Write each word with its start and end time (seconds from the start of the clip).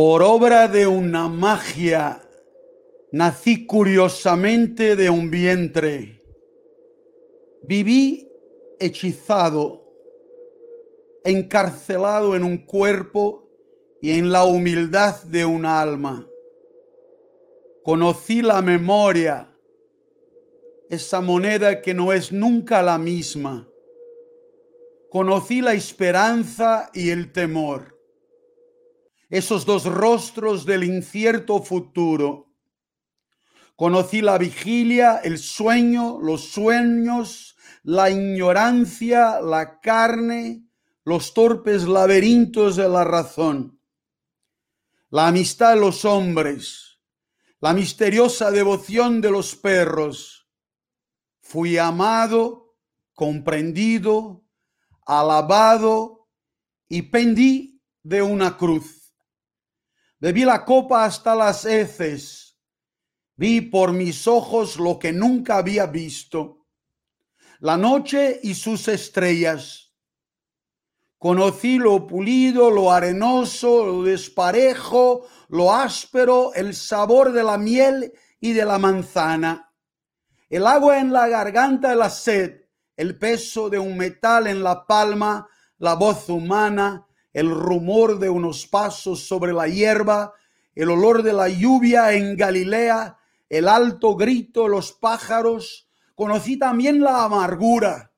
Por 0.00 0.22
obra 0.22 0.68
de 0.68 0.86
una 0.86 1.28
magia, 1.28 2.22
nací 3.10 3.66
curiosamente 3.66 4.94
de 4.94 5.10
un 5.10 5.28
vientre. 5.28 6.22
Viví 7.64 8.30
hechizado, 8.78 9.92
encarcelado 11.24 12.36
en 12.36 12.44
un 12.44 12.58
cuerpo 12.58 13.50
y 14.00 14.12
en 14.12 14.30
la 14.30 14.44
humildad 14.44 15.20
de 15.24 15.44
un 15.44 15.66
alma. 15.66 16.28
Conocí 17.82 18.40
la 18.40 18.62
memoria, 18.62 19.52
esa 20.90 21.20
moneda 21.20 21.82
que 21.82 21.92
no 21.92 22.12
es 22.12 22.30
nunca 22.30 22.84
la 22.84 22.98
misma. 22.98 23.68
Conocí 25.10 25.60
la 25.60 25.72
esperanza 25.72 26.88
y 26.94 27.10
el 27.10 27.32
temor, 27.32 27.97
esos 29.28 29.66
dos 29.66 29.84
rostros 29.84 30.64
del 30.64 30.84
incierto 30.84 31.62
futuro. 31.62 32.52
Conocí 33.76 34.22
la 34.22 34.38
vigilia, 34.38 35.18
el 35.18 35.38
sueño, 35.38 36.18
los 36.20 36.48
sueños, 36.48 37.56
la 37.82 38.10
ignorancia, 38.10 39.40
la 39.40 39.80
carne, 39.80 40.68
los 41.04 41.32
torpes 41.32 41.84
laberintos 41.84 42.76
de 42.76 42.88
la 42.88 43.04
razón, 43.04 43.80
la 45.10 45.28
amistad 45.28 45.74
de 45.74 45.80
los 45.80 46.04
hombres, 46.04 46.98
la 47.60 47.72
misteriosa 47.72 48.50
devoción 48.50 49.20
de 49.20 49.30
los 49.30 49.54
perros. 49.54 50.48
Fui 51.40 51.78
amado, 51.78 52.76
comprendido, 53.14 54.44
alabado 55.06 56.28
y 56.88 57.02
pendí 57.02 57.80
de 58.02 58.22
una 58.22 58.56
cruz. 58.56 58.97
Bebí 60.20 60.44
la 60.44 60.64
copa 60.64 61.04
hasta 61.04 61.34
las 61.34 61.64
heces. 61.64 62.58
Vi 63.36 63.60
por 63.60 63.92
mis 63.92 64.26
ojos 64.26 64.76
lo 64.76 64.98
que 64.98 65.12
nunca 65.12 65.58
había 65.58 65.86
visto. 65.86 66.66
La 67.60 67.76
noche 67.76 68.40
y 68.42 68.54
sus 68.54 68.88
estrellas. 68.88 69.94
Conocí 71.18 71.78
lo 71.78 72.06
pulido, 72.06 72.70
lo 72.70 72.92
arenoso, 72.92 73.86
lo 73.86 74.02
desparejo, 74.02 75.26
lo 75.48 75.74
áspero, 75.74 76.52
el 76.54 76.74
sabor 76.74 77.32
de 77.32 77.42
la 77.42 77.58
miel 77.58 78.12
y 78.40 78.52
de 78.52 78.64
la 78.64 78.78
manzana. 78.78 79.72
El 80.48 80.66
agua 80.66 81.00
en 81.00 81.12
la 81.12 81.28
garganta 81.28 81.90
de 81.90 81.96
la 81.96 82.10
sed, 82.10 82.68
el 82.96 83.18
peso 83.18 83.68
de 83.68 83.78
un 83.78 83.96
metal 83.96 84.46
en 84.46 84.62
la 84.62 84.86
palma, 84.86 85.48
la 85.78 85.94
voz 85.94 86.28
humana, 86.28 87.07
el 87.32 87.50
rumor 87.50 88.18
de 88.18 88.30
unos 88.30 88.66
pasos 88.66 89.26
sobre 89.26 89.52
la 89.52 89.68
hierba, 89.68 90.32
el 90.74 90.90
olor 90.90 91.22
de 91.22 91.32
la 91.32 91.48
lluvia 91.48 92.12
en 92.12 92.36
Galilea, 92.36 93.18
el 93.48 93.68
alto 93.68 94.16
grito 94.16 94.64
de 94.64 94.70
los 94.70 94.92
pájaros. 94.92 95.88
Conocí 96.14 96.58
también 96.58 97.00
la 97.00 97.24
amargura. 97.24 98.12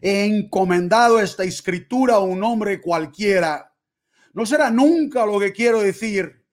He 0.00 0.24
encomendado 0.24 1.20
esta 1.20 1.44
escritura 1.44 2.14
a 2.14 2.20
un 2.20 2.42
hombre 2.42 2.80
cualquiera. 2.80 3.74
No 4.32 4.46
será 4.46 4.70
nunca 4.70 5.26
lo 5.26 5.38
que 5.38 5.52
quiero 5.52 5.80
decir. 5.80 6.44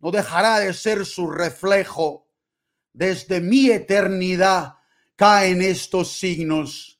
No 0.00 0.10
dejará 0.10 0.58
de 0.60 0.72
ser 0.74 1.06
su 1.06 1.30
reflejo. 1.30 2.28
Desde 2.92 3.40
mi 3.40 3.70
eternidad 3.70 4.76
caen 5.16 5.62
estos 5.62 6.12
signos 6.12 6.96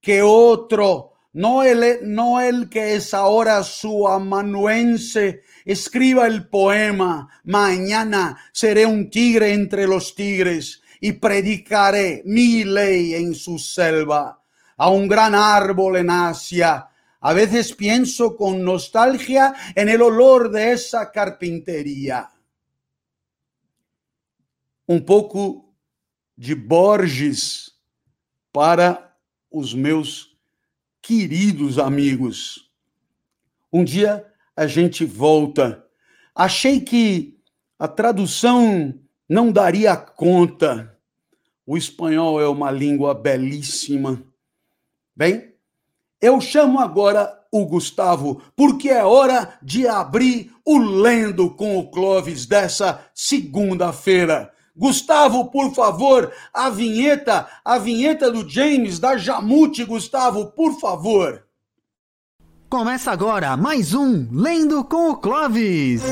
que 0.00 0.20
otro, 0.22 1.13
no 1.34 1.64
el, 1.64 1.98
no 2.02 2.40
el 2.40 2.68
que 2.68 2.94
es 2.94 3.12
ahora 3.12 3.62
su 3.64 4.08
amanuense, 4.08 5.42
escriba 5.64 6.26
el 6.26 6.48
poema, 6.48 7.28
mañana 7.44 8.38
seré 8.52 8.86
un 8.86 9.10
tigre 9.10 9.52
entre 9.52 9.86
los 9.86 10.14
tigres 10.14 10.80
y 11.00 11.12
predicaré 11.12 12.22
mi 12.24 12.62
ley 12.64 13.14
en 13.14 13.34
su 13.34 13.58
selva, 13.58 14.40
a 14.76 14.90
un 14.90 15.08
gran 15.08 15.34
árbol 15.34 15.96
en 15.96 16.10
Asia. 16.10 16.88
A 17.20 17.32
veces 17.32 17.74
pienso 17.74 18.36
con 18.36 18.62
nostalgia 18.62 19.54
en 19.74 19.88
el 19.88 20.02
olor 20.02 20.50
de 20.50 20.72
esa 20.72 21.10
carpintería. 21.10 22.30
Um 24.86 25.00
pouco 25.00 25.74
de 26.36 26.54
Borges 26.54 27.72
para 28.52 29.16
os 29.50 29.74
meus 29.74 30.33
queridos 31.04 31.78
amigos. 31.78 32.70
Um 33.70 33.84
dia 33.84 34.24
a 34.56 34.66
gente 34.66 35.04
volta. 35.04 35.84
Achei 36.34 36.80
que 36.80 37.38
a 37.78 37.86
tradução 37.86 38.94
não 39.28 39.52
daria 39.52 39.94
conta. 39.96 40.98
O 41.66 41.76
espanhol 41.76 42.40
é 42.40 42.48
uma 42.48 42.70
língua 42.70 43.12
belíssima. 43.12 44.22
Bem, 45.14 45.52
eu 46.22 46.40
chamo 46.40 46.80
agora 46.80 47.38
o 47.52 47.66
Gustavo, 47.66 48.42
porque 48.56 48.88
é 48.88 49.04
hora 49.04 49.58
de 49.62 49.86
abrir 49.86 50.52
o 50.64 50.78
Lendo 50.78 51.50
com 51.50 51.76
o 51.76 51.90
Clóvis 51.90 52.46
dessa 52.46 53.04
segunda-feira. 53.14 54.53
Gustavo, 54.76 55.50
por 55.50 55.72
favor, 55.72 56.32
a 56.52 56.68
vinheta, 56.68 57.48
a 57.64 57.78
vinheta 57.78 58.30
do 58.30 58.48
James 58.48 58.98
da 58.98 59.16
Jamute, 59.16 59.84
Gustavo, 59.84 60.46
por 60.46 60.78
favor. 60.80 61.44
Começa 62.68 63.12
agora 63.12 63.56
mais 63.56 63.94
um 63.94 64.26
Lendo 64.32 64.82
com 64.84 65.10
o 65.10 65.16
Clóvis. 65.16 66.02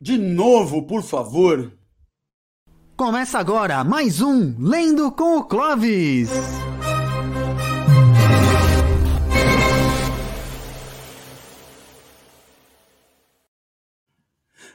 De 0.00 0.18
novo, 0.18 0.82
por 0.82 1.02
favor. 1.02 1.72
Começa 2.96 3.38
agora 3.38 3.84
mais 3.84 4.20
um 4.20 4.56
Lendo 4.58 5.12
com 5.12 5.36
o 5.36 5.44
Clóvis. 5.44 6.30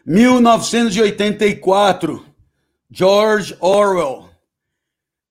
1984, 0.05 2.23
George 2.91 3.57
Orwell. 3.59 4.29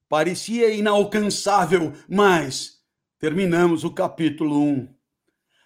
Parecia 0.09 0.73
inalcançável, 0.73 1.93
mas 2.09 2.81
terminamos 3.17 3.85
o 3.85 3.91
capítulo 3.91 4.61
1. 4.61 4.93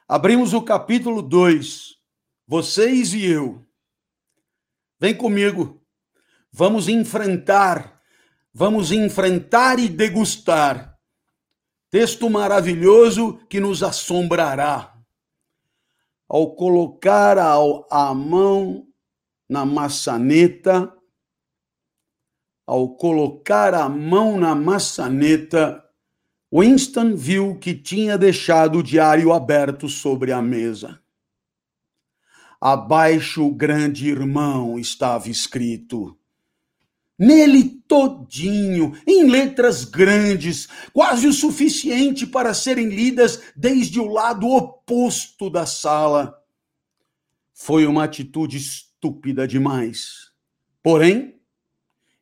Abrimos 0.07 0.53
o 0.53 0.61
capítulo 0.61 1.23
2. 1.23 1.95
Vocês 2.45 3.15
e 3.15 3.25
eu. 3.25 3.65
Vem 4.99 5.15
comigo. 5.15 5.81
Vamos 6.51 6.87
enfrentar, 6.87 7.99
vamos 8.53 8.91
enfrentar 8.91 9.79
e 9.79 9.89
degustar. 9.89 10.99
Texto 11.89 12.29
maravilhoso 12.29 13.39
que 13.49 13.59
nos 13.59 13.81
assombrará. 13.81 14.95
Ao 16.27 16.53
colocar 16.53 17.39
a, 17.39 17.55
a 17.89 18.13
mão 18.13 18.85
na 19.49 19.65
maçaneta, 19.65 20.93
ao 22.67 22.95
colocar 22.95 23.73
a 23.73 23.89
mão 23.89 24.37
na 24.37 24.53
maçaneta, 24.53 25.83
Winston 26.53 27.15
viu 27.15 27.57
que 27.57 27.73
tinha 27.73 28.15
deixado 28.15 28.79
o 28.79 28.83
diário 28.83 29.33
aberto 29.33 29.89
sobre 29.89 30.31
a 30.31 30.39
mesa. 30.39 31.01
Abaixo 32.61 33.47
o 33.47 33.55
grande 33.55 34.07
irmão 34.07 34.77
estava 34.77 35.29
escrito. 35.29 36.15
Nele 37.17 37.81
todinho, 37.87 38.93
em 39.05 39.29
letras 39.29 39.83
grandes, 39.83 40.67
quase 40.93 41.27
o 41.27 41.33
suficiente 41.33 42.27
para 42.27 42.53
serem 42.53 42.89
lidas 42.89 43.41
desde 43.55 43.99
o 43.99 44.07
lado 44.07 44.47
oposto 44.47 45.49
da 45.49 45.65
sala. 45.65 46.39
Foi 47.53 47.85
uma 47.85 48.03
atitude 48.03 48.59
estúpida 48.99 49.47
demais. 49.47 50.31
Porém, 50.83 51.39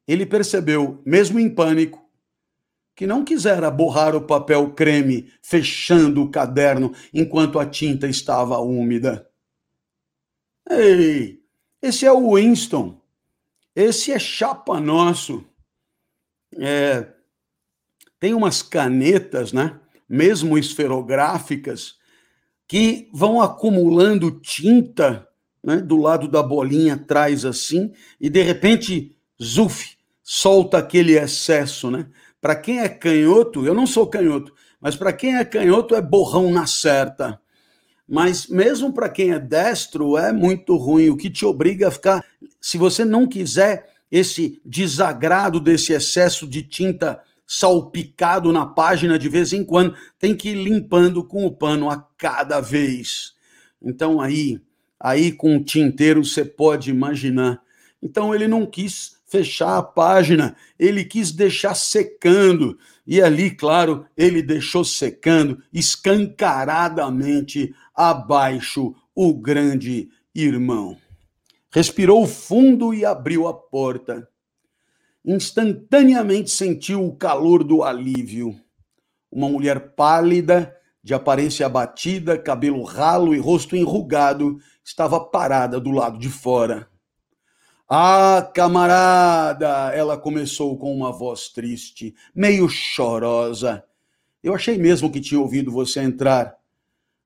ele 0.07 0.25
percebeu, 0.27 1.01
mesmo 1.03 1.39
em 1.39 1.49
pânico, 1.49 2.07
que 2.95 3.07
não 3.07 3.25
quisera 3.25 3.69
borrar 3.69 4.15
o 4.15 4.21
papel 4.21 4.71
creme, 4.73 5.31
fechando 5.41 6.21
o 6.21 6.29
caderno 6.29 6.93
enquanto 7.11 7.59
a 7.59 7.65
tinta 7.65 8.07
estava 8.07 8.59
úmida. 8.59 9.27
Ei, 10.69 11.41
esse 11.81 12.05
é 12.05 12.11
o 12.11 12.35
Winston. 12.35 13.01
Esse 13.75 14.11
é 14.11 14.19
chapa 14.19 14.79
nosso. 14.79 15.43
É, 16.55 17.11
tem 18.19 18.33
umas 18.33 18.61
canetas, 18.61 19.51
né? 19.51 19.79
Mesmo 20.09 20.57
esferográficas, 20.57 21.97
que 22.67 23.09
vão 23.13 23.41
acumulando 23.41 24.39
tinta 24.39 25.27
né, 25.67 25.81
do 25.81 25.97
lado 25.97 26.29
da 26.29 26.41
bolinha 26.41 26.93
atrás 26.93 27.43
assim, 27.43 27.91
e 28.21 28.29
de 28.29 28.41
repente, 28.41 29.13
zuf, 29.43 29.97
solta 30.23 30.77
aquele 30.77 31.19
excesso, 31.19 31.91
né? 31.91 32.07
para 32.39 32.55
quem 32.55 32.79
é 32.79 32.87
canhoto, 32.87 33.65
eu 33.65 33.73
não 33.73 33.85
sou 33.85 34.07
canhoto, 34.07 34.53
mas 34.79 34.95
para 34.95 35.11
quem 35.11 35.35
é 35.35 35.43
canhoto 35.43 35.93
é 35.93 36.01
borrão 36.01 36.49
na 36.49 36.65
certa. 36.65 37.37
Mas 38.07 38.47
mesmo 38.47 38.93
para 38.93 39.09
quem 39.09 39.33
é 39.33 39.39
destro 39.39 40.17
é 40.17 40.31
muito 40.31 40.77
ruim, 40.77 41.09
o 41.09 41.17
que 41.17 41.29
te 41.29 41.45
obriga 41.45 41.89
a 41.89 41.91
ficar, 41.91 42.23
se 42.61 42.77
você 42.77 43.03
não 43.03 43.27
quiser 43.27 43.89
esse 44.09 44.61
desagrado 44.63 45.59
desse 45.59 45.91
excesso 45.91 46.47
de 46.47 46.63
tinta 46.63 47.21
salpicado 47.45 48.53
na 48.53 48.65
página 48.65 49.19
de 49.19 49.27
vez 49.27 49.51
em 49.51 49.65
quando, 49.65 49.93
tem 50.17 50.33
que 50.33 50.51
ir 50.51 50.55
limpando 50.55 51.21
com 51.25 51.45
o 51.45 51.51
pano 51.51 51.89
a 51.89 51.97
cada 52.17 52.61
vez. 52.61 53.33
Então 53.81 54.21
aí, 54.21 54.61
aí 54.99 55.31
com 55.31 55.57
o 55.57 55.63
tinteiro 55.63 56.23
você 56.23 56.43
pode 56.43 56.89
imaginar. 56.89 57.61
Então 58.01 58.33
ele 58.33 58.47
não 58.47 58.65
quis 58.65 59.17
fechar 59.27 59.77
a 59.77 59.83
página, 59.83 60.55
ele 60.79 61.03
quis 61.03 61.31
deixar 61.31 61.75
secando. 61.75 62.79
E 63.05 63.21
ali, 63.21 63.51
claro, 63.51 64.05
ele 64.15 64.41
deixou 64.41 64.85
secando 64.85 65.61
escancaradamente 65.73 67.75
abaixo 67.93 68.95
o 69.13 69.33
grande 69.33 70.09
irmão. 70.33 70.97
Respirou 71.71 72.25
fundo 72.25 72.93
e 72.93 73.03
abriu 73.03 73.47
a 73.47 73.53
porta. 73.53 74.27
Instantaneamente 75.25 76.49
sentiu 76.49 77.05
o 77.05 77.15
calor 77.15 77.63
do 77.63 77.83
alívio. 77.83 78.55
Uma 79.29 79.49
mulher 79.49 79.93
pálida, 79.93 80.73
de 81.07 81.13
aparência 81.13 81.65
abatida, 81.65 82.37
cabelo 82.37 82.83
ralo 82.83 83.33
e 83.33 83.39
rosto 83.39 83.77
enrugado, 83.77 84.59
estava 84.83 85.21
parada 85.21 85.79
do 85.79 85.89
lado 85.89 86.19
de 86.19 86.27
fora. 86.27 86.89
Ah, 87.89 88.51
camarada! 88.53 89.93
Ela 89.95 90.17
começou 90.17 90.77
com 90.77 90.93
uma 90.93 91.09
voz 91.09 91.47
triste, 91.47 92.13
meio 92.35 92.67
chorosa. 92.67 93.85
Eu 94.43 94.53
achei 94.53 94.77
mesmo 94.77 95.09
que 95.09 95.21
tinha 95.21 95.39
ouvido 95.39 95.71
você 95.71 96.01
entrar. 96.01 96.57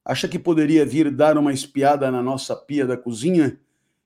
Acha 0.06 0.28
que 0.28 0.38
poderia 0.38 0.86
vir 0.86 1.10
dar 1.10 1.36
uma 1.36 1.52
espiada 1.52 2.12
na 2.12 2.22
nossa 2.22 2.56
pia 2.56 2.86
da 2.86 2.96
cozinha? 2.96 3.60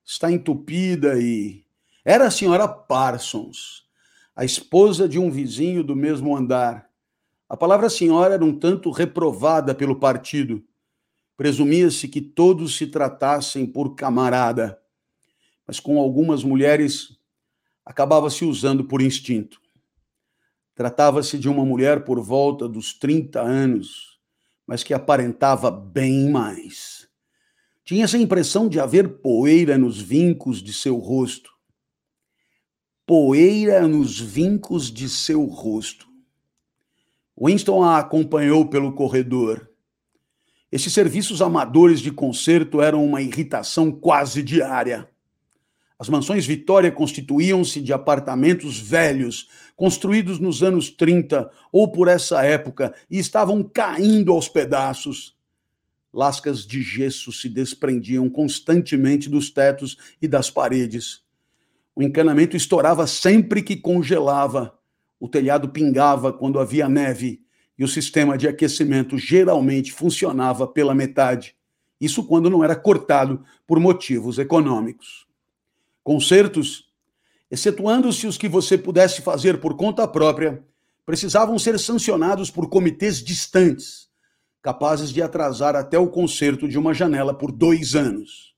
Está 0.06 0.32
entupida 0.32 1.20
e. 1.20 1.66
Era 2.06 2.28
a 2.28 2.32
senhora 2.32 2.66
Parsons, 2.66 3.84
a 4.34 4.46
esposa 4.46 5.06
de 5.10 5.20
um 5.20 5.30
vizinho 5.30 5.84
do 5.84 5.98
mesmo 5.98 6.34
andar. 6.34 6.90
A 7.48 7.56
palavra 7.56 7.90
senhora 7.90 8.34
era 8.34 8.46
um 8.46 8.58
tanto 8.58 8.90
reprovada 8.90 9.76
pelo 9.76 10.00
partido. 10.00 10.64
Presumia-se 11.38 12.08
que 12.08 12.22
todos 12.22 12.76
se 12.76 12.88
tratassem 12.88 13.66
por 13.66 13.96
camarada 13.96 14.82
mas 15.68 15.80
com 15.80 16.00
algumas 16.00 16.44
mulheres 16.44 17.18
acabava 17.86 18.30
se 18.30 18.46
usando 18.46 18.86
por 18.86 19.02
instinto. 19.02 19.60
Tratava-se 20.76 21.38
de 21.38 21.48
uma 21.48 21.66
mulher 21.66 22.04
por 22.04 22.22
volta 22.22 22.68
dos 22.68 22.94
30 22.94 23.42
anos, 23.42 24.20
mas 24.68 24.84
que 24.84 24.94
aparentava 24.94 25.72
bem 25.72 26.30
mais. 26.30 27.08
Tinha 27.84 28.04
essa 28.04 28.18
impressão 28.18 28.68
de 28.68 28.80
haver 28.80 29.20
poeira 29.20 29.78
nos 29.78 30.02
vincos 30.02 30.62
de 30.62 30.74
seu 30.74 30.98
rosto. 30.98 31.52
Poeira 33.06 33.88
nos 33.88 34.20
vincos 34.20 34.92
de 34.92 35.08
seu 35.08 35.46
rosto. 35.46 36.08
Winston 37.40 37.84
a 37.84 38.00
acompanhou 38.00 38.66
pelo 38.66 38.94
corredor. 38.94 39.70
Esses 40.72 40.94
serviços 40.94 41.42
amadores 41.42 42.00
de 42.00 42.12
concerto 42.12 42.82
eram 42.82 43.06
uma 43.06 43.22
irritação 43.22 43.92
quase 43.92 44.42
diária. 44.42 45.10
As 45.98 46.10
mansões 46.10 46.46
Vitória 46.46 46.92
constituíam-se 46.92 47.82
de 47.82 47.94
apartamentos 47.94 48.80
velhos, 48.80 49.50
construídos 49.76 50.40
nos 50.40 50.62
anos 50.62 50.90
30 50.90 51.50
ou 51.72 51.90
por 51.90 52.08
essa 52.08 52.44
época, 52.44 52.94
e 53.10 53.18
estavam 53.18 53.64
caindo 53.64 54.32
aos 54.32 54.50
pedaços. 54.50 55.36
Lascas 56.14 56.66
de 56.66 56.82
gesso 56.82 57.32
se 57.32 57.50
desprendiam 57.50 58.30
constantemente 58.30 59.30
dos 59.30 59.50
tetos 59.50 59.98
e 60.22 60.28
das 60.28 60.50
paredes. 60.50 61.22
O 61.96 62.04
encanamento 62.04 62.58
estourava 62.58 63.08
sempre 63.08 63.62
que 63.62 63.76
congelava. 63.76 64.78
O 65.20 65.28
telhado 65.28 65.70
pingava 65.70 66.32
quando 66.34 66.60
havia 66.60 66.90
neve 66.90 67.42
e 67.78 67.84
o 67.84 67.88
sistema 67.88 68.38
de 68.38 68.48
aquecimento 68.48 69.18
geralmente 69.18 69.92
funcionava 69.92 70.68
pela 70.68 70.96
metade. 70.96 71.56
Isso 72.00 72.24
quando 72.24 72.50
não 72.50 72.64
era 72.64 72.76
cortado 72.76 73.44
por 73.66 73.80
motivos 73.80 74.38
econômicos 74.38 75.26
concertos, 76.06 76.88
excetuando-se 77.50 78.28
os 78.28 78.38
que 78.38 78.48
você 78.48 78.78
pudesse 78.78 79.24
fazer 79.24 79.60
por 79.60 79.76
conta 79.76 80.08
própria, 80.08 80.64
precisavam 81.04 81.58
ser 81.58 81.80
sancionados 81.80 82.52
por 82.52 82.70
comitês 82.70 83.24
distantes, 83.24 84.08
capazes 84.62 85.10
de 85.10 85.20
atrasar 85.20 85.76
até 85.76 85.98
o 85.98 86.08
concerto 86.08 86.68
de 86.68 86.78
uma 86.78 86.94
janela 86.94 87.34
por 87.34 87.52
dois 87.52 87.96
anos. 87.96 88.54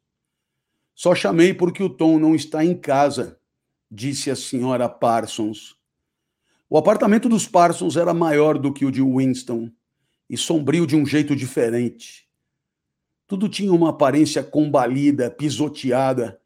Só 0.94 1.16
chamei 1.16 1.54
porque 1.54 1.82
o 1.82 1.90
Tom 1.90 2.20
não 2.20 2.36
está 2.36 2.66
em 2.66 2.76
casa, 2.76 3.40
disse 3.90 4.30
a 4.30 4.36
senhora 4.36 4.90
Parsons. 4.90 5.77
O 6.70 6.78
apartamento 6.78 7.30
dos 7.30 7.48
Parsons 7.48 7.96
era 7.96 8.14
maior 8.14 8.58
do 8.58 8.74
que 8.74 8.84
o 8.84 8.92
de 8.92 9.02
Winston 9.02 9.72
e 10.30 10.36
sombrio 10.36 10.86
de 10.86 10.98
um 10.98 11.06
jeito 11.06 11.34
diferente. 11.34 12.28
Tudo 13.26 13.48
tinha 13.48 13.72
uma 13.72 13.92
aparência 13.92 14.44
combalida, 14.44 15.32
pisoteada, 15.32 16.42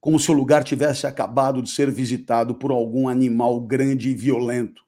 como 0.00 0.18
se 0.18 0.30
o 0.30 0.34
lugar 0.34 0.64
tivesse 0.64 1.06
acabado 1.06 1.60
de 1.60 1.68
ser 1.68 1.90
visitado 1.90 2.54
por 2.54 2.70
algum 2.70 3.06
animal 3.06 3.60
grande 3.60 4.08
e 4.08 4.14
violento. 4.14 4.82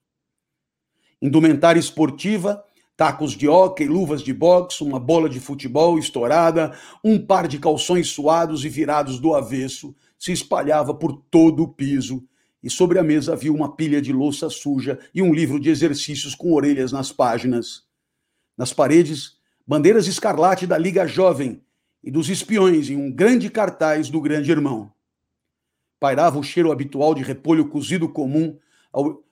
Indumentária 1.21 1.81
esportiva, 1.81 2.65
tacos 2.97 3.33
de 3.33 3.47
hóquei, 3.47 3.87
luvas 3.87 4.23
de 4.23 4.33
boxe, 4.33 4.83
uma 4.83 4.99
bola 4.99 5.29
de 5.29 5.39
futebol 5.39 5.99
estourada, 5.99 6.75
um 7.05 7.19
par 7.19 7.47
de 7.47 7.59
calções 7.59 8.09
suados 8.09 8.65
e 8.65 8.71
virados 8.71 9.19
do 9.21 9.35
avesso 9.35 9.95
se 10.19 10.33
espalhava 10.33 10.95
por 10.95 11.13
todo 11.31 11.63
o 11.63 11.69
piso, 11.69 12.27
e 12.67 12.71
sobre 12.71 12.99
a 12.99 13.03
mesa 13.03 13.33
havia 13.33 13.53
uma 13.53 13.75
pilha 13.75 14.03
de 14.03 14.13
louça 14.13 14.51
suja 14.51 14.99
e 15.15 15.23
um 15.23 15.33
livro 15.33 15.59
de 15.59 15.71
exercícios 15.71 16.35
com 16.35 16.53
orelhas 16.53 16.93
nas 16.93 17.13
páginas. 17.13 17.85
Nas 18.59 18.73
paredes, 18.73 19.39
bandeiras 19.67 20.07
escarlate 20.07 20.67
da 20.67 20.77
Liga 20.77 21.07
Jovem 21.07 21.63
e 22.05 22.11
dos 22.11 22.29
espiões 22.29 22.91
em 22.91 22.97
um 22.97 23.11
grande 23.11 23.49
cartaz 23.49 24.11
do 24.11 24.21
Grande 24.21 24.51
Irmão 24.51 24.93
pairava 25.99 26.39
o 26.39 26.43
cheiro 26.43 26.71
habitual 26.71 27.15
de 27.15 27.23
repolho 27.23 27.69
cozido 27.69 28.09
comum. 28.09 28.59
Ao... 28.93 29.23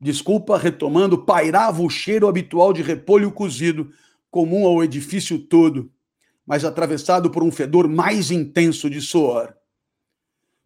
Desculpa, 0.00 0.56
retomando, 0.56 1.24
pairava 1.24 1.82
o 1.82 1.90
cheiro 1.90 2.26
habitual 2.26 2.72
de 2.72 2.82
repolho 2.82 3.30
cozido 3.30 3.90
comum 4.30 4.66
ao 4.66 4.82
edifício 4.82 5.38
todo, 5.38 5.90
mas 6.46 6.64
atravessado 6.64 7.30
por 7.30 7.42
um 7.42 7.50
fedor 7.50 7.88
mais 7.88 8.30
intenso 8.30 8.88
de 8.88 9.00
suor. 9.00 9.54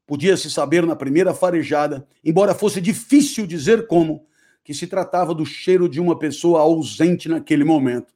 Podia-se 0.06 0.50
saber 0.50 0.84
na 0.86 0.94
primeira 0.94 1.32
farejada, 1.32 2.06
embora 2.24 2.54
fosse 2.54 2.80
difícil 2.80 3.46
dizer 3.46 3.86
como, 3.86 4.26
que 4.62 4.74
se 4.74 4.86
tratava 4.86 5.34
do 5.34 5.46
cheiro 5.46 5.88
de 5.88 6.00
uma 6.00 6.18
pessoa 6.18 6.60
ausente 6.60 7.28
naquele 7.28 7.64
momento. 7.64 8.12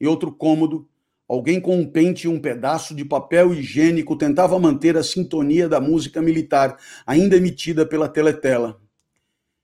Em 0.00 0.06
outro 0.06 0.32
cômodo, 0.32 0.88
Alguém 1.28 1.60
com 1.60 1.78
um 1.78 1.86
pente 1.86 2.26
e 2.26 2.30
um 2.30 2.40
pedaço 2.40 2.94
de 2.94 3.04
papel 3.04 3.52
higiênico 3.52 4.16
tentava 4.16 4.58
manter 4.58 4.96
a 4.96 5.02
sintonia 5.02 5.68
da 5.68 5.78
música 5.78 6.22
militar, 6.22 6.78
ainda 7.06 7.36
emitida 7.36 7.84
pela 7.84 8.08
teletela. 8.08 8.80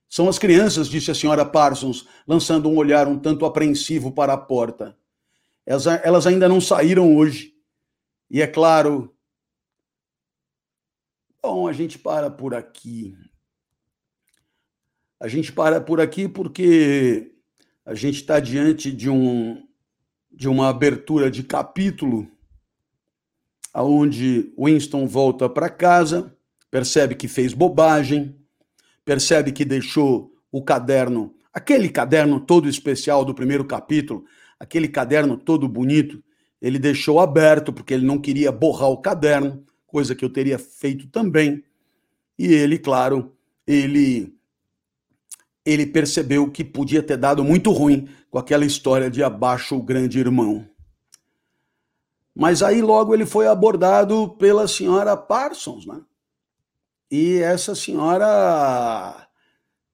São 0.07 0.29
as 0.29 0.39
crianças, 0.39 0.89
disse 0.89 1.11
a 1.11 1.15
senhora 1.15 1.45
Parsons, 1.45 2.07
lançando 2.29 2.69
um 2.69 2.77
olhar 2.77 3.09
um 3.09 3.19
tanto 3.19 3.47
apreensivo 3.47 4.13
para 4.13 4.35
a 4.35 4.37
porta. 4.37 4.95
Elas, 5.65 6.27
ainda 6.27 6.47
não 6.47 6.61
saíram 6.61 7.17
hoje. 7.17 7.55
E 8.31 8.43
é 8.43 8.47
claro. 8.47 9.14
Bom, 11.47 11.69
a 11.69 11.75
gente 11.75 11.99
para 11.99 12.31
por 12.31 12.55
aqui. 12.55 13.15
A 15.21 15.29
gente 15.29 15.53
para 15.53 15.79
por 15.79 16.01
aqui 16.01 16.27
porque 16.27 17.33
a 17.85 17.95
gente 17.95 18.15
está 18.15 18.41
diante 18.41 18.91
de 18.91 19.11
um 19.11 19.63
de 20.33 20.49
uma 20.49 20.71
abertura 20.71 21.31
de 21.31 21.43
capítulo, 21.43 22.27
aonde 23.75 24.55
Winston 24.59 25.07
volta 25.07 25.47
para 25.47 25.69
casa, 25.69 26.35
percebe 26.71 27.15
que 27.15 27.29
fez 27.29 27.53
bobagem, 27.53 28.35
percebe 29.05 29.53
que 29.53 29.67
deixou 29.67 30.35
o 30.51 30.65
caderno, 30.65 31.35
aquele 31.53 31.91
caderno 31.91 32.41
todo 32.41 32.71
especial 32.71 33.23
do 33.23 33.35
primeiro 33.35 33.67
capítulo, 33.67 34.25
aquele 34.59 34.89
caderno 34.89 35.37
todo 35.37 35.69
bonito, 35.69 36.25
ele 36.59 36.79
deixou 36.79 37.21
aberto 37.21 37.71
porque 37.71 37.93
ele 37.93 38.07
não 38.07 38.19
queria 38.19 38.51
borrar 38.51 38.89
o 38.89 39.03
caderno, 39.03 39.63
coisa 39.95 40.13
que 40.13 40.25
eu 40.25 40.29
teria 40.29 40.59
feito 40.59 41.07
também. 41.07 41.63
E 42.37 42.53
ele, 42.53 42.81
claro, 42.81 43.33
ele 43.65 44.35
ele 45.65 45.87
percebeu 45.87 46.51
que 46.51 46.65
podia 46.65 47.01
ter 47.01 47.17
dado 47.17 47.45
muito 47.45 47.71
ruim 47.71 48.09
com 48.29 48.37
aquela 48.37 48.67
história 48.67 49.09
de 49.09 49.23
abaixo 49.23 49.77
o 49.77 49.83
grande 49.83 50.19
irmão. 50.19 50.69
Mas 52.35 52.61
aí 52.61 52.83
logo 52.83 53.15
ele 53.15 53.25
foi 53.25 53.47
abordado 53.47 54.31
pela 54.37 54.67
senhora 54.67 55.17
Parsons, 55.17 55.87
né? 55.87 56.03
E 57.09 57.39
essa 57.39 57.77
senhora 57.77 59.29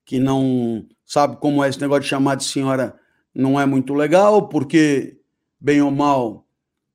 que 0.07 0.19
não 0.19 0.89
sabe 1.05 1.37
como 1.37 1.63
é 1.63 1.69
esse 1.69 1.81
negócio 1.81 2.05
de 2.05 2.09
chamar 2.09 2.37
de 2.37 2.45
senhora 2.45 2.99
não 3.35 3.61
é 3.61 3.67
muito 3.67 3.93
legal, 3.93 4.49
porque, 4.49 5.21
bem 5.61 5.83
ou 5.83 5.91
mal, 5.91 6.49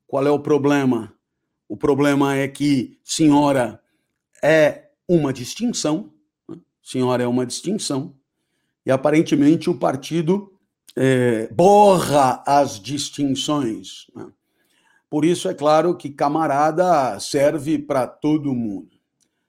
qual 0.08 0.26
é 0.26 0.32
o 0.32 0.40
problema? 0.40 1.15
O 1.68 1.76
problema 1.76 2.36
é 2.36 2.48
que 2.48 3.00
senhora 3.04 3.82
é 4.44 4.90
uma 5.08 5.34
distinção, 5.34 6.12
né? 6.48 6.58
senhora 6.82 7.24
é 7.24 7.28
uma 7.28 7.46
distinção, 7.46 8.16
e 8.86 8.92
aparentemente 8.92 9.70
o 9.70 9.78
partido 9.78 10.54
é, 10.96 11.48
borra 11.52 12.44
as 12.46 12.80
distinções. 12.80 14.08
Né? 14.16 14.28
Por 15.10 15.26
isso 15.26 15.50
é 15.50 15.54
claro 15.54 15.96
que 15.96 16.10
camarada 16.10 17.20
serve 17.20 17.80
para 17.80 18.06
todo 18.06 18.54
mundo. 18.54 18.96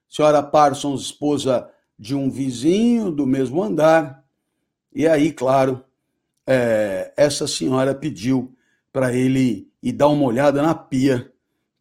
Senhora 0.08 0.42
Parsons, 0.42 1.02
esposa 1.02 1.70
de 1.98 2.14
um 2.14 2.30
vizinho 2.30 3.10
do 3.10 3.26
mesmo 3.26 3.62
andar, 3.62 4.24
e 4.94 5.06
aí, 5.06 5.30
claro, 5.30 5.84
é, 6.46 7.12
essa 7.16 7.46
senhora 7.46 7.94
pediu 7.94 8.56
para 8.90 9.12
ele 9.12 9.70
ir 9.82 9.92
dar 9.92 10.08
uma 10.08 10.24
olhada 10.24 10.62
na 10.62 10.74
pia, 10.74 11.30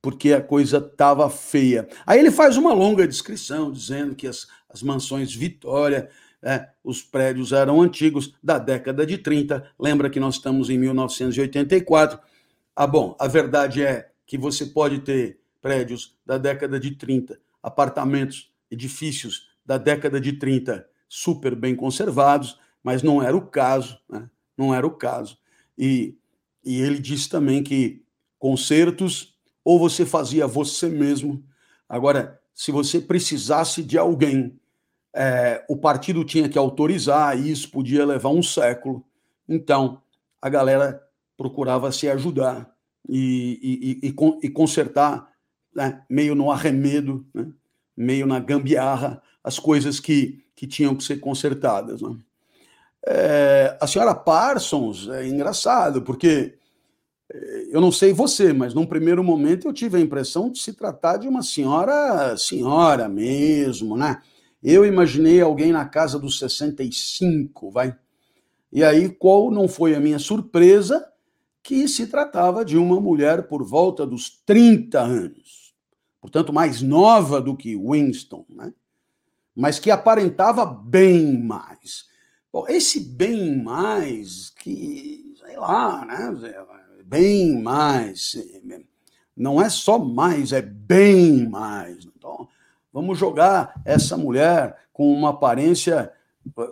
porque 0.06 0.34
a 0.34 0.40
coisa 0.40 0.78
estava 0.78 1.28
feia. 1.32 1.88
Aí 2.06 2.20
ele 2.20 2.30
faz 2.30 2.58
uma 2.58 2.72
longa 2.72 3.08
descrição, 3.08 3.72
dizendo 3.72 4.14
que 4.14 4.28
as, 4.28 4.46
as 4.70 4.84
mansões 4.84 5.34
Vitória, 5.34 6.12
é, 6.44 6.70
os 6.84 7.02
prédios 7.02 7.52
eram 7.52 7.82
antigos, 7.82 8.36
da 8.44 8.60
década 8.60 9.04
de 9.04 9.18
30. 9.18 9.68
Lembra 9.80 10.08
que 10.08 10.20
nós 10.20 10.36
estamos 10.36 10.70
em 10.70 10.78
1984. 10.78 12.20
Ah, 12.76 12.86
bom, 12.86 13.16
a 13.20 13.28
verdade 13.28 13.82
é 13.82 14.12
que 14.28 14.38
você 14.38 14.68
pode 14.68 15.00
ter 15.00 15.40
prédios 15.60 16.16
da 16.24 16.38
década 16.38 16.80
de 16.80 16.92
30, 16.92 17.40
apartamentos, 17.64 18.54
edifícios 18.70 19.50
da 19.66 19.80
década 19.80 20.22
de 20.22 20.34
30 20.34 20.88
super 21.10 21.56
bem 21.56 21.76
conservados, 21.76 22.60
mas 22.84 23.02
não 23.02 23.24
era 23.24 23.36
o 23.36 23.42
caso, 23.42 23.98
né? 24.08 24.30
não 24.56 24.72
era 24.72 24.86
o 24.86 24.92
caso. 24.92 25.36
E, 25.76 26.16
e 26.64 26.80
ele 26.80 27.00
disse 27.00 27.28
também 27.28 27.64
que 27.64 28.04
concertos 28.38 29.35
ou 29.66 29.80
você 29.80 30.06
fazia 30.06 30.46
você 30.46 30.88
mesmo. 30.88 31.44
Agora, 31.90 32.40
se 32.54 32.72
você 32.72 33.02
precisasse 33.02 33.82
de 33.84 33.98
alguém, 33.98 34.58
é, 35.12 35.66
o 35.68 35.76
partido 35.76 36.24
tinha 36.24 36.48
que 36.48 36.58
autorizar, 36.58 37.38
e 37.38 37.52
isso 37.52 37.72
podia 37.72 38.06
levar 38.06 38.30
um 38.30 38.44
século. 38.44 39.04
Então, 39.50 40.02
a 40.40 40.48
galera 40.48 41.02
procurava 41.36 41.92
se 41.92 42.08
ajudar 42.08 42.72
e, 43.10 44.00
e, 44.04 44.10
e, 44.10 44.16
e 44.44 44.50
consertar, 44.50 45.28
né, 45.76 46.04
meio 46.08 46.36
no 46.36 46.52
arremedo, 46.52 47.26
né, 47.34 47.48
meio 47.98 48.28
na 48.28 48.40
gambiarra, 48.40 49.22
as 49.44 49.58
coisas 49.58 50.00
que, 50.00 50.44
que 50.56 50.68
tinham 50.68 50.96
que 50.96 51.04
ser 51.04 51.18
consertadas. 51.18 52.02
Né. 52.02 52.16
É, 53.08 53.78
a 53.82 53.88
senhora 53.88 54.14
Parsons 54.14 55.10
é 55.10 55.28
engraçado, 55.28 56.02
porque 56.02 56.58
eu 57.70 57.82
não 57.82 57.92
sei 57.92 58.14
você, 58.14 58.54
mas 58.54 58.74
num 58.74 58.86
primeiro 58.86 59.24
momento 59.24 59.68
eu 59.68 59.74
tive 59.74 59.98
a 59.98 60.02
impressão 60.02 60.50
de 60.50 60.60
se 60.60 60.74
tratar 60.74 61.18
de 61.18 61.28
uma 61.28 61.42
senhora, 61.42 62.38
senhora 62.38 63.10
mesmo, 63.10 63.98
né? 63.98 64.22
Eu 64.64 64.86
imaginei 64.86 65.42
alguém 65.42 65.72
na 65.72 65.86
casa 65.86 66.18
dos 66.18 66.40
65, 66.40 67.70
vai. 67.70 67.96
E 68.72 68.84
aí, 68.84 69.10
qual 69.10 69.52
não 69.52 69.68
foi 69.68 69.94
a 69.96 70.00
minha 70.00 70.20
surpresa? 70.20 71.08
Que 71.62 71.88
se 71.88 72.08
tratava 72.08 72.66
de 72.66 72.78
uma 72.78 73.00
mulher 73.00 73.48
por 73.48 73.64
volta 73.64 74.06
dos 74.06 74.30
30 74.46 75.00
anos. 75.00 75.74
Portanto, 76.20 76.52
mais 76.52 76.82
nova 76.82 77.40
do 77.40 77.56
que 77.56 77.76
Winston, 77.76 78.46
né? 78.50 78.74
Mas 79.56 79.80
que 79.80 79.92
aparentava 79.92 80.66
bem 80.66 81.38
mais. 81.38 82.06
Bom, 82.52 82.66
esse 82.68 83.00
bem 83.00 83.62
mais, 83.62 84.50
que, 84.50 85.34
sei 85.46 85.58
lá, 85.58 86.04
né? 86.06 86.85
Bem 87.06 87.62
mais. 87.62 88.36
Não 89.38 89.62
é 89.62 89.70
só 89.70 90.00
mais, 90.00 90.52
é 90.52 90.62
bem 90.62 91.48
mais. 91.48 92.06
Então, 92.06 92.48
vamos 92.92 93.20
jogar 93.20 93.80
essa 93.86 94.18
mulher 94.18 94.76
com 94.92 95.14
uma 95.14 95.30
aparência. 95.30 96.12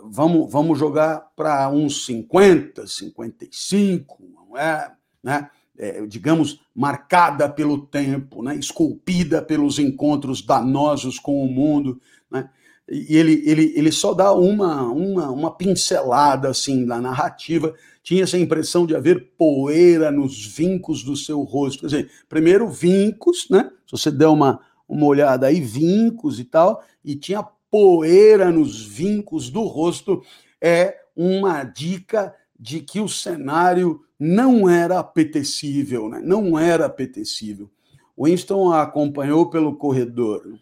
Vamos, 0.04 0.50
vamos 0.50 0.78
jogar 0.78 1.30
para 1.36 1.68
uns 1.70 2.04
50, 2.06 2.86
55, 2.86 4.24
não 4.34 4.58
é? 4.58 4.92
Né? 5.22 5.48
É, 5.78 6.04
digamos, 6.06 6.60
marcada 6.74 7.48
pelo 7.48 7.86
tempo, 7.86 8.42
né? 8.42 8.56
esculpida 8.56 9.40
pelos 9.40 9.78
encontros 9.78 10.42
danosos 10.42 11.18
com 11.18 11.44
o 11.44 11.48
mundo. 11.48 12.00
Né? 12.30 12.48
e 12.88 13.16
ele, 13.16 13.42
ele, 13.46 13.72
ele 13.76 13.92
só 13.92 14.12
dá 14.12 14.32
uma, 14.32 14.82
uma, 14.82 15.30
uma 15.30 15.50
pincelada 15.54 16.48
assim 16.48 16.84
na 16.84 17.00
narrativa. 17.00 17.74
Tinha 18.04 18.22
essa 18.22 18.38
impressão 18.38 18.86
de 18.86 18.94
haver 18.94 19.32
poeira 19.36 20.12
nos 20.12 20.44
vincos 20.44 21.02
do 21.02 21.16
seu 21.16 21.40
rosto. 21.40 21.80
Quer 21.80 21.86
dizer, 21.86 22.10
primeiro 22.28 22.68
vincos, 22.68 23.48
né? 23.50 23.70
Se 23.86 23.92
você 23.92 24.10
der 24.10 24.28
uma, 24.28 24.60
uma 24.86 25.06
olhada 25.06 25.46
aí, 25.46 25.58
vincos 25.58 26.38
e 26.38 26.44
tal, 26.44 26.84
e 27.02 27.16
tinha 27.16 27.42
poeira 27.70 28.52
nos 28.52 28.84
vincos 28.84 29.48
do 29.48 29.62
rosto, 29.62 30.22
é 30.60 30.98
uma 31.16 31.64
dica 31.64 32.34
de 32.60 32.80
que 32.80 33.00
o 33.00 33.08
cenário 33.08 34.02
não 34.20 34.68
era 34.68 34.98
apetecível, 34.98 36.08
né? 36.08 36.20
não 36.22 36.58
era 36.58 36.84
apetecível. 36.84 37.70
Winston 38.18 38.70
a 38.70 38.82
acompanhou 38.82 39.48
pelo 39.48 39.76
corredor. 39.76 40.58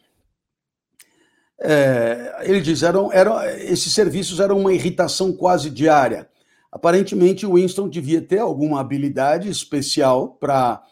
É, 1.61 2.41
ele 2.43 2.61
diz, 2.61 2.83
eram, 2.83 3.13
eram, 3.13 3.43
esses 3.45 3.93
serviços 3.93 4.41
eram 4.41 4.59
uma 4.59 4.73
irritação 4.73 5.33
quase 5.33 5.71
diária. 5.71 6.29
Aparentemente, 6.73 7.47
Winston 7.47 7.87
devia 7.87 8.23
ter 8.23 8.39
alguma 8.39 8.81
habilidade 8.81 9.47
especial 9.47 10.39
para 10.41 10.83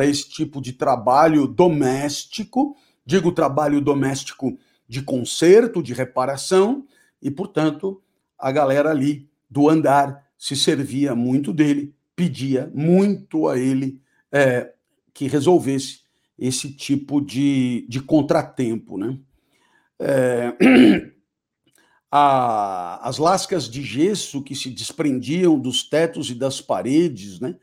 esse 0.00 0.26
tipo 0.30 0.62
de 0.62 0.72
trabalho 0.72 1.46
doméstico, 1.46 2.74
digo 3.04 3.30
trabalho 3.30 3.82
doméstico 3.82 4.58
de 4.88 5.02
conserto, 5.02 5.82
de 5.82 5.92
reparação, 5.92 6.86
e, 7.20 7.30
portanto, 7.30 8.02
a 8.38 8.50
galera 8.50 8.90
ali 8.90 9.28
do 9.50 9.68
andar 9.68 10.24
se 10.38 10.56
servia 10.56 11.14
muito 11.14 11.52
dele, 11.52 11.94
pedia 12.14 12.70
muito 12.74 13.46
a 13.46 13.58
ele 13.58 14.00
é, 14.32 14.72
que 15.12 15.28
resolvesse 15.28 16.00
esse 16.38 16.72
tipo 16.72 17.20
de, 17.20 17.86
de 17.88 18.00
contratempo, 18.00 18.96
né? 18.96 19.18
É, 19.98 20.52
a, 22.10 23.06
as 23.06 23.18
lascas 23.18 23.68
de 23.68 23.82
gesso 23.82 24.42
que 24.42 24.54
se 24.54 24.70
desprendiam 24.70 25.58
dos 25.58 25.82
tetos 25.82 26.30
e 26.30 26.34
das 26.34 26.60
paredes, 26.60 27.40
né? 27.40 27.56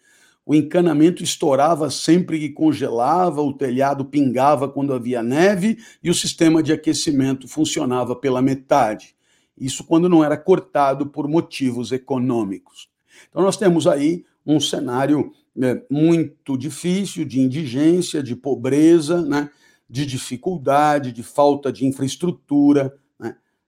O 0.46 0.54
encanamento 0.54 1.24
estourava 1.24 1.90
sempre 1.90 2.38
que 2.38 2.50
congelava, 2.50 3.42
o 3.42 3.54
telhado 3.54 4.04
pingava 4.04 4.68
quando 4.68 4.94
havia 4.94 5.24
neve 5.24 5.78
e 6.04 6.10
o 6.10 6.14
sistema 6.14 6.62
de 6.62 6.74
aquecimento 6.74 7.48
funcionava 7.48 8.14
pela 8.14 8.42
metade. 8.42 9.16
Isso 9.58 9.86
quando 9.86 10.10
não 10.10 10.22
era 10.22 10.36
cortado 10.36 11.08
por 11.08 11.30
motivos 11.30 11.94
econômicos. 11.94 12.90
Então, 13.30 13.42
nós 13.42 13.56
temos 13.56 13.88
aí 13.88 14.26
um 14.46 14.60
cenário 14.60 15.32
né, 15.56 15.82
muito 15.90 16.58
difícil 16.58 17.24
de 17.24 17.40
indigência, 17.40 18.22
de 18.22 18.36
pobreza, 18.36 19.22
né? 19.22 19.50
de 19.90 20.06
dificuldade, 20.06 21.12
de 21.12 21.24
falta 21.24 21.72
de 21.72 21.86
infraestrutura, 21.86 22.94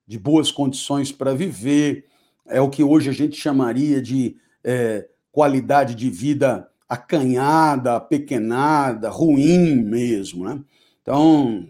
de 0.08 0.20
boas 0.20 0.52
condições 0.52 1.12
para 1.12 1.34
viver, 1.34 2.06
é 2.46 2.62
o 2.62 2.70
que 2.70 2.84
hoje 2.84 3.10
a 3.10 3.14
gente 3.14 3.36
chamaria 3.36 4.02
de 4.02 4.38
é, 4.64 5.08
qualidade 5.32 5.96
de 5.96 6.10
vida 6.10 6.70
acanhada, 6.88 8.00
pequenada, 8.00 9.10
ruim 9.10 9.76
mesmo, 9.76 10.46
né? 10.46 10.60
Então, 11.02 11.68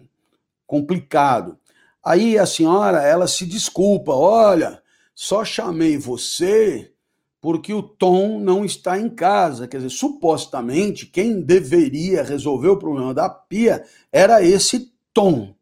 complicado. 0.66 1.58
Aí 2.04 2.38
a 2.38 2.46
senhora, 2.46 3.02
ela 3.02 3.26
se 3.26 3.46
desculpa, 3.46 4.12
olha, 4.12 4.80
só 5.14 5.44
chamei 5.44 5.96
você 5.96 6.92
porque 7.40 7.72
o 7.72 7.82
Tom 7.82 8.40
não 8.40 8.64
está 8.64 8.98
em 8.98 9.08
casa. 9.08 9.68
Quer 9.68 9.78
dizer, 9.78 9.90
supostamente, 9.90 11.06
quem 11.06 11.40
deveria 11.40 12.22
resolver 12.22 12.68
o 12.68 12.78
problema 12.78 13.14
da 13.14 13.28
pia 13.28 13.84
era 14.10 14.42
esse 14.42 14.92
Tom. 15.12 15.54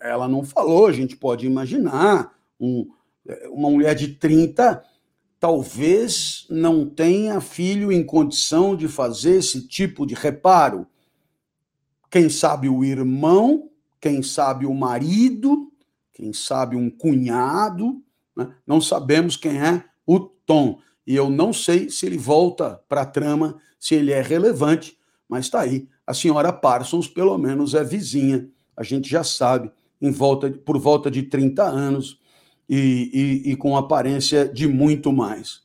Ela 0.00 0.28
não 0.28 0.44
falou, 0.44 0.86
a 0.86 0.92
gente 0.92 1.16
pode 1.16 1.46
imaginar. 1.46 2.34
Um, 2.60 2.88
uma 3.50 3.70
mulher 3.70 3.94
de 3.94 4.08
30 4.08 4.82
talvez 5.42 6.46
não 6.48 6.88
tenha 6.88 7.40
filho 7.40 7.90
em 7.90 8.04
condição 8.04 8.76
de 8.76 8.86
fazer 8.86 9.38
esse 9.38 9.66
tipo 9.66 10.06
de 10.06 10.14
reparo. 10.14 10.86
Quem 12.08 12.28
sabe 12.28 12.68
o 12.68 12.84
irmão, 12.84 13.68
quem 14.00 14.22
sabe 14.22 14.66
o 14.66 14.72
marido, 14.74 15.72
quem 16.12 16.32
sabe 16.32 16.76
um 16.76 16.88
cunhado, 16.88 18.00
né? 18.36 18.54
não 18.64 18.80
sabemos 18.80 19.36
quem 19.36 19.60
é 19.60 19.84
o 20.06 20.20
Tom. 20.20 20.78
E 21.04 21.16
eu 21.16 21.28
não 21.28 21.52
sei 21.52 21.90
se 21.90 22.06
ele 22.06 22.18
volta 22.18 22.80
para 22.88 23.02
a 23.02 23.06
trama, 23.06 23.58
se 23.80 23.96
ele 23.96 24.12
é 24.12 24.22
relevante, 24.22 24.96
mas 25.28 25.46
está 25.46 25.62
aí. 25.62 25.88
A 26.06 26.14
senhora 26.14 26.52
Parsons, 26.52 27.08
pelo 27.08 27.36
menos, 27.36 27.74
é 27.74 27.82
vizinha. 27.82 28.48
A 28.76 28.82
gente 28.82 29.08
já 29.08 29.22
sabe, 29.24 29.70
em 30.00 30.10
volta, 30.10 30.50
por 30.50 30.78
volta 30.78 31.10
de 31.10 31.22
30 31.22 31.62
anos. 31.62 32.20
e, 32.68 33.42
e, 33.44 33.50
e 33.52 33.56
com 33.56 33.76
aparência 33.76 34.48
de 34.48 34.66
muito 34.66 35.12
mais. 35.12 35.60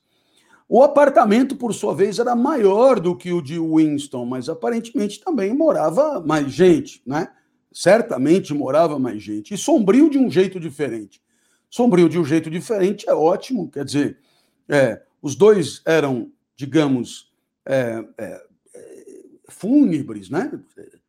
O 0.68 0.82
apartamento, 0.82 1.56
por 1.56 1.72
sua 1.72 1.94
vez, 1.94 2.18
era 2.18 2.36
maior 2.36 3.00
do 3.00 3.16
que 3.16 3.32
o 3.32 3.40
de 3.40 3.58
Winston, 3.58 4.26
mas 4.26 4.50
aparentemente 4.50 5.18
também 5.18 5.54
morava 5.54 6.20
mais 6.20 6.52
gente, 6.52 7.00
né? 7.06 7.30
Certamente 7.72 8.52
morava 8.52 8.98
mais 8.98 9.22
gente. 9.22 9.54
E 9.54 9.56
sombrio 9.56 10.10
de 10.10 10.18
um 10.18 10.30
jeito 10.30 10.60
diferente. 10.60 11.22
Sombrio 11.70 12.08
de 12.08 12.18
um 12.18 12.24
jeito 12.24 12.50
diferente 12.50 13.08
é 13.08 13.14
ótimo, 13.14 13.70
quer 13.70 13.84
dizer, 13.84 14.18
é, 14.68 15.00
os 15.22 15.34
dois 15.34 15.80
eram, 15.86 16.30
digamos, 16.54 17.32
é, 17.64 18.04
é, 18.18 18.46
fúnebres, 19.48 20.28
né? 20.28 20.50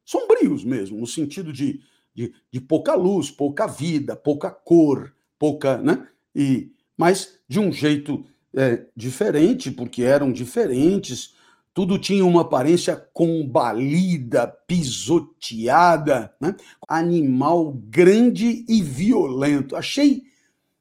Sombrios 0.05 0.63
mesmo, 0.63 0.97
no 0.97 1.07
sentido 1.07 1.51
de, 1.51 1.81
de, 2.13 2.33
de, 2.51 2.59
pouca 2.59 2.95
luz, 2.95 3.31
pouca 3.31 3.67
vida, 3.67 4.15
pouca 4.15 4.49
cor, 4.51 5.13
pouca, 5.37 5.77
né? 5.77 6.07
E, 6.35 6.71
mas 6.97 7.39
de 7.47 7.59
um 7.59 7.71
jeito 7.71 8.25
é, 8.53 8.85
diferente, 8.95 9.71
porque 9.71 10.03
eram 10.03 10.31
diferentes, 10.31 11.33
tudo 11.73 11.97
tinha 11.97 12.25
uma 12.25 12.41
aparência 12.41 12.95
combalida, 13.13 14.47
pisoteada, 14.67 16.33
né? 16.41 16.55
animal 16.87 17.71
grande 17.71 18.65
e 18.67 18.81
violento. 18.81 19.75
Achei 19.75 20.23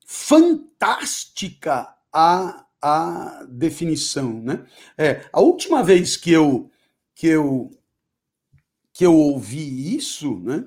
fantástica 0.04 1.94
a, 2.12 2.66
a 2.82 3.46
definição. 3.48 4.42
Né? 4.42 4.66
É, 4.96 5.28
a 5.32 5.40
última 5.40 5.84
vez 5.84 6.16
que 6.16 6.32
eu, 6.32 6.70
que 7.14 7.26
eu, 7.26 7.70
que 8.92 9.04
eu 9.04 9.14
ouvi 9.14 9.94
isso 9.94 10.40
né? 10.40 10.64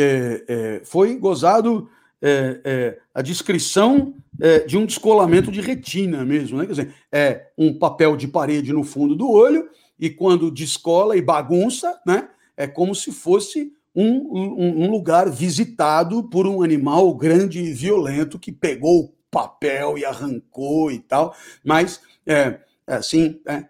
É, 0.00 0.44
é, 0.48 0.80
foi 0.84 1.16
gozado 1.16 1.88
é, 2.20 2.60
é, 2.64 2.98
a 3.14 3.22
descrição 3.22 4.14
é, 4.40 4.60
de 4.60 4.76
um 4.76 4.86
descolamento 4.86 5.50
de 5.50 5.60
retina 5.60 6.24
mesmo, 6.24 6.58
né? 6.58 6.66
Quer 6.66 6.72
dizer, 6.72 6.94
é 7.12 7.46
um 7.56 7.76
papel 7.78 8.16
de 8.16 8.28
parede 8.28 8.72
no 8.72 8.84
fundo 8.84 9.14
do 9.14 9.30
olho 9.30 9.68
e 9.98 10.10
quando 10.10 10.50
descola 10.50 11.16
e 11.16 11.22
bagunça, 11.22 11.98
né? 12.06 12.28
É 12.56 12.66
como 12.66 12.94
se 12.94 13.12
fosse 13.12 13.72
um, 13.94 14.06
um, 14.06 14.84
um 14.84 14.90
lugar 14.90 15.28
visitado 15.30 16.22
por 16.24 16.46
um 16.46 16.62
animal 16.62 17.12
grande 17.14 17.60
e 17.60 17.72
violento 17.72 18.38
que 18.38 18.52
pegou 18.52 19.04
o 19.04 19.12
papel 19.30 19.98
e 19.98 20.04
arrancou 20.04 20.90
e 20.90 20.98
tal, 20.98 21.34
mas 21.64 22.00
é, 22.26 22.60
assim, 22.86 23.40
é, 23.46 23.64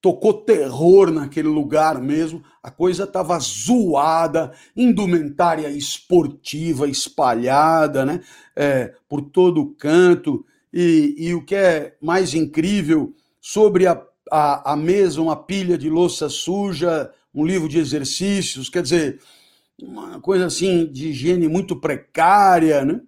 tocou 0.00 0.32
terror 0.32 1.10
naquele 1.10 1.48
lugar 1.48 2.00
mesmo, 2.00 2.42
a 2.62 2.70
coisa 2.70 3.04
estava 3.04 3.38
zoada, 3.38 4.52
indumentária 4.74 5.68
esportiva 5.68 6.88
espalhada, 6.88 8.04
né, 8.04 8.20
é, 8.56 8.94
por 9.08 9.20
todo 9.20 9.74
canto, 9.78 10.44
e, 10.72 11.14
e, 11.18 11.34
o 11.34 11.44
que 11.44 11.54
é 11.54 11.96
mais 12.00 12.32
incrível, 12.32 13.12
sobre 13.40 13.86
a, 13.86 14.00
a, 14.30 14.72
a 14.72 14.76
mesa 14.76 15.20
uma 15.20 15.36
pilha 15.36 15.76
de 15.76 15.90
louça 15.90 16.28
suja, 16.28 17.10
um 17.34 17.44
livro 17.44 17.68
de 17.68 17.78
exercícios, 17.78 18.68
quer 18.68 18.82
dizer, 18.82 19.20
uma 19.82 20.20
coisa 20.20 20.46
assim 20.46 20.86
de 20.86 21.08
higiene 21.08 21.48
muito 21.48 21.74
precária, 21.74 22.84
né? 22.84 23.00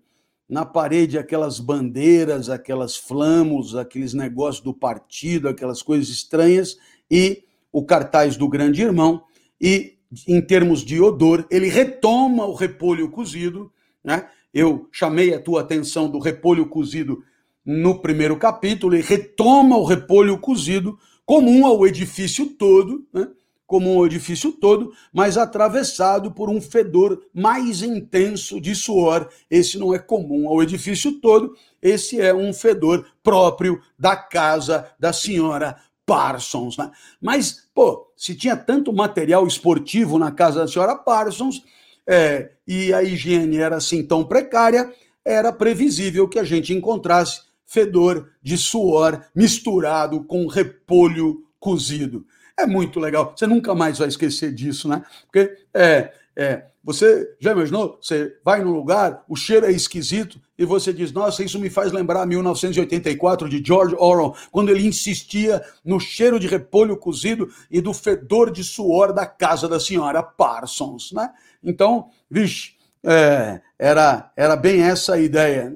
Na 0.49 0.65
parede 0.65 1.19
aquelas 1.19 1.59
bandeiras, 1.59 2.51
aquelas 2.51 2.97
flamos, 2.97 3.75
aqueles 3.75 4.13
negócios 4.13 4.63
do 4.63 4.75
partido, 4.75 5.49
aquelas 5.49 5.83
coisas 5.83 6.09
estranhas, 6.09 6.77
e 7.11 7.45
o 7.73 7.85
cartaz 7.85 8.37
do 8.37 8.49
grande 8.49 8.83
irmão, 8.83 9.23
e 9.61 9.97
em 10.29 10.41
termos 10.43 10.85
de 10.85 11.01
odor, 11.01 11.47
ele 11.51 11.69
retoma 11.69 12.45
o 12.45 12.55
repolho 12.55 13.11
cozido, 13.11 13.73
né? 14.05 14.29
Eu 14.53 14.89
chamei 14.93 15.33
a 15.33 15.41
tua 15.41 15.63
atenção 15.63 16.11
do 16.11 16.19
repolho 16.19 16.67
cozido 16.67 17.25
no 17.65 18.01
primeiro 18.01 18.37
capítulo, 18.37 18.95
ele 18.95 19.03
retoma 19.03 19.77
o 19.77 19.85
repolho 19.85 20.39
cozido, 20.39 20.99
comum 21.25 21.65
ao 21.65 21.87
edifício 21.87 22.47
todo, 22.47 23.07
né? 23.13 23.29
Como 23.73 23.91
um 23.91 24.05
edifício 24.05 24.53
todo, 24.53 24.93
mas 25.11 25.39
atravessado 25.39 26.31
por 26.31 26.51
um 26.51 26.61
fedor 26.61 27.25
mais 27.33 27.81
intenso 27.81 28.61
de 28.61 28.75
suor. 28.75 29.31
Esse 29.51 29.79
não 29.79 29.95
é 29.95 29.99
comum 29.99 30.47
ao 30.47 30.63
edifício 30.63 31.13
todo, 31.23 31.57
esse 31.81 32.21
é 32.21 32.35
um 32.35 32.53
fedor 32.53 33.07
próprio 33.23 33.81
da 33.99 34.15
casa 34.15 34.91
da 35.01 35.11
senhora 35.11 35.75
Parsons. 36.05 36.77
Né? 36.77 36.91
Mas, 37.19 37.67
pô, 37.75 38.13
se 38.15 38.35
tinha 38.35 38.59
tanto 38.59 38.93
material 38.93 39.47
esportivo 39.47 40.19
na 40.19 40.31
casa 40.31 40.61
da 40.61 40.69
senhora 40.69 40.95
Parsons 40.95 41.65
é, 42.07 42.51
e 42.69 42.93
a 42.93 43.03
higiene 43.03 43.57
era 43.57 43.77
assim 43.77 44.07
tão 44.07 44.23
precária, 44.23 44.93
era 45.25 45.51
previsível 45.51 46.29
que 46.29 46.39
a 46.39 46.45
gente 46.45 46.75
encontrasse 46.75 47.41
fedor 47.65 48.33
de 48.43 48.59
suor 48.59 49.25
misturado 49.35 50.23
com 50.25 50.47
repolho 50.47 51.43
cozido. 51.59 52.27
É 52.59 52.67
muito 52.67 53.01
legal. 53.01 53.35
Você 53.37 53.47
nunca 53.47 53.75
mais 53.75 53.99
vai 53.99 54.09
esquecer 54.09 54.53
disso, 54.53 54.89
né? 54.89 55.05
Porque 55.27 55.57
é, 55.75 56.13
é, 56.37 56.65
você 56.85 57.37
já 57.39 57.53
imaginou? 57.53 57.99
Você 58.01 58.37
vai 58.45 58.63
num 58.65 58.73
lugar, 58.73 59.25
o 59.29 59.37
cheiro 59.37 59.67
é 59.67 59.71
esquisito 59.71 60.41
e 60.59 60.65
você 60.65 60.93
diz: 60.93 61.13
Nossa, 61.13 61.45
isso 61.45 61.59
me 61.61 61.71
faz 61.71 61.93
lembrar 61.93 62.27
1984 62.27 63.49
de 63.49 63.63
George 63.65 63.95
Orwell, 63.99 64.35
quando 64.51 64.71
ele 64.71 64.87
insistia 64.87 65.63
no 65.85 66.01
cheiro 66.01 66.41
de 66.41 66.49
repolho 66.49 66.97
cozido 66.97 67.49
e 67.71 67.81
do 67.81 67.95
fedor 67.95 68.51
de 68.51 68.65
suor 68.65 69.13
da 69.13 69.27
casa 69.27 69.69
da 69.69 69.79
senhora 69.79 70.23
Parsons, 70.23 71.13
né? 71.13 71.31
Então, 71.63 72.09
vixe, 72.29 72.73
é, 73.05 73.61
era, 73.79 74.33
era 74.37 74.57
bem 74.57 74.83
essa 74.83 75.15
a 75.15 75.21
ideia. 75.21 75.75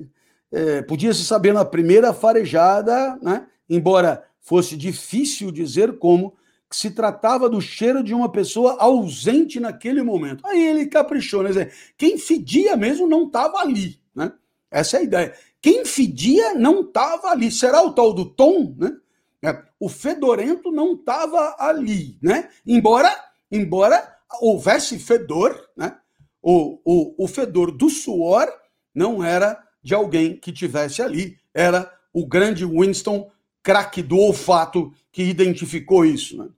É, 0.51 0.83
podia 0.83 1.13
se 1.15 1.25
saber 1.25 1.53
na 1.53 1.65
primeira 1.65 2.13
farejada, 2.13 3.17
né? 3.23 3.47
Embora 3.69 4.25
fosse 4.41 4.77
difícil 4.77 5.51
dizer 5.51 5.99
como 5.99 6.35
que 6.69 6.77
se 6.77 6.91
tratava 6.91 7.49
do 7.49 7.61
cheiro 7.61 8.03
de 8.03 8.13
uma 8.13 8.31
pessoa 8.31 8.77
ausente 8.79 9.61
naquele 9.61 10.03
momento. 10.03 10.47
Aí 10.47 10.65
ele 10.65 10.87
caprichou, 10.87 11.43
né? 11.43 11.49
Dizer, 11.51 11.73
quem 11.97 12.19
fedia 12.19 12.77
mesmo 12.77 13.07
não 13.07 13.27
estava 13.27 13.59
ali, 13.59 14.01
né? 14.15 14.33
Essa 14.71 14.97
é 14.97 15.01
a 15.01 15.03
ideia. 15.05 15.35
Quem 15.61 15.85
fedia 15.85 16.55
não 16.55 16.81
estava 16.81 17.29
ali. 17.29 17.51
Será 17.51 17.83
o 17.83 17.93
tal 17.93 18.13
do 18.13 18.25
Tom, 18.25 18.75
né? 18.77 18.97
É, 19.45 19.63
o 19.79 19.89
fedorento 19.89 20.73
não 20.73 20.95
estava 20.95 21.57
ali, 21.59 22.19
né? 22.21 22.49
Embora, 22.67 23.15
embora 23.51 24.17
houvesse 24.41 24.99
fedor, 24.99 25.69
né? 25.77 25.97
O, 26.43 26.81
o, 26.85 27.25
o 27.25 27.29
fedor 27.29 27.71
do 27.71 27.89
suor 27.89 28.49
não 28.95 29.23
era 29.23 29.63
de 29.83 29.95
alguém 29.95 30.37
que 30.37 30.53
tivesse 30.53 31.03
ali, 31.03 31.39
era 31.55 31.93
o 32.13 32.27
grande 32.27 32.65
Winston, 32.65 33.31
craque 33.67 34.01
do 34.01 34.17
olfato, 34.17 34.93
que 35.11 35.25
identificou 35.25 36.07
isso. 36.07 36.39
Né? 36.39 36.49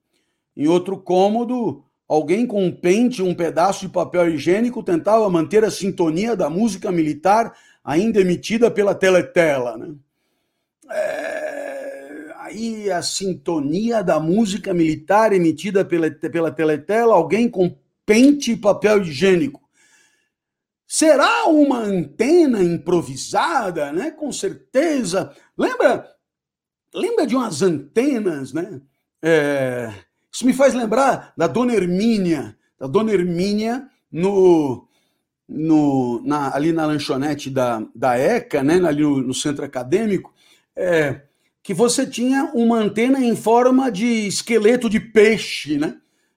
Em 0.55 0.69
outro 0.69 0.99
cômodo, 0.99 1.83
alguém 2.07 2.47
com 2.47 2.63
um 2.63 2.71
pente 2.71 3.23
um 3.23 3.35
pedaço 3.35 3.87
de 3.87 3.89
papel 3.89 4.29
higiênico 4.29 4.83
tentava 4.83 5.27
manter 5.31 5.65
a 5.65 5.71
sintonia 5.71 6.37
da 6.37 6.51
música 6.51 6.93
militar 6.93 7.57
ainda 7.83 8.21
emitida 8.21 8.71
pela 8.71 8.95
teletela. 8.95 9.79
Né? 9.79 9.95
É... 10.91 12.35
Aí 12.41 12.91
a 12.91 13.01
sintonia 13.01 14.03
da 14.03 14.21
música 14.21 14.75
militar 14.75 15.33
emitida 15.33 15.87
pela, 15.87 16.11
pela 16.11 16.51
teletela, 16.51 17.15
alguém 17.15 17.49
com 17.49 17.75
pente 18.05 18.53
e 18.53 18.57
papel 18.57 19.01
higiênico. 19.01 19.67
Será 20.87 21.47
uma 21.47 21.79
antena 21.79 22.63
improvisada, 22.63 23.93
né? 23.93 24.11
Com 24.11 24.31
certeza. 24.31 25.35
Lembra? 25.57 26.18
Lembra 26.95 27.27
de 27.27 27.37
umas 27.37 27.63
antenas, 27.63 28.53
né? 28.53 28.81
É, 29.23 29.93
isso 30.33 30.47
me 30.47 30.53
faz 30.53 30.75
lembrar 30.75 31.33
da 31.37 31.47
Dona 31.47 31.75
Hermínia, 31.75 32.57
da 32.79 32.87
Dona 32.87 33.13
Hermínia 33.13 33.89
no, 34.11 34.87
no, 35.49 36.23
na, 36.25 36.55
ali 36.55 36.73
na 36.73 36.87
lanchonete 36.87 37.51
da, 37.51 37.83
da 37.95 38.17
ECA, 38.19 38.63
né, 38.63 38.75
ali 38.75 39.03
no, 39.03 39.19
no 39.23 39.35
centro 39.35 39.65
acadêmico, 39.65 40.33
é, 40.77 41.23
que 41.63 41.75
você 41.75 42.07
tinha 42.07 42.51
uma 42.55 42.79
antena 42.79 43.21
em 43.21 43.35
forma 43.35 43.91
de 43.91 44.27
esqueleto 44.27 44.89
de 44.89 45.01
peixe, 45.01 45.77
né? 45.77 45.97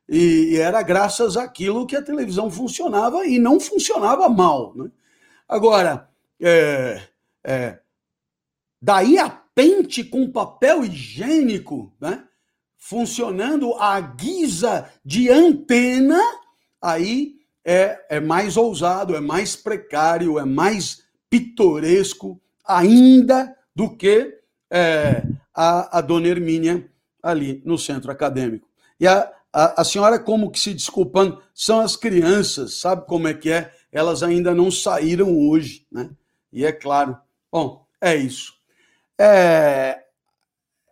E, 0.10 0.56
e 0.56 0.58
era 0.58 0.82
graças 0.82 1.38
àquilo 1.38 1.88
que 1.88 1.96
a 1.96 2.02
televisão 2.02 2.52
funcionava 2.52 3.26
e 3.26 3.40
não 3.40 3.62
funcionava 3.62 4.28
mal. 4.28 4.74
Né? 4.76 4.92
Agora, 5.48 6.10
é, 6.38 7.02
é, 7.44 7.80
daí 8.82 9.18
a 9.18 9.41
pente 9.54 10.04
com 10.04 10.32
papel 10.32 10.86
higiênico, 10.86 11.94
né? 12.00 12.24
funcionando 12.78 13.74
à 13.76 14.00
guisa 14.02 14.90
de 15.06 15.30
antena, 15.30 16.20
aí 16.82 17.36
é, 17.64 18.06
é 18.10 18.20
mais 18.20 18.58
ousado, 18.58 19.16
é 19.16 19.20
mais 19.20 19.56
precário, 19.56 20.40
é 20.40 20.46
mais 20.46 21.04
pitoresco 21.30 22.42
ainda 22.66 23.56
do 23.76 23.96
que 23.96 24.40
é, 24.70 25.24
a, 25.54 26.00
a 26.00 26.02
dona 26.02 26.28
Hermínia 26.28 26.90
ali 27.22 27.62
no 27.64 27.78
centro 27.78 28.12
acadêmico. 28.12 28.68
E 29.00 29.08
a, 29.08 29.32
a, 29.54 29.82
a, 29.82 29.84
senhora, 29.84 30.18
como 30.18 30.50
que 30.50 30.60
se 30.60 30.74
desculpando, 30.74 31.42
são 31.54 31.80
as 31.80 31.96
crianças, 31.96 32.80
sabe 32.80 33.06
como 33.06 33.28
é 33.28 33.34
que 33.34 33.52
é? 33.52 33.72
Elas 33.92 34.24
ainda 34.24 34.56
não 34.56 34.72
saíram 34.72 35.38
hoje, 35.38 35.86
né? 35.92 36.10
E 36.52 36.66
é 36.66 36.72
claro, 36.72 37.18
Bom, 37.52 37.86
é 38.00 38.16
isso. 38.16 38.54
É, 39.24 40.02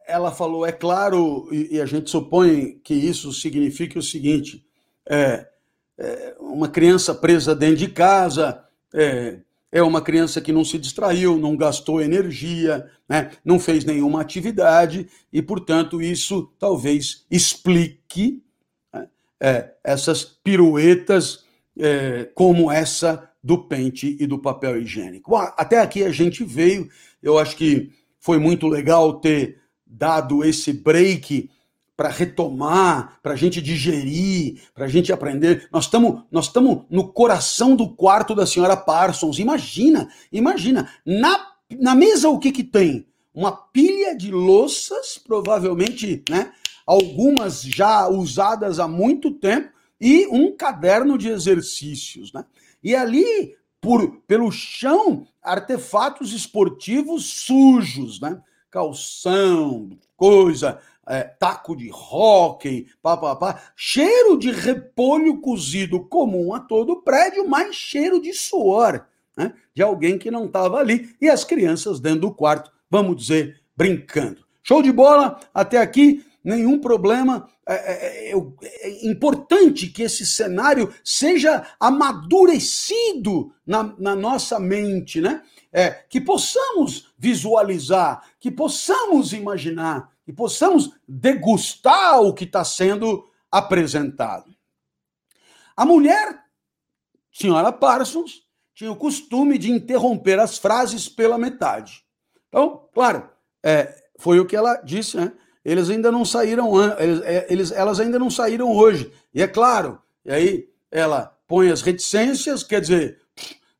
ela 0.07 0.31
falou, 0.31 0.63
é 0.63 0.71
claro, 0.71 1.49
e, 1.51 1.77
e, 1.77 1.81
a 1.81 1.85
gente 1.87 2.11
supõe 2.11 2.79
que 2.83 2.93
isso 2.93 3.33
signifique 3.33 3.97
o 3.97 4.03
seguinte: 4.03 4.63
é, 5.09 5.47
é 5.97 6.35
uma 6.39 6.67
criança 6.67 7.15
presa 7.15 7.55
dentro 7.55 7.77
de 7.77 7.87
casa, 7.87 8.63
é, 8.93 9.39
é 9.71 9.81
uma 9.81 9.99
criança 9.99 10.39
que 10.39 10.53
não 10.53 10.63
se 10.63 10.77
distraiu, 10.77 11.39
não 11.39 11.57
gastou 11.57 12.03
energia, 12.03 12.87
né, 13.07 13.31
não 13.43 13.59
fez 13.59 13.83
nenhuma 13.83 14.21
atividade, 14.21 15.09
e, 15.33 15.41
portanto, 15.41 15.99
isso 15.99 16.53
talvez 16.59 17.25
explique 17.31 18.43
né, 18.93 19.07
é, 19.39 19.71
essas 19.83 20.23
piruetas 20.23 21.45
é, 21.79 22.29
como 22.35 22.71
essa 22.71 23.27
do 23.43 23.57
pente 23.57 24.15
e 24.19 24.27
do 24.27 24.37
papel 24.37 24.79
higiênico. 24.79 25.35
Até 25.35 25.79
aqui 25.79 26.03
a 26.03 26.11
gente 26.11 26.43
veio, 26.43 26.87
eu 27.23 27.39
acho 27.39 27.55
que 27.55 27.97
foi 28.19 28.37
muito 28.37 28.67
legal 28.67 29.19
ter 29.19 29.59
dado 29.85 30.43
esse 30.43 30.71
break 30.71 31.49
para 31.99 32.09
retomar, 32.09 33.19
para 33.21 33.33
a 33.33 33.35
gente 33.35 33.61
digerir, 33.61 34.61
para 34.73 34.85
a 34.85 34.87
gente 34.87 35.11
aprender. 35.11 35.67
Nós 35.69 35.83
estamos 35.83 36.23
nós 36.31 36.45
estamos 36.45 36.83
no 36.89 37.11
coração 37.11 37.75
do 37.75 37.89
quarto 37.89 38.33
da 38.33 38.45
senhora 38.45 38.77
Parsons. 38.77 39.37
Imagina, 39.37 40.07
imagina, 40.31 40.89
na, 41.05 41.47
na 41.77 41.95
mesa 41.95 42.29
o 42.29 42.39
que 42.39 42.53
que 42.53 42.63
tem? 42.63 43.05
Uma 43.33 43.51
pilha 43.51 44.15
de 44.15 44.31
louças, 44.31 45.17
provavelmente, 45.17 46.23
né? 46.29 46.53
Algumas 46.85 47.61
já 47.61 48.07
usadas 48.07 48.79
há 48.79 48.87
muito 48.87 49.31
tempo 49.31 49.69
e 49.99 50.25
um 50.27 50.55
caderno 50.55 51.17
de 51.17 51.27
exercícios, 51.27 52.31
né? 52.31 52.45
E 52.81 52.95
ali 52.95 53.55
por 53.81 54.21
pelo 54.27 54.51
chão 54.51 55.27
artefatos 55.41 56.33
esportivos 56.33 57.25
sujos, 57.25 58.19
né? 58.19 58.41
Calção, 58.69 59.89
coisa, 60.15 60.79
é, 61.07 61.23
taco 61.23 61.75
de 61.75 61.89
hóquei, 61.91 62.87
papapá, 63.01 63.61
cheiro 63.75 64.37
de 64.37 64.51
repolho 64.51 65.41
cozido 65.41 66.05
comum 66.05 66.53
a 66.53 66.59
todo 66.59 67.01
prédio, 67.01 67.47
mais 67.47 67.75
cheiro 67.75 68.21
de 68.21 68.31
suor 68.33 69.05
né, 69.39 69.53
de 69.73 69.81
alguém 69.81 70.17
que 70.17 70.29
não 70.29 70.45
estava 70.45 70.77
ali 70.77 71.15
e 71.21 71.29
as 71.29 71.45
crianças 71.45 72.01
dentro 72.01 72.21
do 72.21 72.33
quarto, 72.33 72.69
vamos 72.91 73.15
dizer, 73.15 73.61
brincando. 73.75 74.43
Show 74.61 74.83
de 74.83 74.91
bola, 74.91 75.39
até 75.53 75.77
aqui, 75.77 76.25
nenhum 76.43 76.77
problema. 76.77 77.47
É, 77.71 77.73
é, 77.73 78.31
é, 78.31 78.87
é 78.87 79.05
importante 79.05 79.85
que 79.89 80.01
esse 80.01 80.25
cenário 80.25 80.91
seja 81.03 81.67
amadurecido 81.79 83.53
na, 83.63 83.83
na 83.99 84.15
nossa 84.15 84.59
mente, 84.59 85.21
né? 85.21 85.43
É, 85.71 85.91
que 85.91 86.19
possamos 86.19 87.13
visualizar, 87.15 88.27
que 88.39 88.49
possamos 88.49 89.33
imaginar 89.33 90.11
e 90.27 90.33
possamos 90.33 90.89
degustar 91.07 92.19
o 92.21 92.33
que 92.33 92.43
está 92.43 92.63
sendo 92.65 93.29
apresentado. 93.51 94.51
A 95.77 95.85
mulher, 95.85 96.43
senhora 97.31 97.71
Parsons, 97.71 98.47
tinha 98.73 98.91
o 98.91 98.95
costume 98.95 99.59
de 99.59 99.69
interromper 99.69 100.39
as 100.39 100.57
frases 100.57 101.07
pela 101.07 101.37
metade. 101.37 102.03
Então, 102.47 102.89
claro, 102.95 103.29
é, 103.63 103.95
foi 104.17 104.39
o 104.39 104.45
que 104.47 104.55
ela 104.55 104.77
disse, 104.77 105.17
né? 105.17 105.31
Eles 105.63 105.89
ainda 105.89 106.11
não 106.11 106.23
saíram, 106.23 106.71
eles, 106.99 107.21
é, 107.21 107.47
eles, 107.49 107.71
elas 107.71 107.99
ainda 107.99 108.17
não 108.17 108.29
saíram 108.29 108.71
hoje. 108.71 109.11
E 109.33 109.41
é 109.41 109.47
claro, 109.47 109.99
e 110.25 110.31
aí 110.31 110.69
ela 110.91 111.35
põe 111.47 111.69
as 111.69 111.81
reticências, 111.81 112.63
quer 112.63 112.81
dizer, 112.81 113.19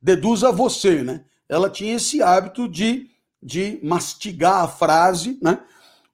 deduza 0.02 0.52
você, 0.52 1.04
né? 1.04 1.24
Ela 1.48 1.70
tinha 1.70 1.96
esse 1.96 2.22
hábito 2.22 2.68
de, 2.68 3.10
de 3.42 3.80
mastigar 3.82 4.64
a 4.64 4.68
frase, 4.68 5.40
né? 5.42 5.60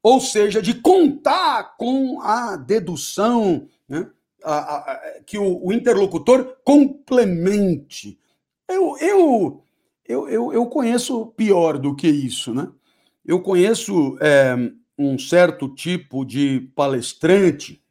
ou 0.06 0.20
seja, 0.20 0.62
de 0.62 0.76
contar 0.76 1.76
com 1.78 2.22
a 2.22 2.56
dedução, 2.56 3.68
né, 3.90 4.08
a, 4.44 4.76
a, 4.76 5.02
que 5.26 5.36
o, 5.36 5.66
o, 5.66 5.74
interlocutor 5.74 6.58
complemente. 6.64 8.16
Eu, 8.70 8.96
eu, 9.00 9.64
eu, 10.08 10.30
eu, 10.30 10.54
eu, 10.54 10.68
conheço 10.68 11.26
pior 11.36 11.80
do 11.80 11.96
que 11.96 12.08
isso, 12.08 12.54
né? 12.54 12.72
Eu 13.26 13.42
conheço 13.42 14.16
é, 14.22 14.56
um 14.98 15.18
certo 15.18 15.68
tipo 15.68 16.26
de 16.26 16.72
palestrante 16.76 17.82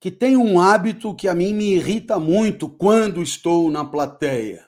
que 0.00 0.10
tem 0.10 0.36
um 0.36 0.60
hábito 0.60 1.14
que 1.14 1.28
a 1.28 1.34
mim 1.34 1.54
me 1.54 1.74
irrita 1.74 2.18
muito 2.18 2.68
quando 2.68 3.22
estou 3.22 3.70
na 3.70 3.84
plateia. 3.84 4.66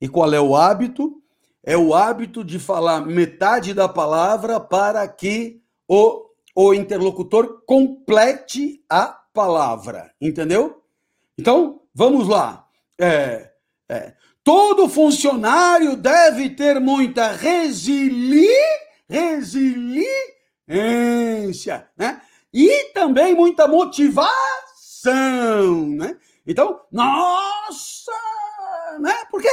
E 0.00 0.08
qual 0.08 0.34
é 0.34 0.40
o 0.40 0.56
hábito? 0.56 1.22
é 1.64 1.76
o 1.76 1.94
hábito 1.94 2.44
de 2.44 2.58
falar 2.58 3.06
metade 3.06 3.72
da 3.72 3.88
palavra 3.88 4.60
para 4.60 5.08
que 5.08 5.62
o, 5.88 6.26
o 6.54 6.74
interlocutor 6.74 7.62
complete 7.66 8.84
a 8.88 9.06
palavra. 9.32 10.12
Entendeu? 10.20 10.82
Então, 11.38 11.80
vamos 11.94 12.28
lá. 12.28 12.66
É, 13.00 13.50
é. 13.88 14.12
Todo 14.44 14.90
funcionário 14.90 15.96
deve 15.96 16.50
ter 16.50 16.78
muita 16.78 17.32
resili, 17.32 18.46
resiliência, 19.08 20.06
né? 21.96 22.20
E 22.52 22.92
também 22.92 23.34
muita 23.34 23.66
motivação, 23.66 24.28
né? 25.88 26.16
Então, 26.46 26.80
nossa, 26.92 28.12
né? 29.00 29.24
Porque 29.30 29.48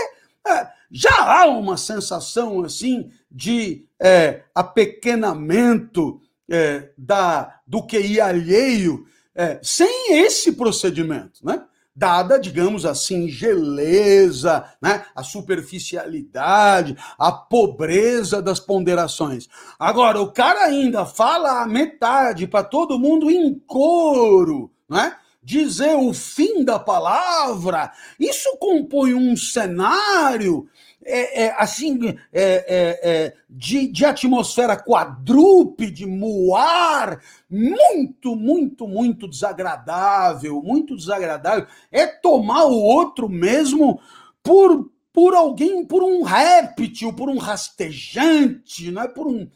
é, 0.48 0.68
já 0.92 1.42
há 1.42 1.46
uma 1.46 1.78
sensação 1.78 2.64
assim 2.64 3.12
de 3.30 3.88
é, 4.00 4.44
apequenamento 4.54 6.22
é, 6.50 6.90
da, 6.98 7.60
do 7.66 7.86
QI 7.86 8.20
alheio 8.20 9.06
é, 9.34 9.60
sem 9.64 10.20
esse 10.20 10.52
procedimento, 10.54 11.46
né? 11.46 11.66
Dada, 11.94 12.40
digamos 12.40 12.86
assim, 12.86 13.28
geleza, 13.28 14.66
né? 14.82 15.06
a 15.14 15.24
superficialidade, 15.24 16.96
a 17.20 17.32
pobreza 17.34 18.42
das 18.42 18.62
ponderações. 18.62 19.50
Agora, 19.78 20.22
o 20.22 20.32
cara 20.32 20.66
ainda 20.66 21.06
fala 21.06 21.62
a 21.62 21.68
metade 21.68 22.48
para 22.48 22.64
todo 22.64 22.98
mundo 22.98 23.30
em 23.30 23.54
coro, 23.68 24.72
né? 24.90 25.18
dizer 25.44 25.96
o 25.96 26.14
fim 26.14 26.64
da 26.64 26.78
palavra, 26.78 27.92
isso 28.20 28.58
compõe 28.58 29.14
um 29.14 29.36
cenário 29.36 30.70
é, 31.04 31.44
é, 31.44 31.56
assim 31.58 32.00
é, 32.08 32.16
é, 32.34 33.00
é, 33.04 33.34
de, 33.50 33.88
de 33.88 34.06
atmosfera 34.06 34.78
quadrúpede, 34.78 36.06
muar, 36.06 37.22
muito, 37.50 38.36
muito, 38.36 38.88
muito 38.88 39.28
desagradável, 39.28 40.62
muito 40.62 40.96
desagradável. 40.96 41.66
É 41.92 42.06
tomar 42.06 42.66
o 42.66 42.80
outro 42.80 43.28
mesmo 43.28 44.00
por, 44.44 44.92
por 45.12 45.34
alguém, 45.34 45.86
por 45.86 46.04
um 46.04 46.22
réptil, 46.22 47.14
por 47.14 47.30
um 47.30 47.38
rastejante, 47.38 48.92
não 48.92 49.04
é 49.04 49.08
por 49.08 49.28
um. 49.28 49.48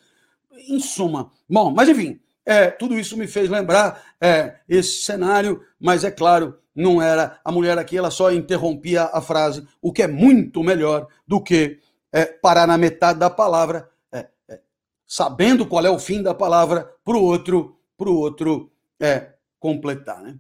Em 0.68 0.80
suma. 0.80 1.32
Bom, 1.50 1.72
mas 1.72 1.90
enfim, 1.90 2.20
é, 2.46 2.70
tudo 2.70 2.98
isso 3.00 3.18
me 3.18 3.28
fez 3.28 3.50
lembrar 3.50 4.04
é, 4.22 4.56
esse 4.70 5.04
cenário, 5.04 5.62
mas 5.80 6.04
é 6.04 6.12
claro, 6.12 6.58
não 6.76 7.02
era. 7.02 7.40
A 7.44 7.52
mulher 7.52 7.78
aqui, 7.78 7.98
ela 7.98 8.12
só 8.12 8.32
interrompia 8.32 9.10
a 9.12 9.22
frase, 9.22 9.66
o 9.82 9.92
que 9.92 10.04
é 10.04 10.08
muito 10.08 10.64
melhor 10.64 11.08
do 11.28 11.42
que 11.42 11.80
é, 12.12 12.26
parar 12.26 12.68
na 12.68 12.78
metade 12.78 13.18
da 13.18 13.30
palavra, 13.30 13.90
é, 14.12 14.28
é, 14.50 14.60
sabendo 15.08 15.66
qual 15.66 15.86
é 15.86 15.90
o 15.90 16.00
fim 16.00 16.22
da 16.22 16.34
palavra, 16.34 16.92
para 17.04 17.18
o 17.18 17.24
outro, 17.24 17.78
pro 17.98 18.14
outro 18.14 18.72
é, 19.00 19.30
completar. 19.60 20.22
Né? 20.22 20.38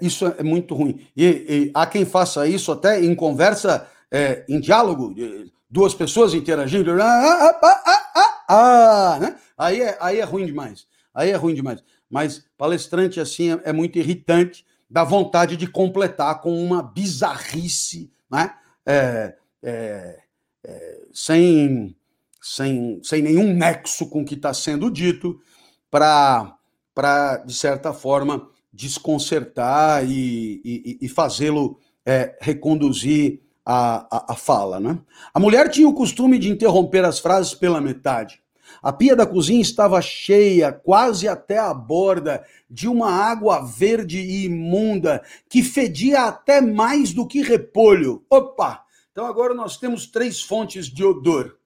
Isso 0.00 0.26
é 0.26 0.42
muito 0.42 0.74
ruim. 0.74 1.06
E, 1.16 1.24
e, 1.24 1.70
há 1.74 1.86
quem 1.86 2.04
faça 2.04 2.46
isso 2.46 2.70
até 2.70 3.02
em 3.02 3.14
conversa, 3.14 3.88
em 4.48 4.60
diálogo, 4.60 5.12
duas 5.68 5.92
pessoas 5.92 6.34
interagindo, 6.34 6.92
ah, 6.92 7.04
ah, 7.04 7.60
ah, 7.60 8.12
ah, 8.14 8.44
ah 8.48 9.18
né? 9.18 9.36
aí, 9.58 9.80
é, 9.80 9.98
aí 10.00 10.20
é 10.20 10.24
ruim 10.24 10.46
demais. 10.46 10.86
Aí 11.14 11.30
é 11.30 11.36
ruim 11.36 11.54
demais. 11.54 11.82
Mas 12.10 12.44
palestrante 12.58 13.20
assim 13.20 13.52
é, 13.52 13.60
é 13.64 13.72
muito 13.72 13.98
irritante, 13.98 14.66
dá 14.90 15.04
vontade 15.04 15.56
de 15.56 15.66
completar 15.66 16.40
com 16.40 16.62
uma 16.62 16.82
bizarrice, 16.82 18.10
né? 18.30 18.54
É, 18.86 19.36
é, 19.62 20.20
é, 20.64 21.00
sem, 21.12 21.96
sem, 22.42 23.00
sem 23.02 23.22
nenhum 23.22 23.54
nexo 23.54 24.08
com 24.08 24.22
o 24.22 24.24
que 24.24 24.34
está 24.34 24.52
sendo 24.52 24.90
dito, 24.90 25.40
para, 25.90 26.58
de 27.46 27.54
certa 27.54 27.92
forma, 27.92 28.48
desconcertar 28.72 30.04
e, 30.04 30.60
e, 30.64 30.98
e 31.02 31.08
fazê-lo 31.08 31.78
é, 32.04 32.36
reconduzir 32.40 33.40
a, 33.64 34.06
a, 34.10 34.32
a, 34.32 34.36
fala. 34.36 34.80
Né? 34.80 34.98
A 35.32 35.40
mulher 35.40 35.70
tinha 35.70 35.88
o 35.88 35.94
costume 35.94 36.38
de 36.38 36.50
interromper 36.50 37.04
as 37.04 37.18
frases 37.18 37.54
pela 37.54 37.80
metade. 37.80 38.42
A 38.82 38.92
pia 38.92 39.16
da 39.16 39.26
cozinha 39.26 39.60
estava 39.60 40.00
cheia, 40.00 40.72
quase 40.72 41.26
até 41.28 41.58
a 41.58 41.72
borda, 41.72 42.44
de 42.68 42.88
uma 42.88 43.10
água 43.10 43.60
verde 43.64 44.18
e 44.18 44.44
imunda 44.44 45.22
que 45.48 45.62
fedia 45.62 46.22
até 46.22 46.60
mais 46.60 47.12
do 47.12 47.26
que 47.26 47.42
repolho. 47.42 48.24
Opa! 48.28 48.84
Então 49.12 49.26
agora 49.26 49.54
nós 49.54 49.76
temos 49.76 50.06
três 50.06 50.42
fontes 50.42 50.86
de 50.86 51.04
odor. 51.04 51.56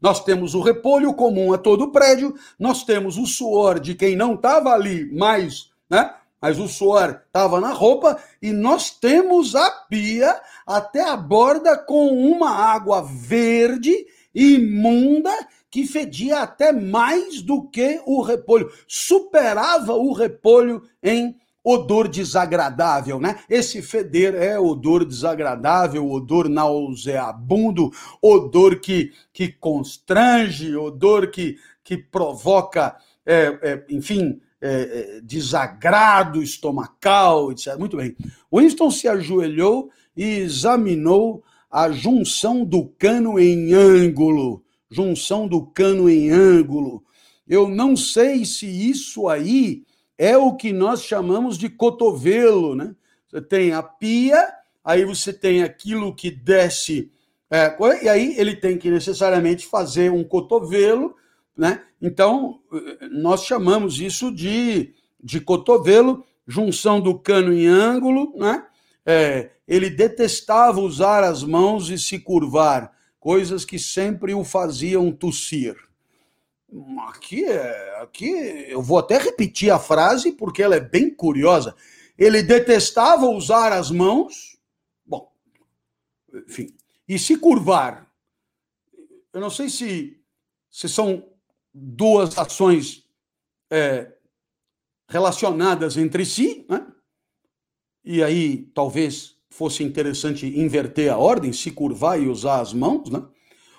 Nós 0.00 0.22
temos 0.22 0.54
o 0.54 0.60
repolho 0.60 1.14
comum 1.14 1.52
a 1.52 1.58
todo 1.58 1.90
prédio, 1.90 2.34
nós 2.58 2.84
temos 2.84 3.16
o 3.16 3.26
suor 3.26 3.80
de 3.80 3.94
quem 3.94 4.14
não 4.14 4.34
estava 4.34 4.70
ali, 4.70 5.10
mas, 5.12 5.70
né? 5.88 6.14
Mas 6.40 6.58
o 6.58 6.68
suor 6.68 7.22
estava 7.26 7.58
na 7.58 7.72
roupa 7.72 8.18
e 8.42 8.52
nós 8.52 8.90
temos 8.90 9.54
a 9.54 9.70
pia 9.88 10.38
até 10.66 11.00
a 11.00 11.16
borda 11.16 11.78
com 11.78 12.08
uma 12.08 12.50
água 12.50 13.00
verde 13.02 14.06
imunda 14.34 15.30
que 15.74 15.88
fedia 15.88 16.38
até 16.38 16.70
mais 16.70 17.42
do 17.42 17.68
que 17.68 18.00
o 18.06 18.22
repolho, 18.22 18.70
superava 18.86 19.92
o 19.92 20.12
repolho 20.12 20.84
em 21.02 21.34
odor 21.64 22.06
desagradável, 22.06 23.18
né? 23.18 23.40
Esse 23.50 23.82
feder 23.82 24.36
é 24.36 24.56
odor 24.56 25.04
desagradável, 25.04 26.08
odor 26.08 26.48
nauseabundo, 26.48 27.90
odor 28.22 28.78
que, 28.78 29.12
que 29.32 29.48
constrange, 29.48 30.76
odor 30.76 31.26
que, 31.32 31.56
que 31.82 31.96
provoca, 31.96 32.96
é, 33.26 33.58
é, 33.60 33.84
enfim, 33.90 34.40
é, 34.60 35.16
é 35.16 35.20
desagrado 35.22 36.40
estomacal, 36.40 37.50
etc. 37.50 37.76
Muito 37.76 37.96
bem. 37.96 38.14
Winston 38.52 38.92
se 38.92 39.08
ajoelhou 39.08 39.90
e 40.16 40.36
examinou 40.36 41.42
a 41.68 41.90
junção 41.90 42.64
do 42.64 42.86
cano 42.96 43.40
em 43.40 43.74
ângulo. 43.74 44.63
Junção 44.90 45.48
do 45.48 45.66
cano 45.66 46.08
em 46.08 46.30
ângulo. 46.30 47.02
Eu 47.46 47.68
não 47.68 47.96
sei 47.96 48.44
se 48.44 48.66
isso 48.66 49.28
aí 49.28 49.84
é 50.16 50.36
o 50.36 50.54
que 50.54 50.72
nós 50.72 51.02
chamamos 51.02 51.58
de 51.58 51.68
cotovelo, 51.68 52.74
né? 52.74 52.94
Você 53.28 53.40
tem 53.40 53.72
a 53.72 53.82
pia, 53.82 54.48
aí 54.84 55.04
você 55.04 55.32
tem 55.32 55.62
aquilo 55.62 56.14
que 56.14 56.30
desce, 56.30 57.10
é, 57.50 57.76
e 58.02 58.08
aí 58.08 58.34
ele 58.36 58.56
tem 58.56 58.78
que 58.78 58.90
necessariamente 58.90 59.66
fazer 59.66 60.10
um 60.10 60.24
cotovelo, 60.24 61.14
né? 61.56 61.82
Então, 62.00 62.60
nós 63.12 63.44
chamamos 63.44 64.00
isso 64.00 64.34
de, 64.34 64.92
de 65.22 65.40
cotovelo, 65.40 66.24
junção 66.46 67.00
do 67.00 67.18
cano 67.18 67.52
em 67.52 67.66
ângulo, 67.66 68.32
né? 68.36 68.66
É, 69.06 69.50
ele 69.68 69.88
detestava 69.88 70.80
usar 70.80 71.22
as 71.22 71.44
mãos 71.44 71.90
e 71.90 71.98
se 71.98 72.18
curvar, 72.18 72.92
coisas 73.24 73.64
que 73.64 73.78
sempre 73.78 74.34
o 74.34 74.44
faziam 74.44 75.10
tossir. 75.10 75.74
Aqui, 77.08 77.42
é, 77.42 78.02
aqui 78.02 78.28
eu 78.68 78.82
vou 78.82 78.98
até 78.98 79.16
repetir 79.16 79.70
a 79.70 79.78
frase 79.78 80.32
porque 80.32 80.62
ela 80.62 80.76
é 80.76 80.80
bem 80.80 81.08
curiosa. 81.08 81.74
Ele 82.18 82.42
detestava 82.42 83.24
usar 83.24 83.72
as 83.72 83.90
mãos, 83.90 84.58
bom, 85.06 85.32
enfim, 86.34 86.76
e 87.08 87.18
se 87.18 87.38
curvar. 87.38 88.12
Eu 89.32 89.40
não 89.40 89.48
sei 89.48 89.70
se, 89.70 90.20
se 90.70 90.86
são 90.86 91.26
duas 91.72 92.36
ações 92.36 93.08
é, 93.70 94.12
relacionadas 95.08 95.96
entre 95.96 96.26
si, 96.26 96.66
né? 96.68 96.86
E 98.04 98.22
aí 98.22 98.66
talvez 98.74 99.33
fosse 99.54 99.84
interessante 99.84 100.46
inverter 100.58 101.12
a 101.12 101.16
ordem, 101.16 101.52
se 101.52 101.70
curvar 101.70 102.20
e 102.20 102.26
usar 102.26 102.60
as 102.60 102.72
mãos, 102.72 103.08
né? 103.08 103.24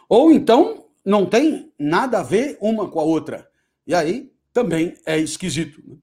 Ou 0.08 0.32
então 0.32 0.86
não 1.04 1.26
tem 1.26 1.70
nada 1.78 2.20
a 2.20 2.24
ver 2.24 2.58
uma 2.62 2.90
com 2.90 2.98
a 2.98 3.04
outra. 3.04 3.50
E 3.86 3.94
aí 3.94 4.32
também 4.54 4.96
é 5.06 5.20
esquisito. 5.20 5.84
Né? 5.86 5.98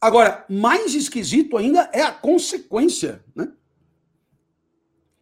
Agora, 0.00 0.46
mais 0.48 0.94
esquisito 0.94 1.56
ainda 1.56 1.90
é 1.92 2.02
a 2.02 2.12
consequência. 2.12 3.24
Né? 3.34 3.52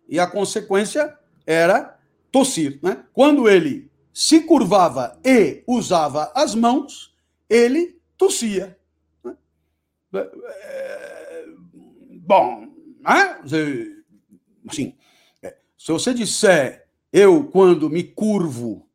E 0.06 0.20
a 0.20 0.26
consequência 0.26 1.18
era 1.46 1.98
tossir. 2.30 2.78
Né? 2.82 3.06
Quando 3.14 3.48
ele 3.48 3.90
se 4.12 4.42
curvava 4.42 5.18
e 5.24 5.64
usava 5.66 6.30
as 6.34 6.54
mãos, 6.54 7.16
ele 7.48 7.98
tossia. 8.18 8.78
Né? 9.24 9.34
É, 10.12 11.46
bom, 12.26 12.77
né? 13.00 13.40
assim, 14.68 14.94
é, 15.42 15.56
se 15.76 15.92
você 15.92 16.12
disser 16.12 16.86
eu, 17.12 17.44
quando 17.44 17.88
me 17.88 18.02
curvo, 18.02 18.86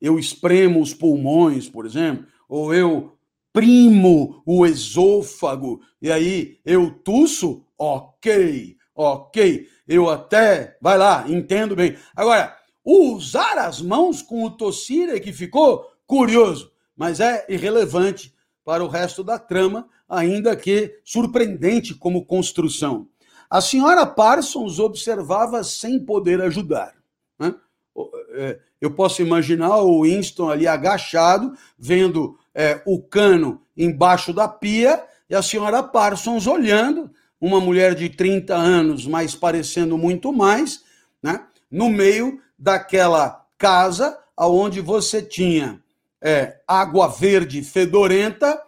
eu 0.00 0.18
espremo 0.18 0.80
os 0.80 0.94
pulmões, 0.94 1.68
por 1.68 1.84
exemplo, 1.84 2.26
ou 2.48 2.72
eu 2.74 3.16
primo 3.52 4.42
o 4.46 4.64
esôfago 4.64 5.80
e 6.00 6.10
aí 6.10 6.58
eu 6.64 6.90
tuço, 6.90 7.64
ok, 7.76 8.76
ok, 8.94 9.68
eu 9.86 10.08
até, 10.08 10.78
vai 10.80 10.96
lá, 10.96 11.26
entendo 11.28 11.76
bem. 11.76 11.96
Agora, 12.14 12.56
usar 12.84 13.58
as 13.58 13.82
mãos 13.82 14.22
com 14.22 14.44
o 14.44 14.50
tossir 14.50 15.10
é 15.10 15.20
que 15.20 15.32
ficou 15.32 15.84
curioso, 16.06 16.72
mas 16.96 17.20
é 17.20 17.44
irrelevante 17.48 18.32
para 18.64 18.84
o 18.84 18.88
resto 18.88 19.22
da 19.22 19.38
trama, 19.38 19.88
ainda 20.08 20.56
que 20.56 21.00
surpreendente 21.04 21.94
como 21.94 22.24
construção. 22.24 23.08
A 23.50 23.60
senhora 23.60 24.06
Parsons 24.06 24.78
observava 24.78 25.64
sem 25.64 25.98
poder 25.98 26.40
ajudar. 26.40 26.94
Né? 27.38 27.52
É, 28.30 28.60
eu 28.80 28.92
posso 28.92 29.20
imaginar 29.20 29.78
o 29.78 30.02
Winston 30.02 30.48
ali 30.48 30.68
agachado, 30.68 31.52
vendo 31.76 32.38
é, 32.54 32.80
o 32.86 33.02
cano 33.02 33.60
embaixo 33.76 34.32
da 34.32 34.46
pia 34.46 35.04
e 35.28 35.34
a 35.34 35.42
senhora 35.42 35.82
Parsons 35.82 36.46
olhando, 36.46 37.10
uma 37.40 37.60
mulher 37.60 37.94
de 37.94 38.08
30 38.08 38.54
anos, 38.54 39.06
mas 39.06 39.34
parecendo 39.34 39.98
muito 39.98 40.32
mais, 40.32 40.84
né? 41.22 41.44
no 41.70 41.88
meio 41.88 42.40
daquela 42.58 43.44
casa 43.58 44.16
onde 44.36 44.80
você 44.80 45.20
tinha 45.20 45.82
é, 46.20 46.60
água 46.66 47.08
verde 47.08 47.62
fedorenta, 47.62 48.60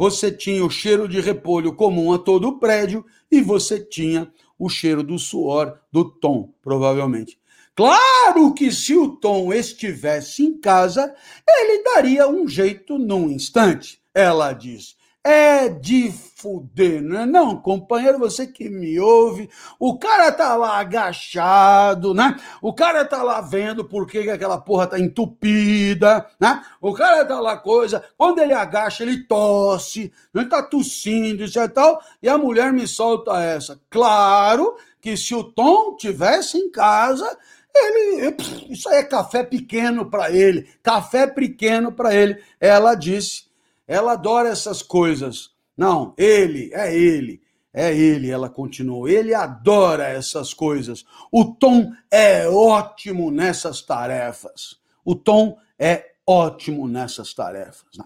você 0.00 0.32
tinha 0.32 0.64
o 0.64 0.70
cheiro 0.70 1.06
de 1.06 1.20
repolho 1.20 1.74
comum 1.74 2.10
a 2.14 2.18
todo 2.18 2.48
o 2.48 2.58
prédio 2.58 3.04
e 3.30 3.42
você 3.42 3.78
tinha 3.78 4.32
o 4.58 4.66
cheiro 4.66 5.02
do 5.02 5.18
suor 5.18 5.78
do 5.92 6.10
Tom, 6.10 6.54
provavelmente. 6.62 7.38
Claro 7.76 8.54
que 8.54 8.72
se 8.72 8.96
o 8.96 9.08
Tom 9.08 9.52
estivesse 9.52 10.42
em 10.42 10.58
casa, 10.58 11.14
ele 11.46 11.82
daria 11.82 12.26
um 12.26 12.48
jeito 12.48 12.98
num 12.98 13.28
instante. 13.28 14.00
Ela 14.14 14.54
diz. 14.54 14.96
É 15.22 15.68
de 15.68 16.10
fuder, 16.10 17.02
não 17.02 17.20
é 17.20 17.26
não, 17.26 17.60
companheiro, 17.60 18.18
você 18.18 18.46
que 18.46 18.70
me 18.70 18.98
ouve, 18.98 19.50
o 19.78 19.98
cara 19.98 20.32
tá 20.32 20.56
lá 20.56 20.78
agachado, 20.78 22.14
né? 22.14 22.40
O 22.62 22.72
cara 22.72 23.04
tá 23.04 23.22
lá 23.22 23.42
vendo 23.42 23.84
por 23.84 24.06
que 24.06 24.30
aquela 24.30 24.58
porra 24.58 24.86
tá 24.86 24.98
entupida, 24.98 26.26
né? 26.40 26.64
O 26.80 26.94
cara 26.94 27.22
tá 27.26 27.38
lá 27.38 27.58
coisa, 27.58 28.02
quando 28.16 28.38
ele 28.38 28.54
agacha, 28.54 29.02
ele 29.02 29.24
tosse, 29.24 30.10
ele 30.34 30.46
tá 30.46 30.62
tossindo 30.62 31.44
e 31.44 31.68
tal, 31.68 32.02
e 32.22 32.26
a 32.26 32.38
mulher 32.38 32.72
me 32.72 32.86
solta 32.86 33.42
essa. 33.42 33.78
Claro 33.90 34.74
que 35.02 35.18
se 35.18 35.34
o 35.34 35.44
Tom 35.44 35.96
tivesse 35.96 36.56
em 36.56 36.70
casa, 36.70 37.36
ele, 37.74 38.36
isso 38.70 38.88
aí 38.88 39.00
é 39.00 39.02
café 39.02 39.42
pequeno 39.42 40.08
para 40.08 40.30
ele, 40.30 40.66
café 40.82 41.26
pequeno 41.26 41.92
para 41.92 42.14
ele. 42.14 42.42
Ela 42.58 42.94
disse, 42.94 43.49
ela 43.90 44.12
adora 44.12 44.48
essas 44.48 44.82
coisas. 44.82 45.50
Não, 45.76 46.14
ele, 46.16 46.70
é 46.72 46.96
ele, 46.96 47.42
é 47.74 47.92
ele, 47.92 48.30
ela 48.30 48.48
continuou. 48.48 49.08
Ele 49.08 49.34
adora 49.34 50.06
essas 50.06 50.54
coisas. 50.54 51.04
O 51.32 51.46
Tom 51.46 51.90
é 52.08 52.48
ótimo 52.48 53.32
nessas 53.32 53.82
tarefas. 53.82 54.76
O 55.04 55.16
Tom 55.16 55.58
é 55.76 56.12
ótimo 56.24 56.86
nessas 56.86 57.34
tarefas. 57.34 57.88
Né? 57.98 58.04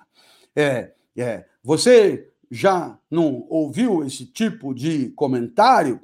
É, 0.57 0.93
é. 1.19 1.45
Você 1.63 2.33
já 2.51 2.99
não 3.11 3.45
ouviu 3.51 4.07
esse 4.07 4.25
tipo 4.25 4.73
de 4.73 5.11
comentário? 5.11 6.01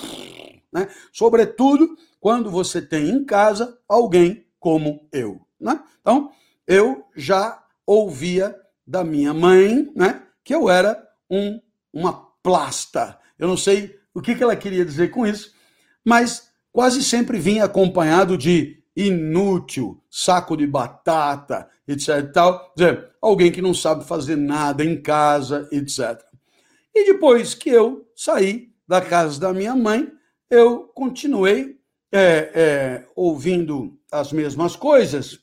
Né? 0.70 0.88
Sobretudo 1.10 1.96
quando 2.20 2.50
você 2.50 2.82
tem 2.82 3.08
em 3.08 3.24
casa 3.24 3.78
alguém 3.88 4.44
como 4.58 5.08
eu. 5.10 5.40
Né? 5.58 5.82
Então, 6.02 6.30
eu 6.66 7.06
já 7.16 7.64
ouvia 7.86 8.54
da 8.90 9.04
minha 9.04 9.32
mãe 9.32 9.88
né, 9.94 10.20
que 10.42 10.52
eu 10.52 10.68
era 10.68 11.00
um, 11.30 11.60
uma 11.92 12.12
plasta. 12.42 13.16
Eu 13.38 13.46
não 13.46 13.56
sei 13.56 13.96
o 14.12 14.20
que, 14.20 14.34
que 14.34 14.42
ela 14.42 14.56
queria 14.56 14.84
dizer 14.84 15.12
com 15.12 15.24
isso, 15.24 15.54
mas 16.04 16.50
quase 16.72 17.04
sempre 17.04 17.38
vinha 17.38 17.64
acompanhado 17.64 18.36
de 18.36 18.82
inútil, 18.96 20.02
saco 20.10 20.56
de 20.56 20.66
batata, 20.66 21.70
etc. 21.86 22.32
Tal. 22.32 22.72
Dizer, 22.76 23.12
alguém 23.22 23.52
que 23.52 23.62
não 23.62 23.72
sabe 23.72 24.04
fazer 24.04 24.34
nada 24.34 24.84
em 24.84 25.00
casa, 25.00 25.68
etc. 25.70 26.20
E 26.92 27.12
depois 27.12 27.54
que 27.54 27.70
eu 27.70 28.10
saí 28.16 28.72
da 28.88 29.00
casa 29.00 29.38
da 29.38 29.52
minha 29.52 29.76
mãe, 29.76 30.10
eu 30.50 30.88
continuei 30.88 31.78
é, 32.10 32.50
é, 32.54 33.08
ouvindo 33.14 33.96
as 34.10 34.32
mesmas 34.32 34.74
coisas, 34.74 35.38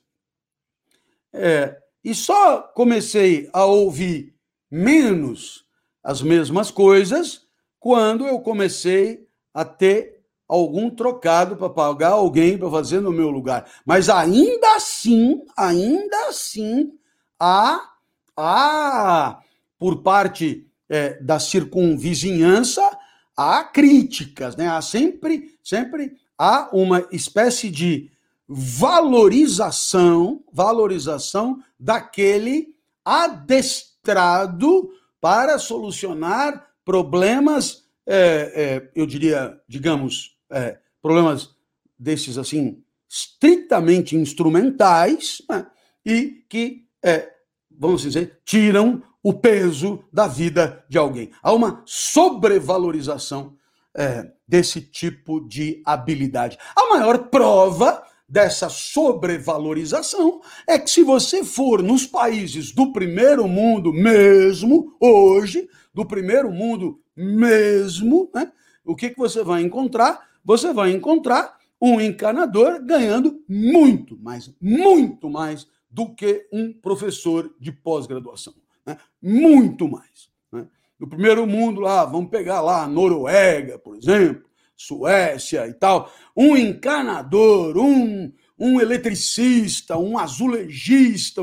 é, 1.32 1.78
e 2.08 2.16
só 2.16 2.62
comecei 2.62 3.50
a 3.52 3.66
ouvir 3.66 4.34
menos 4.72 5.66
as 6.02 6.22
mesmas 6.22 6.72
coisas 6.72 7.42
quando 7.82 8.26
eu 8.26 8.40
comecei 8.40 9.28
a 9.54 9.66
ter 9.66 10.22
algum 10.48 10.90
trocado 10.90 11.58
para 11.58 11.70
pagar 11.70 12.12
alguém 12.12 12.58
para 12.58 12.72
fazer 12.72 13.02
no 13.02 13.12
meu 13.12 13.30
lugar. 13.30 13.70
Mas 13.86 14.08
ainda 14.08 14.78
assim, 14.78 15.42
ainda 15.58 16.30
assim, 16.30 16.94
há, 17.38 17.90
há 18.38 19.42
por 19.78 20.02
parte 20.02 20.66
é, 20.88 21.22
da 21.22 21.40
circunvizinhança, 21.40 22.90
há 23.36 23.66
críticas, 23.66 24.56
né? 24.56 24.70
Há 24.70 24.82
sempre, 24.82 25.58
sempre 25.62 26.16
há 26.38 26.70
uma 26.72 27.06
espécie 27.12 27.70
de 27.70 28.10
valorização, 28.48 30.44
valorização 30.52 31.62
daquele 31.80 32.74
adestrado 33.04 34.90
para 35.20 35.60
solucionar 35.60 36.68
problemas, 36.86 37.84
é, 38.06 38.86
é, 38.86 38.92
eu 38.96 39.06
diria, 39.06 39.60
digamos, 39.68 40.38
é, 40.50 40.78
problemas 41.02 41.56
desses 42.00 42.38
assim, 42.38 42.82
estritamente 43.10 44.16
instrumentais, 44.16 45.42
né? 45.50 45.68
e 46.06 46.44
que, 46.48 46.86
é, 47.04 47.30
vamos 47.70 48.02
dizer, 48.02 48.40
tiram 48.46 49.04
o 49.22 49.34
peso 49.34 50.04
da 50.12 50.28
vida 50.28 50.86
de 50.88 50.98
alguém. 50.98 51.32
Há 51.42 51.52
uma 51.52 51.84
sobrevalorização 51.86 53.58
é, 53.94 54.32
desse 54.48 54.80
tipo 54.80 55.42
de 55.42 55.82
habilidade. 55.86 56.58
A 56.76 56.90
maior 56.90 57.30
prova 57.30 58.04
dessa 58.28 58.68
sobrevalorização 58.68 60.42
é 60.68 60.78
que 60.78 60.90
se 60.90 61.04
você 61.04 61.44
for 61.44 61.82
nos 61.82 62.06
países 62.06 62.72
do 62.72 62.92
primeiro 62.92 63.48
mundo 63.48 63.94
mesmo, 63.94 64.96
hoje, 65.00 65.70
do 65.94 66.06
primeiro 66.06 66.52
mundo 66.52 67.00
mesmo, 67.16 68.30
né, 68.34 68.52
o 68.84 68.96
que, 68.96 69.10
que 69.12 69.18
você 69.18 69.44
vai 69.44 69.62
encontrar? 69.62 70.28
Você 70.44 70.74
vai 70.74 70.92
encontrar 70.92 71.58
um 71.82 72.02
encanador 72.02 72.84
ganhando 72.84 73.44
muito 73.48 74.18
mais, 74.18 74.54
muito 74.60 75.30
mais 75.30 75.68
do 75.90 76.14
que 76.14 76.48
um 76.52 76.74
professor 76.74 77.54
de 77.60 77.72
pós-graduação. 77.72 78.54
Né? 78.86 78.98
Muito 79.22 79.88
mais. 79.88 80.30
Né? 80.52 80.68
No 81.00 81.08
primeiro 81.08 81.46
mundo, 81.46 81.82
lá, 81.82 82.06
vamos 82.06 82.30
pegar 82.30 82.62
lá 82.62 82.84
a 82.84 82.88
Noruega, 82.88 83.78
por 83.78 83.96
exemplo, 83.96 84.47
Suécia 84.78 85.68
e 85.68 85.74
tal, 85.74 86.14
um 86.36 86.56
encanador, 86.56 87.76
um, 87.78 88.32
um 88.60 88.80
eletricista, 88.80 89.98
um 89.98 90.20
azulejista, 90.20 91.42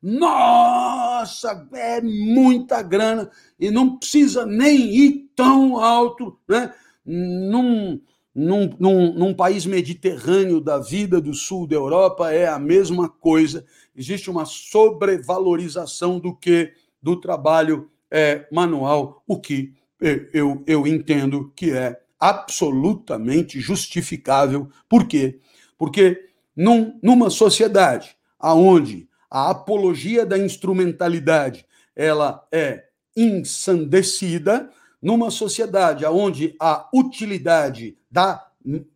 nossa, 0.00 1.68
é 1.72 2.00
muita 2.00 2.80
grana 2.80 3.28
e 3.58 3.72
não 3.72 3.96
precisa 3.96 4.46
nem 4.46 4.94
ir 4.94 5.30
tão 5.34 5.78
alto, 5.78 6.38
né? 6.48 6.72
Num, 7.04 8.00
num, 8.32 8.70
num, 8.78 9.14
num, 9.14 9.34
país 9.34 9.66
mediterrâneo 9.66 10.60
da 10.60 10.78
vida 10.78 11.20
do 11.20 11.34
sul 11.34 11.66
da 11.66 11.74
Europa 11.74 12.32
é 12.32 12.46
a 12.46 12.58
mesma 12.58 13.08
coisa. 13.08 13.64
Existe 13.96 14.30
uma 14.30 14.44
sobrevalorização 14.44 16.20
do 16.20 16.34
que 16.34 16.72
do 17.02 17.16
trabalho 17.20 17.90
é, 18.10 18.46
manual, 18.52 19.22
o 19.26 19.40
que 19.40 19.72
é, 20.00 20.28
eu, 20.32 20.62
eu 20.66 20.86
entendo 20.86 21.52
que 21.56 21.72
é 21.72 22.00
absolutamente 22.18 23.60
justificável. 23.60 24.68
Por 24.88 25.06
quê? 25.06 25.40
Porque 25.78 26.28
num, 26.54 26.98
numa 27.02 27.30
sociedade 27.30 28.16
aonde 28.38 29.08
a 29.30 29.50
apologia 29.50 30.24
da 30.24 30.38
instrumentalidade 30.38 31.66
ela 31.94 32.46
é 32.52 32.84
ensandecida, 33.16 34.70
numa 35.00 35.30
sociedade 35.30 36.04
onde 36.04 36.54
a 36.60 36.88
utilidade 36.92 37.96
dá, 38.10 38.46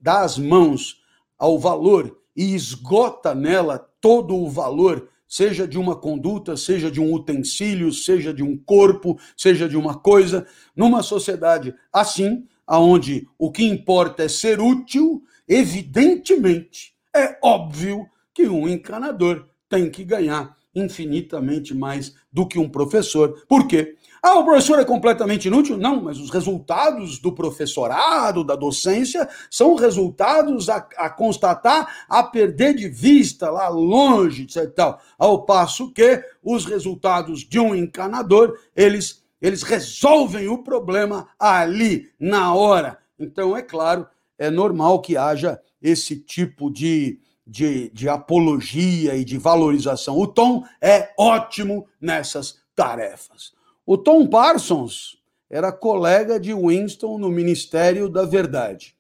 dá 0.01 0.21
as 0.23 0.39
mãos 0.39 1.03
ao 1.39 1.59
valor 1.59 2.19
e 2.37 2.55
esgota 2.55 3.35
nela 3.35 3.79
todo 4.01 4.37
o 4.37 4.49
valor, 4.49 5.09
seja 5.27 5.67
de 5.67 5.79
uma 5.79 5.97
conduta, 5.97 6.57
seja 6.57 6.91
de 6.91 7.01
um 7.01 7.13
utensílio, 7.13 7.93
seja 7.93 8.35
de 8.35 8.43
um 8.43 8.57
corpo, 8.57 9.19
seja 9.37 9.69
de 9.69 9.77
uma 9.77 9.99
coisa, 9.99 10.47
numa 10.75 11.03
sociedade 11.03 11.75
assim, 11.93 12.47
aonde 12.71 13.27
o 13.37 13.51
que 13.51 13.65
importa 13.65 14.23
é 14.23 14.29
ser 14.29 14.61
útil, 14.61 15.25
evidentemente, 15.49 16.95
é 17.13 17.37
óbvio 17.43 18.07
que 18.33 18.49
um 18.49 18.69
encanador 18.69 19.45
tem 19.69 19.91
que 19.91 20.05
ganhar 20.05 20.57
infinitamente 20.73 21.75
mais 21.75 22.15
do 22.33 22.47
que 22.47 22.61
um 22.61 22.69
professor. 22.69 23.45
Por 23.49 23.67
quê? 23.67 23.97
Ah, 24.23 24.39
o 24.39 24.45
professor 24.45 24.79
é 24.79 24.85
completamente 24.85 25.49
inútil? 25.49 25.77
Não, 25.77 26.01
mas 26.01 26.21
os 26.21 26.31
resultados 26.31 27.19
do 27.19 27.33
professorado, 27.33 28.45
da 28.45 28.55
docência, 28.55 29.29
são 29.51 29.75
resultados 29.75 30.69
a, 30.69 30.77
a 30.97 31.11
constatar, 31.11 32.05
a 32.09 32.23
perder 32.23 32.75
de 32.77 32.89
vista 32.89 33.51
lá 33.51 33.69
longe, 33.69 34.45
etc. 34.45 34.73
Tal. 34.73 35.01
Ao 35.19 35.45
passo 35.45 35.93
que 35.93 36.23
os 36.41 36.65
resultados 36.67 37.41
de 37.41 37.59
um 37.59 37.75
encanador, 37.75 38.57
eles 38.77 39.25
eles 39.41 39.63
resolvem 39.63 40.49
o 40.49 40.63
problema 40.63 41.29
ali, 41.39 42.11
na 42.19 42.55
hora. 42.55 42.99
Então, 43.19 43.57
é 43.57 43.63
claro, 43.63 44.07
é 44.39 44.51
normal 44.51 45.01
que 45.01 45.17
haja 45.17 45.61
esse 45.81 46.17
tipo 46.17 46.71
de, 46.71 47.21
de, 47.47 47.91
de 47.91 48.09
apologia 48.09 49.15
e 49.15 49.25
de 49.25 49.39
valorização. 49.39 50.19
O 50.19 50.27
Tom 50.27 50.65
é 50.81 51.13
ótimo 51.19 51.87
nessas 52.01 52.61
tarefas. 52.75 53.53
O 53.85 53.97
Tom 53.97 54.27
Parsons 54.27 55.19
era 55.49 55.73
colega 55.73 56.39
de 56.39 56.55
Winston 56.55 57.19
no 57.19 57.29
Ministério 57.29 58.09
da 58.09 58.25
Verdade. 58.25 58.97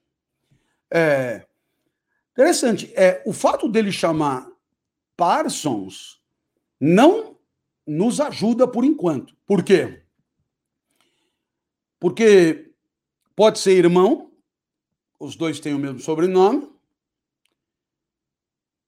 É 0.90 1.46
interessante, 2.32 2.92
é 2.96 3.22
o 3.24 3.32
fato 3.32 3.68
dele 3.68 3.92
chamar 3.92 4.48
Parsons 5.16 6.20
não 6.80 7.36
nos 7.86 8.20
ajuda 8.20 8.66
por 8.66 8.84
enquanto. 8.84 9.36
Por 9.46 9.62
quê? 9.62 10.02
Porque 12.00 12.72
pode 13.36 13.58
ser 13.58 13.76
irmão, 13.76 14.32
os 15.20 15.36
dois 15.36 15.60
têm 15.60 15.74
o 15.74 15.78
mesmo 15.78 16.00
sobrenome, 16.00 16.68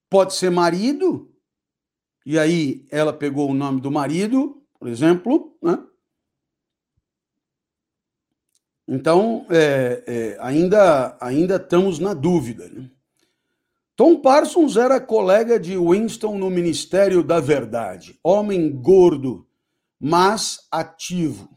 pode 0.08 0.34
ser 0.34 0.50
marido, 0.50 1.30
e 2.24 2.38
aí 2.38 2.86
ela 2.90 3.12
pegou 3.12 3.50
o 3.50 3.54
nome 3.54 3.80
do 3.82 3.90
marido, 3.90 4.62
por 4.78 4.88
exemplo, 4.88 5.56
né? 5.62 5.78
Então, 8.88 9.46
é, 9.48 10.04
é, 10.06 10.36
ainda, 10.40 11.16
ainda 11.20 11.56
estamos 11.56 11.98
na 11.98 12.14
dúvida. 12.14 12.68
Né? 12.68 12.90
Tom 13.96 14.20
Parsons 14.20 14.76
era 14.76 15.00
colega 15.00 15.58
de 15.58 15.78
Winston 15.78 16.36
no 16.36 16.50
Ministério 16.50 17.22
da 17.22 17.40
Verdade, 17.40 18.18
homem 18.22 18.70
gordo, 18.70 19.46
mas 20.00 20.66
ativo. 20.70 21.48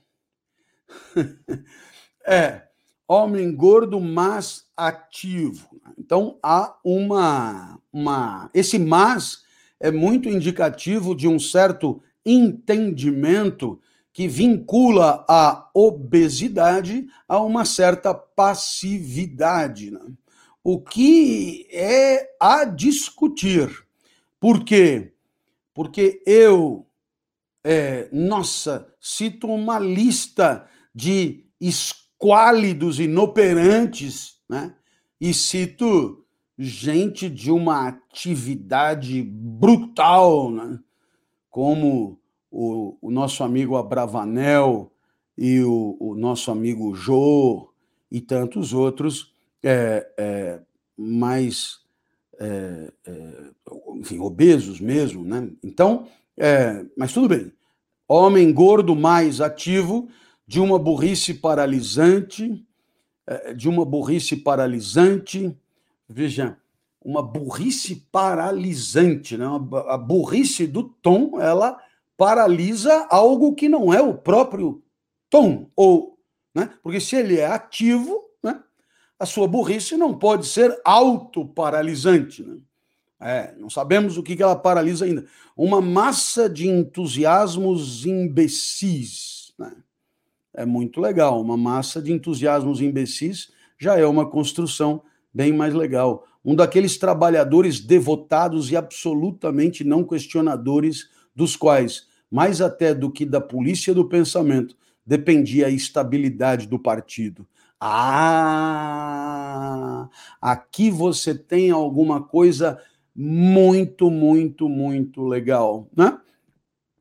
é, 2.25 2.63
homem 3.07 3.55
gordo, 3.55 3.99
mas 3.99 4.65
ativo. 4.75 5.79
Então 5.97 6.37
há 6.41 6.75
uma, 6.83 7.79
uma. 7.91 8.49
Esse 8.53 8.79
mas 8.79 9.43
é 9.79 9.91
muito 9.91 10.29
indicativo 10.29 11.15
de 11.15 11.27
um 11.27 11.39
certo 11.39 12.01
entendimento 12.25 13.79
que 14.11 14.27
vincula 14.27 15.25
a 15.27 15.69
obesidade 15.73 17.07
a 17.27 17.39
uma 17.41 17.65
certa 17.65 18.13
passividade. 18.13 19.91
Né? 19.91 19.99
O 20.63 20.79
que 20.79 21.67
é 21.69 22.33
a 22.39 22.63
discutir. 22.63 23.69
Por 24.39 24.63
quê? 24.63 25.11
Porque 25.73 26.23
eu, 26.25 26.87
é, 27.63 28.07
nossa, 28.11 28.87
cito 29.01 29.47
uma 29.47 29.77
lista 29.77 30.65
de 30.95 31.43
esquálidos, 31.59 32.99
inoperantes, 32.99 34.39
né? 34.47 34.73
E 35.19 35.33
cito 35.33 36.25
gente 36.57 37.29
de 37.29 37.51
uma 37.51 37.87
atividade 37.89 39.21
brutal, 39.21 40.49
né? 40.49 40.79
como 41.49 42.19
o, 42.51 42.97
o 43.01 43.11
nosso 43.11 43.43
amigo 43.43 43.77
Abravanel 43.77 44.91
e 45.37 45.61
o, 45.61 45.97
o, 45.99 46.15
nosso 46.15 46.51
amigo 46.51 46.93
Jô 46.93 47.69
e 48.11 48.19
tantos 48.19 48.73
outros 48.73 49.33
é, 49.63 50.05
é, 50.17 50.59
mais, 50.97 51.79
é, 52.39 52.91
é 53.05 53.51
enfim, 53.95 54.19
obesos 54.19 54.81
mesmo, 54.81 55.23
né? 55.23 55.49
Então, 55.63 56.07
é, 56.37 56.85
mas 56.97 57.13
tudo 57.13 57.29
bem. 57.29 57.53
Homem 58.07 58.53
gordo 58.53 58.93
mais 58.93 59.39
ativo 59.41 60.09
de 60.47 60.59
uma 60.59 60.77
burrice 60.77 61.33
paralisante, 61.33 62.65
eh, 63.27 63.53
de 63.53 63.67
uma 63.67 63.85
burrice 63.85 64.35
paralisante, 64.35 65.57
veja, 66.07 66.57
uma 67.05 67.21
burrice 67.21 68.07
paralisante, 68.11 69.37
né? 69.37 69.45
A 69.87 69.97
burrice 69.97 70.65
do 70.65 70.83
tom, 70.83 71.39
ela 71.39 71.79
paralisa 72.17 73.07
algo 73.09 73.53
que 73.53 73.69
não 73.69 73.93
é 73.93 74.01
o 74.01 74.15
próprio 74.15 74.81
tom, 75.29 75.69
ou, 75.75 76.17
né? 76.53 76.71
Porque 76.81 76.99
se 76.99 77.15
ele 77.15 77.37
é 77.37 77.45
ativo, 77.45 78.23
né? 78.41 78.59
a 79.19 79.25
sua 79.25 79.47
burrice 79.47 79.95
não 79.97 80.17
pode 80.17 80.47
ser 80.47 80.79
autoparalisante. 80.83 82.43
Né? 82.43 82.57
É, 83.19 83.55
não 83.57 83.69
sabemos 83.69 84.17
o 84.17 84.23
que, 84.23 84.35
que 84.35 84.43
ela 84.43 84.55
paralisa 84.55 85.05
ainda. 85.05 85.25
Uma 85.55 85.81
massa 85.81 86.49
de 86.49 86.67
entusiasmos 86.67 88.05
imbecis. 88.05 89.53
Né? 89.59 89.71
É 90.55 90.65
muito 90.65 91.01
legal. 91.01 91.41
Uma 91.41 91.57
massa 91.57 92.01
de 92.01 92.11
entusiasmos 92.13 92.81
imbecis 92.81 93.51
já 93.77 93.97
é 93.97 94.05
uma 94.05 94.29
construção 94.29 95.01
bem 95.33 95.51
mais 95.51 95.73
legal. 95.73 96.25
Um 96.43 96.55
daqueles 96.55 96.97
trabalhadores 96.97 97.79
devotados 97.79 98.71
e 98.71 98.77
absolutamente 98.77 99.83
não 99.83 100.03
questionadores, 100.03 101.09
dos 101.35 101.55
quais, 101.57 102.07
mais 102.31 102.61
até 102.61 102.93
do 102.95 103.11
que 103.11 103.25
da 103.25 103.41
polícia 103.41 103.93
do 103.93 104.07
pensamento, 104.07 104.77
dependia 105.05 105.67
a 105.67 105.69
estabilidade 105.69 106.67
do 106.67 106.79
partido. 106.79 107.45
Ah, 107.79 108.87
aqui 110.41 110.89
você 110.89 111.35
tem 111.35 111.71
alguma 111.71 112.23
coisa 112.23 112.79
muito, 113.13 114.09
muito, 114.09 114.69
muito 114.69 115.23
legal, 115.23 115.89
né? 115.95 116.17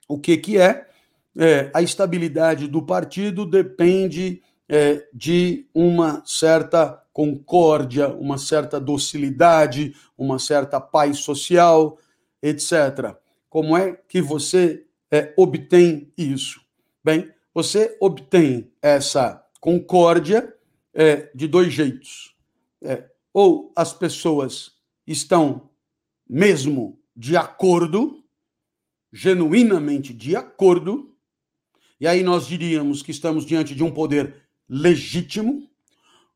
O 0.09 0.19
que 0.19 0.37
que 0.37 0.59
é? 0.59 0.89
É 1.37 1.71
a 1.75 1.83
estabilidade 1.83 2.69
do 2.69 2.83
partido 2.83 3.45
depende 3.45 4.43
é, 4.69 5.07
de 5.13 5.69
uma 5.75 6.23
certa 6.25 7.03
concórdia, 7.13 8.09
uma 8.09 8.39
certa 8.39 8.81
docilidade, 8.81 9.95
uma 10.17 10.39
certa 10.39 10.81
paz 10.81 11.19
social, 11.19 11.99
etc. 12.43 13.17
Como 13.49 13.77
é 13.77 13.93
que 14.09 14.21
você 14.21 14.85
é, 15.11 15.33
obtém 15.37 16.13
isso? 16.17 16.61
Bem, 17.03 17.31
você 17.55 17.97
obtém 18.01 18.73
essa 18.83 19.45
concórdia 19.61 20.53
é, 20.93 21.31
de 21.35 21.47
dois 21.47 21.73
jeitos. 21.73 22.35
É, 22.83 23.09
ou 23.33 23.73
as 23.77 23.93
pessoas 23.93 24.73
estão 25.07 25.71
mesmo 26.29 26.99
de 27.17 27.37
acordo, 27.37 28.25
genuinamente 29.13 30.13
de 30.13 30.35
acordo, 30.35 31.14
e 32.01 32.07
aí 32.07 32.23
nós 32.23 32.47
diríamos 32.47 33.03
que 33.03 33.11
estamos 33.11 33.45
diante 33.47 33.75
de 33.75 33.83
um 33.83 33.91
poder 33.91 34.35
legítimo, 34.69 35.69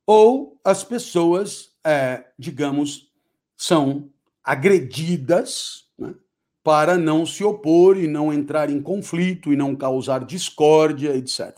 ou 0.06 0.58
as 0.64 0.84
pessoas, 0.84 1.70
é, 1.84 2.24
digamos, 2.38 3.08
são 3.56 4.08
agredidas 4.42 5.84
né, 5.98 6.14
para 6.62 6.96
não 6.96 7.26
se 7.26 7.44
opor 7.44 7.98
e 7.98 8.06
não 8.06 8.32
entrar 8.32 8.70
em 8.70 8.80
conflito 8.80 9.52
e 9.52 9.56
não 9.56 9.76
causar 9.76 10.24
discórdia, 10.24 11.14
etc. 11.14 11.54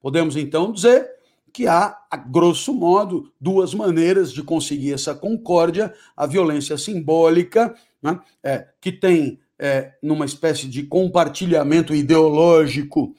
Podemos 0.00 0.36
então 0.36 0.70
dizer 0.72 1.10
que 1.52 1.66
há, 1.66 1.98
a 2.10 2.16
grosso 2.16 2.72
modo, 2.72 3.32
duas 3.40 3.74
maneiras 3.74 4.32
de 4.32 4.42
conseguir 4.42 4.92
essa 4.92 5.14
concórdia: 5.14 5.92
a 6.16 6.26
violência 6.26 6.78
simbólica, 6.78 7.74
né, 8.00 8.20
é, 8.44 8.68
que 8.80 8.92
tem 8.92 9.40
é, 9.58 9.94
numa 10.00 10.24
espécie 10.24 10.68
de 10.68 10.84
compartilhamento 10.84 11.94
ideológico 11.94 13.14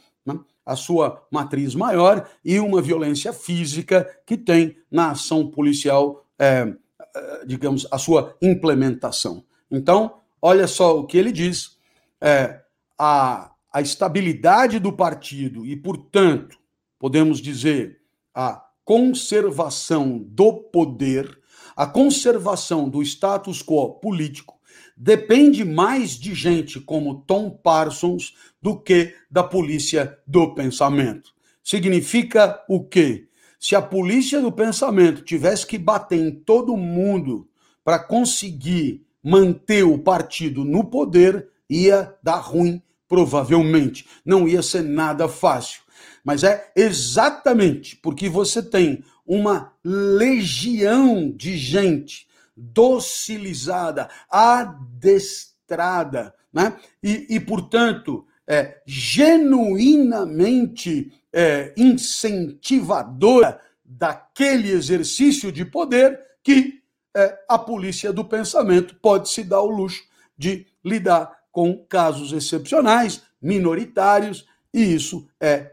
a 0.65 0.75
sua 0.75 1.25
matriz 1.31 1.73
maior 1.73 2.29
e 2.43 2.59
uma 2.59 2.81
violência 2.81 3.33
física 3.33 4.07
que 4.25 4.37
tem 4.37 4.77
na 4.91 5.11
ação 5.11 5.49
policial, 5.49 6.25
é, 6.37 6.73
é, 7.15 7.45
digamos, 7.45 7.87
a 7.91 7.97
sua 7.97 8.35
implementação. 8.41 9.43
Então, 9.71 10.19
olha 10.41 10.67
só 10.67 10.99
o 10.99 11.05
que 11.05 11.17
ele 11.17 11.31
diz: 11.31 11.77
é, 12.21 12.61
a, 12.97 13.51
a 13.71 13.81
estabilidade 13.81 14.79
do 14.79 14.91
partido 14.91 15.65
e, 15.65 15.75
portanto, 15.75 16.57
podemos 16.99 17.39
dizer, 17.39 17.99
a 18.33 18.65
conservação 18.83 20.17
do 20.19 20.53
poder, 20.53 21.39
a 21.75 21.87
conservação 21.87 22.89
do 22.89 23.01
status 23.01 23.63
quo 23.63 23.99
político, 23.99 24.58
depende 24.99 25.63
mais 25.63 26.11
de 26.11 26.35
gente 26.35 26.81
como 26.81 27.21
Tom 27.21 27.49
Parsons 27.49 28.35
do 28.61 28.77
que 28.77 29.15
da 29.31 29.41
polícia 29.41 30.19
do 30.27 30.53
pensamento. 30.53 31.31
Significa 31.63 32.61
o 32.67 32.83
quê? 32.83 33.27
Se 33.57 33.75
a 33.75 33.81
polícia 33.81 34.41
do 34.41 34.51
pensamento 34.51 35.21
tivesse 35.21 35.65
que 35.65 35.77
bater 35.77 36.19
em 36.19 36.31
todo 36.31 36.75
mundo 36.75 37.47
para 37.83 37.97
conseguir 37.97 39.05
manter 39.23 39.83
o 39.83 39.97
partido 39.97 40.65
no 40.65 40.83
poder, 40.83 41.47
ia 41.69 42.13
dar 42.21 42.39
ruim, 42.39 42.81
provavelmente. 43.07 44.05
Não 44.25 44.47
ia 44.47 44.61
ser 44.61 44.81
nada 44.81 45.27
fácil. 45.29 45.81
Mas 46.23 46.43
é 46.43 46.71
exatamente 46.75 47.95
porque 47.95 48.27
você 48.27 48.61
tem 48.61 49.03
uma 49.25 49.73
legião 49.83 51.31
de 51.31 51.57
gente 51.57 52.27
docilizada, 52.59 54.09
adestrada, 54.29 56.35
né? 56.51 56.75
e, 57.01 57.25
e 57.29 57.39
portanto, 57.39 58.27
é, 58.47 58.81
genuinamente 58.85 61.13
é, 61.31 61.73
incentivadora 61.77 63.61
daquele 63.85 64.71
exercício 64.71 65.51
de 65.51 65.63
poder 65.63 66.19
que 66.43 66.81
é, 67.15 67.39
a 67.47 67.57
polícia 67.57 68.11
do 68.11 68.25
pensamento 68.25 68.95
pode 68.95 69.29
se 69.29 69.43
dar 69.43 69.61
o 69.61 69.69
luxo 69.69 70.03
de 70.37 70.67
lidar 70.83 71.39
com 71.51 71.85
casos 71.85 72.31
excepcionais, 72.31 73.21
minoritários, 73.41 74.45
e 74.73 74.95
isso 74.95 75.27
é, 75.39 75.71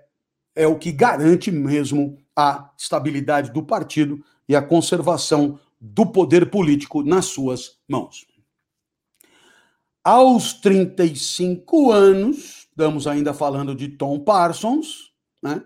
é 0.54 0.66
o 0.66 0.78
que 0.78 0.92
garante 0.92 1.50
mesmo 1.50 2.18
a 2.34 2.70
estabilidade 2.78 3.52
do 3.52 3.62
partido 3.62 4.22
e 4.48 4.56
a 4.56 4.62
conservação 4.62 5.58
do 5.80 6.06
poder 6.06 6.50
político 6.50 7.02
nas 7.02 7.26
suas 7.26 7.78
mãos. 7.88 8.26
Aos 10.02 10.52
35 10.54 11.90
anos, 11.90 12.68
estamos 12.70 13.06
ainda 13.06 13.34
falando 13.34 13.74
de 13.74 13.88
Tom 13.88 14.20
Parsons, 14.20 15.12
né? 15.42 15.62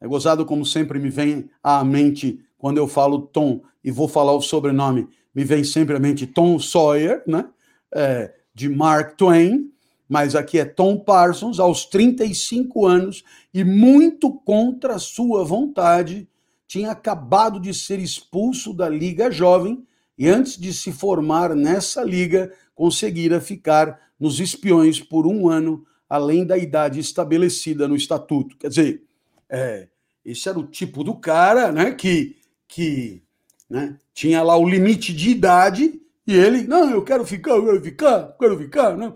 É 0.00 0.06
gozado 0.06 0.44
como 0.44 0.64
sempre 0.64 0.98
me 0.98 1.10
vem 1.10 1.50
à 1.62 1.82
mente 1.84 2.44
quando 2.58 2.78
eu 2.78 2.86
falo 2.86 3.22
Tom 3.22 3.62
e 3.82 3.90
vou 3.90 4.06
falar 4.06 4.32
o 4.32 4.40
sobrenome, 4.40 5.08
me 5.34 5.44
vem 5.44 5.64
sempre 5.64 5.96
à 5.96 5.98
mente 5.98 6.26
Tom 6.26 6.58
Sawyer, 6.58 7.22
né? 7.26 7.46
É, 7.92 8.32
de 8.54 8.68
Mark 8.68 9.16
Twain, 9.16 9.70
mas 10.08 10.34
aqui 10.36 10.58
é 10.58 10.64
Tom 10.64 10.98
Parsons, 10.98 11.58
aos 11.58 11.86
35 11.86 12.86
anos 12.86 13.24
e 13.52 13.64
muito 13.64 14.30
contra 14.30 14.98
sua 14.98 15.44
vontade, 15.44 16.28
tinha 16.66 16.90
acabado 16.90 17.60
de 17.60 17.72
ser 17.72 17.98
expulso 17.98 18.72
da 18.72 18.88
Liga 18.88 19.30
Jovem 19.30 19.86
e, 20.16 20.28
antes 20.28 20.56
de 20.56 20.72
se 20.72 20.92
formar 20.92 21.54
nessa 21.54 22.02
liga, 22.02 22.52
conseguira 22.74 23.40
ficar 23.40 24.00
nos 24.18 24.40
espiões 24.40 25.00
por 25.00 25.26
um 25.26 25.48
ano, 25.48 25.84
além 26.08 26.46
da 26.46 26.56
idade 26.56 27.00
estabelecida 27.00 27.88
no 27.88 27.96
estatuto. 27.96 28.56
Quer 28.56 28.68
dizer, 28.68 29.02
é, 29.48 29.88
esse 30.24 30.48
era 30.48 30.58
o 30.58 30.66
tipo 30.66 31.04
do 31.04 31.14
cara 31.14 31.70
né, 31.70 31.92
que, 31.92 32.36
que 32.66 33.22
né, 33.68 33.96
tinha 34.12 34.42
lá 34.42 34.56
o 34.56 34.68
limite 34.68 35.12
de 35.12 35.30
idade 35.30 36.00
e 36.26 36.34
ele, 36.34 36.66
não, 36.66 36.90
eu 36.90 37.04
quero 37.04 37.24
ficar, 37.24 37.50
eu 37.52 37.64
quero 37.66 37.82
ficar, 37.82 38.20
eu 38.20 38.32
quero 38.38 38.58
ficar, 38.58 38.96
não, 38.96 39.14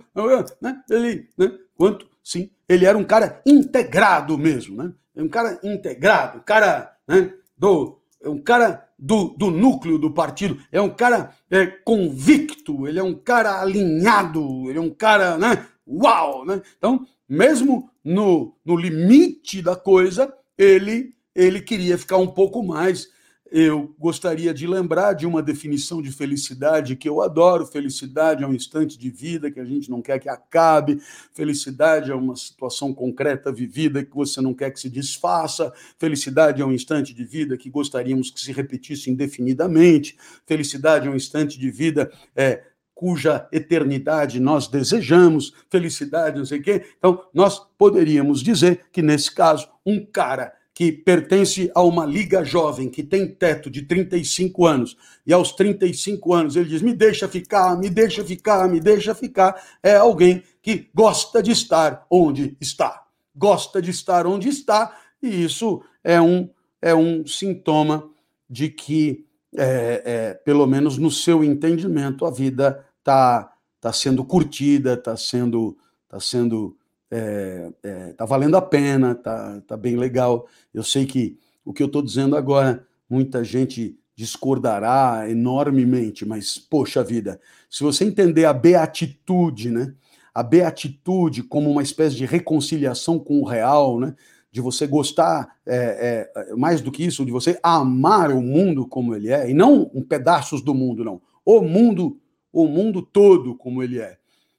né, 0.61 0.83
ele, 0.91 1.29
né, 1.39 1.59
quanto, 1.75 2.07
sim, 2.23 2.51
ele 2.69 2.85
era 2.85 2.99
um 2.99 3.05
cara 3.05 3.41
integrado 3.47 4.37
mesmo, 4.37 4.77
né, 4.83 4.93
um 5.17 5.29
cara 5.29 5.59
integrado, 5.63 6.39
um 6.39 6.43
cara 6.43 6.95
né, 7.09 7.33
do 7.57 7.99
é 8.21 8.29
um 8.29 8.41
cara 8.41 8.89
do, 8.99 9.29
do 9.39 9.51
núcleo 9.51 9.99
do 9.99 10.11
partido, 10.11 10.59
é 10.73 10.81
um 10.81 10.91
cara 10.91 11.33
é, 11.51 11.67
convicto, 11.67 12.87
ele 12.87 12.99
é 12.99 13.03
um 13.03 13.15
cara 13.15 13.61
alinhado, 13.61 14.69
ele 14.69 14.79
é 14.79 14.83
um 14.83 14.91
cara, 14.91 15.39
né? 15.39 15.67
Uau! 15.87 16.45
Né? 16.45 16.61
Então, 16.77 17.07
mesmo 17.29 17.91
no, 18.05 18.57
no 18.65 18.77
limite 18.77 19.63
da 19.63 19.77
coisa, 19.77 20.35
ele, 20.57 21.15
ele 21.35 21.61
queria 21.61 21.97
ficar 21.97 22.17
um 22.17 22.27
pouco 22.27 22.63
mais 22.63 23.09
eu 23.51 23.95
gostaria 23.99 24.53
de 24.53 24.67
lembrar 24.67 25.15
de 25.15 25.27
uma 25.27 25.43
definição 25.43 26.03
de 26.03 26.13
felicidade 26.13 26.97
que 26.97 27.09
eu 27.09 27.21
adoro. 27.21 27.67
Felicidade 27.67 28.45
é 28.45 28.47
um 28.47 28.55
instante 28.55 28.99
de 28.99 29.11
vida 29.11 29.51
que 29.51 29.59
a 29.59 29.65
gente 29.65 29.91
não 29.91 30.03
quer 30.03 30.19
que 30.19 30.29
acabe. 30.29 31.01
Felicidade 31.33 32.11
é 32.11 32.15
uma 32.15 32.37
situação 32.37 32.93
concreta 32.93 33.51
vivida 33.51 34.05
que 34.05 34.15
você 34.15 34.41
não 34.41 34.53
quer 34.53 34.71
que 34.71 34.81
se 34.81 34.91
desfaça. 34.91 35.73
Felicidade 35.99 36.61
é 36.61 36.65
um 36.65 36.73
instante 36.73 37.15
de 37.15 37.25
vida 37.25 37.57
que 37.57 37.71
gostaríamos 37.71 38.31
que 38.31 38.41
se 38.41 38.53
repetisse 38.53 39.11
indefinidamente. 39.11 40.17
Felicidade 40.47 41.09
é 41.09 41.11
um 41.11 41.17
instante 41.17 41.59
de 41.59 41.71
vida 41.71 42.11
é, 42.37 42.63
cuja 42.95 43.49
eternidade 43.53 44.41
nós 44.41 44.67
desejamos. 44.67 45.55
Felicidade, 45.71 46.39
não 46.39 46.45
sei 46.45 46.59
o 46.59 46.63
quê. 46.63 46.85
Então, 46.99 47.25
nós 47.33 47.61
poderíamos 47.79 48.43
dizer 48.43 48.87
que, 48.93 49.01
nesse 49.01 49.33
caso, 49.33 49.69
um 49.87 50.05
cara 50.05 50.53
que 50.79 50.93
pertence 50.93 51.73
a 51.75 51.83
uma 51.83 52.07
liga 52.07 52.45
jovem, 52.45 52.89
que 52.89 53.03
tem 53.03 53.27
teto 53.27 53.69
de 53.69 53.83
35 53.83 54.65
anos, 54.65 54.97
e 55.27 55.33
aos 55.33 55.51
35 55.51 56.33
anos 56.33 56.55
ele 56.55 56.69
diz: 56.69 56.83
me 56.83 56.95
deixa 56.95 57.27
ficar, 57.27 57.77
me 57.77 57.91
deixa 57.91 58.23
ficar, 58.23 58.69
me 58.69 58.79
deixa 58.79 59.13
ficar, 59.13 59.61
é 59.83 59.97
alguém 59.97 60.41
que 60.63 60.89
gosta 60.95 61.43
de 61.43 61.51
estar 61.51 62.07
onde 62.09 62.57
está. 62.61 63.05
Gosta 63.35 63.83
de 63.83 63.91
estar 63.91 64.25
onde 64.25 64.49
está, 64.49 64.97
e 65.21 65.43
isso 65.43 65.83
é 66.05 66.21
um, 66.21 66.49
é 66.81 66.95
um 66.95 67.27
sintoma 67.27 68.09
de 68.49 68.69
que, 68.69 69.27
é, 69.57 70.03
é, 70.05 70.35
pelo 70.35 70.65
menos 70.65 70.97
no 70.97 71.11
seu 71.11 71.43
entendimento, 71.43 72.25
a 72.25 72.31
vida 72.31 72.87
está 73.01 73.53
tá 73.81 73.93
sendo 73.93 74.25
curtida, 74.25 74.95
está 74.95 75.17
sendo, 75.17 75.77
tá 76.09 76.21
sendo 76.21 76.78
é, 77.11 77.71
é, 77.83 78.13
tá 78.13 78.25
valendo 78.25 78.57
a 78.57 78.63
pena, 78.63 79.15
tá, 79.15 79.61
tá 79.67 79.77
bem 79.77 79.97
legal. 79.97 80.47
Eu 80.73 80.83
sei 80.83 81.07
que 81.07 81.39
o 81.65 81.73
que 81.73 81.83
eu 81.83 81.87
estou 81.87 82.03
dizendo 82.03 82.37
agora, 82.37 82.87
muita 83.09 83.45
gente 83.45 83.99
discordará 84.15 85.27
enormemente, 85.29 86.27
mas 86.27 86.59
poxa 86.59 87.05
vida, 87.05 87.41
se 87.71 87.85
você 87.85 88.05
entender 88.05 88.47
a 88.47 88.53
beatitude, 88.53 89.71
né? 89.71 89.95
A 90.35 90.43
beatitude 90.43 91.43
como 91.43 91.71
uma 91.71 91.83
espécie 91.83 92.17
de 92.17 92.27
reconciliação 92.27 93.19
com 93.19 93.41
o 93.41 93.45
real, 93.45 94.01
né? 94.01 94.15
De 94.51 94.61
você 94.61 94.87
gostar 94.87 95.57
é, 95.67 96.31
é, 96.35 96.55
mais 96.57 96.81
do 96.81 96.91
que 96.91 97.05
isso, 97.05 97.25
de 97.25 97.31
você 97.31 97.61
amar 97.63 98.33
o 98.33 98.43
mundo 98.43 98.87
como 98.87 99.15
ele 99.15 99.31
é, 99.31 99.49
e 99.49 99.55
não 99.55 99.91
um 99.95 100.03
pedaços 100.03 100.63
do 100.63 100.75
mundo, 100.75 101.05
não. 101.05 101.21
O 101.45 101.61
mundo, 101.61 102.19
o 102.53 102.67
mundo 102.67 103.03
todo 103.03 103.55
como 103.55 103.83
ele 103.83 104.01
é. 104.01 104.19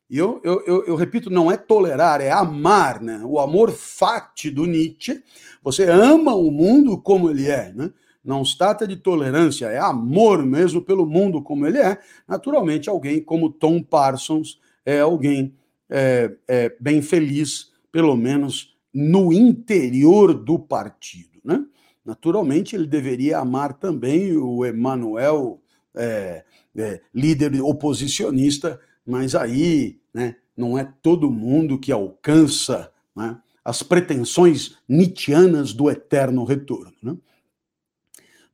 E 0.10 0.18
eu, 0.18 0.41
eu, 0.43 0.64
eu, 0.66 0.86
eu, 0.86 0.95
repito, 0.95 1.30
não 1.30 1.51
é 1.51 1.55
tolerar, 1.55 2.20
é 2.20 2.32
amar, 2.32 2.99
né? 2.99 3.22
O 3.24 3.39
amor 3.39 3.72
fati 3.72 4.49
do 4.49 4.66
Nietzsche. 4.66 5.24
Você 5.62 5.84
ama 5.84 6.34
o 6.34 6.49
mundo 6.49 6.97
como 6.97 7.30
ele 7.30 7.47
é, 7.47 7.72
né? 7.72 7.91
Não 8.24 8.43
se 8.43 8.57
trata 8.57 8.88
de 8.88 8.97
tolerância, 8.97 9.68
é 9.68 9.78
amor 9.78 10.45
mesmo 10.45 10.82
pelo 10.82 11.05
mundo 11.05 11.41
como 11.41 11.66
ele 11.66 11.78
é. 11.78 11.99
Naturalmente, 12.28 12.89
alguém 12.89 13.22
como 13.22 13.51
Tom 13.51 13.82
Parsons 13.82 14.60
é 14.86 14.99
alguém 14.99 15.53
é, 15.89 16.36
é, 16.47 16.76
bem 16.80 17.01
feliz, 17.01 17.72
pelo 17.91 18.16
menos 18.16 18.76
no 18.93 19.32
interior 19.32 20.34
do 20.34 20.57
partido, 20.57 21.39
né? 21.43 21.64
Naturalmente, 22.03 22.76
ele 22.76 22.88
deveria 22.88 23.38
amar 23.38 23.74
também 23.74 24.36
o 24.36 24.66
Emanuel, 24.66 25.62
é, 25.95 26.43
é 26.76 27.01
líder 27.14 27.62
oposicionista, 27.62 28.80
mas 29.10 29.34
aí 29.34 29.99
né, 30.14 30.36
não 30.55 30.78
é 30.78 30.88
todo 31.01 31.32
mundo 31.32 31.80
que 31.80 31.91
alcança 31.91 32.91
né, 33.16 33.36
as 33.66 33.82
pretensões 33.82 34.78
nietzschianas 34.88 35.74
do 35.74 35.89
eterno 35.89 36.43
retorno. 36.43 36.93
Né? 37.01 37.18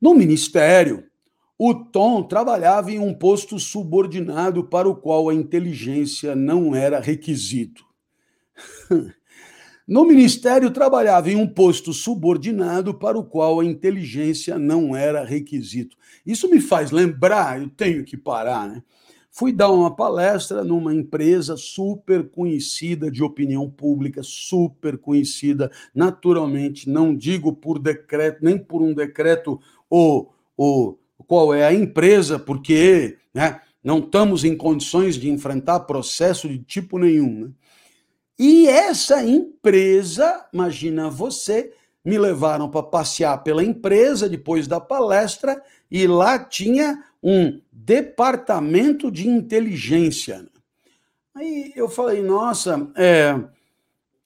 No 0.00 0.14
ministério, 0.14 1.04
o 1.58 1.74
Tom 1.74 2.22
trabalhava 2.22 2.90
em 2.90 2.98
um 2.98 3.12
posto 3.12 3.58
subordinado 3.58 4.64
para 4.64 4.88
o 4.88 4.96
qual 4.96 5.28
a 5.28 5.34
inteligência 5.34 6.34
não 6.34 6.74
era 6.74 6.98
requisito. 7.00 7.84
No 9.88 10.04
ministério, 10.04 10.72
trabalhava 10.72 11.30
em 11.30 11.36
um 11.36 11.46
posto 11.46 11.92
subordinado 11.92 12.92
para 12.92 13.16
o 13.16 13.22
qual 13.22 13.60
a 13.60 13.64
inteligência 13.64 14.58
não 14.58 14.96
era 14.96 15.24
requisito. 15.24 15.96
Isso 16.26 16.50
me 16.50 16.60
faz 16.60 16.90
lembrar, 16.90 17.62
eu 17.62 17.68
tenho 17.70 18.02
que 18.04 18.16
parar, 18.16 18.68
né? 18.68 18.82
Fui 19.38 19.52
dar 19.52 19.70
uma 19.70 19.94
palestra 19.94 20.64
numa 20.64 20.94
empresa 20.94 21.58
super 21.58 22.26
conhecida 22.30 23.10
de 23.10 23.22
opinião 23.22 23.68
pública, 23.68 24.22
super 24.22 24.96
conhecida, 24.96 25.70
naturalmente, 25.94 26.88
não 26.88 27.14
digo 27.14 27.52
por 27.52 27.78
decreto, 27.78 28.42
nem 28.42 28.56
por 28.56 28.80
um 28.80 28.94
decreto 28.94 29.60
ou, 29.90 30.32
ou 30.56 30.98
qual 31.26 31.52
é 31.52 31.66
a 31.66 31.74
empresa, 31.74 32.38
porque 32.38 33.18
né, 33.34 33.60
não 33.84 33.98
estamos 33.98 34.42
em 34.42 34.56
condições 34.56 35.16
de 35.16 35.28
enfrentar 35.28 35.80
processo 35.80 36.48
de 36.48 36.58
tipo 36.58 36.96
nenhum. 36.98 37.40
Né? 37.40 37.50
E 38.38 38.66
essa 38.66 39.22
empresa, 39.22 40.46
imagina 40.50 41.10
você, 41.10 41.74
me 42.02 42.16
levaram 42.16 42.70
para 42.70 42.84
passear 42.84 43.42
pela 43.42 43.62
empresa 43.62 44.30
depois 44.30 44.66
da 44.66 44.80
palestra 44.80 45.60
e 45.90 46.06
lá 46.06 46.38
tinha 46.38 47.04
um 47.22 47.60
departamento 47.72 49.10
de 49.10 49.28
inteligência. 49.28 50.46
Aí 51.34 51.72
eu 51.76 51.88
falei, 51.88 52.22
nossa, 52.22 52.90
é, 52.96 53.38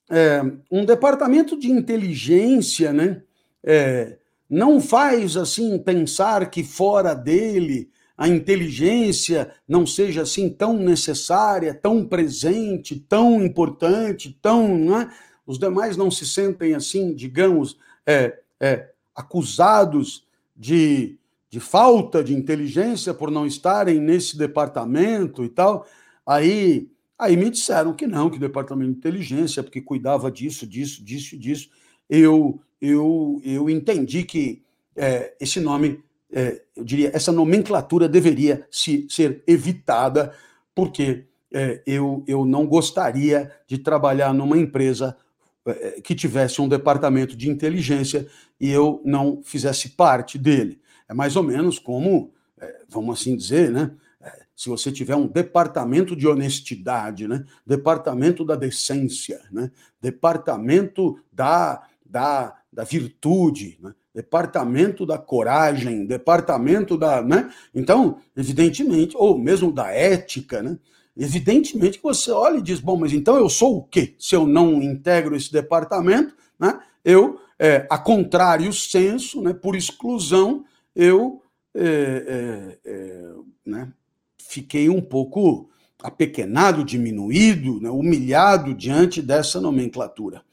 é 0.09 0.41
um 0.71 0.85
departamento 0.85 1.57
de 1.59 1.69
inteligência, 1.69 2.93
né? 2.93 3.21
É, 3.63 4.17
não 4.49 4.81
faz 4.81 5.37
assim 5.37 5.77
pensar 5.77 6.49
que 6.49 6.63
fora 6.63 7.13
dele 7.13 7.89
a 8.17 8.27
inteligência 8.27 9.51
não 9.67 9.87
seja 9.87 10.21
assim 10.21 10.49
tão 10.49 10.77
necessária, 10.77 11.73
tão 11.73 12.05
presente, 12.05 12.99
tão 12.99 13.43
importante, 13.43 14.37
tão. 14.41 14.77
Né? 14.77 15.11
Os 15.43 15.57
demais 15.57 15.97
não 15.97 16.11
se 16.11 16.25
sentem 16.25 16.75
assim, 16.75 17.15
digamos, 17.15 17.77
é, 18.05 18.39
é, 18.59 18.89
acusados 19.15 20.23
de 20.55 21.17
de 21.51 21.59
falta 21.59 22.23
de 22.23 22.33
inteligência 22.33 23.13
por 23.13 23.29
não 23.29 23.45
estarem 23.45 23.99
nesse 23.99 24.37
departamento 24.37 25.43
e 25.43 25.49
tal. 25.49 25.85
Aí, 26.25 26.89
aí 27.19 27.35
me 27.35 27.49
disseram 27.49 27.93
que 27.93 28.07
não, 28.07 28.29
que 28.29 28.39
departamento 28.39 28.89
de 28.89 28.97
inteligência, 28.97 29.61
porque 29.61 29.81
cuidava 29.81 30.31
disso, 30.31 30.65
disso, 30.65 31.03
disso, 31.03 31.37
disso. 31.37 31.69
Eu, 32.09 32.61
eu, 32.81 33.41
eu 33.43 33.69
entendi 33.69 34.23
que 34.23 34.63
é, 34.95 35.33
esse 35.41 35.59
nome, 35.59 36.01
é, 36.31 36.61
eu 36.73 36.85
diria, 36.85 37.11
essa 37.13 37.33
nomenclatura 37.33 38.07
deveria 38.07 38.65
se, 38.71 39.05
ser 39.09 39.43
evitada, 39.45 40.33
porque 40.73 41.25
é, 41.53 41.83
eu, 41.85 42.23
eu 42.27 42.45
não 42.45 42.65
gostaria 42.65 43.51
de 43.67 43.77
trabalhar 43.77 44.33
numa 44.33 44.57
empresa 44.57 45.17
é, 45.65 45.99
que 46.01 46.15
tivesse 46.15 46.61
um 46.61 46.69
departamento 46.69 47.35
de 47.35 47.49
inteligência 47.49 48.25
e 48.57 48.69
eu 48.69 49.01
não 49.03 49.41
fizesse 49.43 49.89
parte 49.89 50.37
dele. 50.37 50.80
É 51.11 51.13
mais 51.13 51.35
ou 51.35 51.43
menos 51.43 51.77
como, 51.77 52.31
é, 52.57 52.83
vamos 52.87 53.19
assim 53.19 53.35
dizer, 53.35 53.69
né? 53.69 53.91
É, 54.21 54.43
se 54.55 54.69
você 54.69 54.89
tiver 54.89 55.13
um 55.13 55.27
departamento 55.27 56.15
de 56.15 56.25
honestidade, 56.25 57.27
né? 57.27 57.43
departamento 57.67 58.45
da 58.45 58.55
decência, 58.55 59.41
né? 59.51 59.69
departamento 60.01 61.19
da, 61.29 61.85
da, 62.05 62.57
da 62.71 62.85
virtude, 62.85 63.77
né? 63.81 63.93
departamento 64.15 65.05
da 65.05 65.17
coragem, 65.17 66.05
departamento 66.05 66.97
da. 66.97 67.21
Né? 67.21 67.51
Então, 67.75 68.19
evidentemente, 68.33 69.13
ou 69.17 69.37
mesmo 69.37 69.69
da 69.69 69.91
ética, 69.91 70.63
né? 70.63 70.79
evidentemente 71.17 71.97
que 71.97 72.03
você 72.05 72.31
olha 72.31 72.59
e 72.59 72.63
diz: 72.63 72.79
bom, 72.79 72.95
mas 72.95 73.11
então 73.11 73.35
eu 73.35 73.49
sou 73.49 73.79
o 73.79 73.83
quê? 73.83 74.15
Se 74.17 74.33
eu 74.33 74.47
não 74.47 74.81
integro 74.81 75.35
esse 75.35 75.51
departamento, 75.51 76.33
né? 76.57 76.79
eu, 77.03 77.37
é, 77.59 77.85
a 77.89 77.97
contrário 77.97 78.71
senso, 78.71 79.41
né? 79.41 79.53
por 79.53 79.75
exclusão, 79.75 80.63
eu 80.95 81.41
é, 81.73 81.83
é, 81.83 82.77
é, 82.85 83.33
né, 83.65 83.93
fiquei 84.37 84.89
um 84.89 85.01
pouco 85.01 85.69
apequenado, 86.03 86.83
diminuído, 86.83 87.79
né, 87.79 87.89
humilhado 87.89 88.73
diante 88.73 89.21
dessa 89.21 89.61
nomenclatura. 89.61 90.43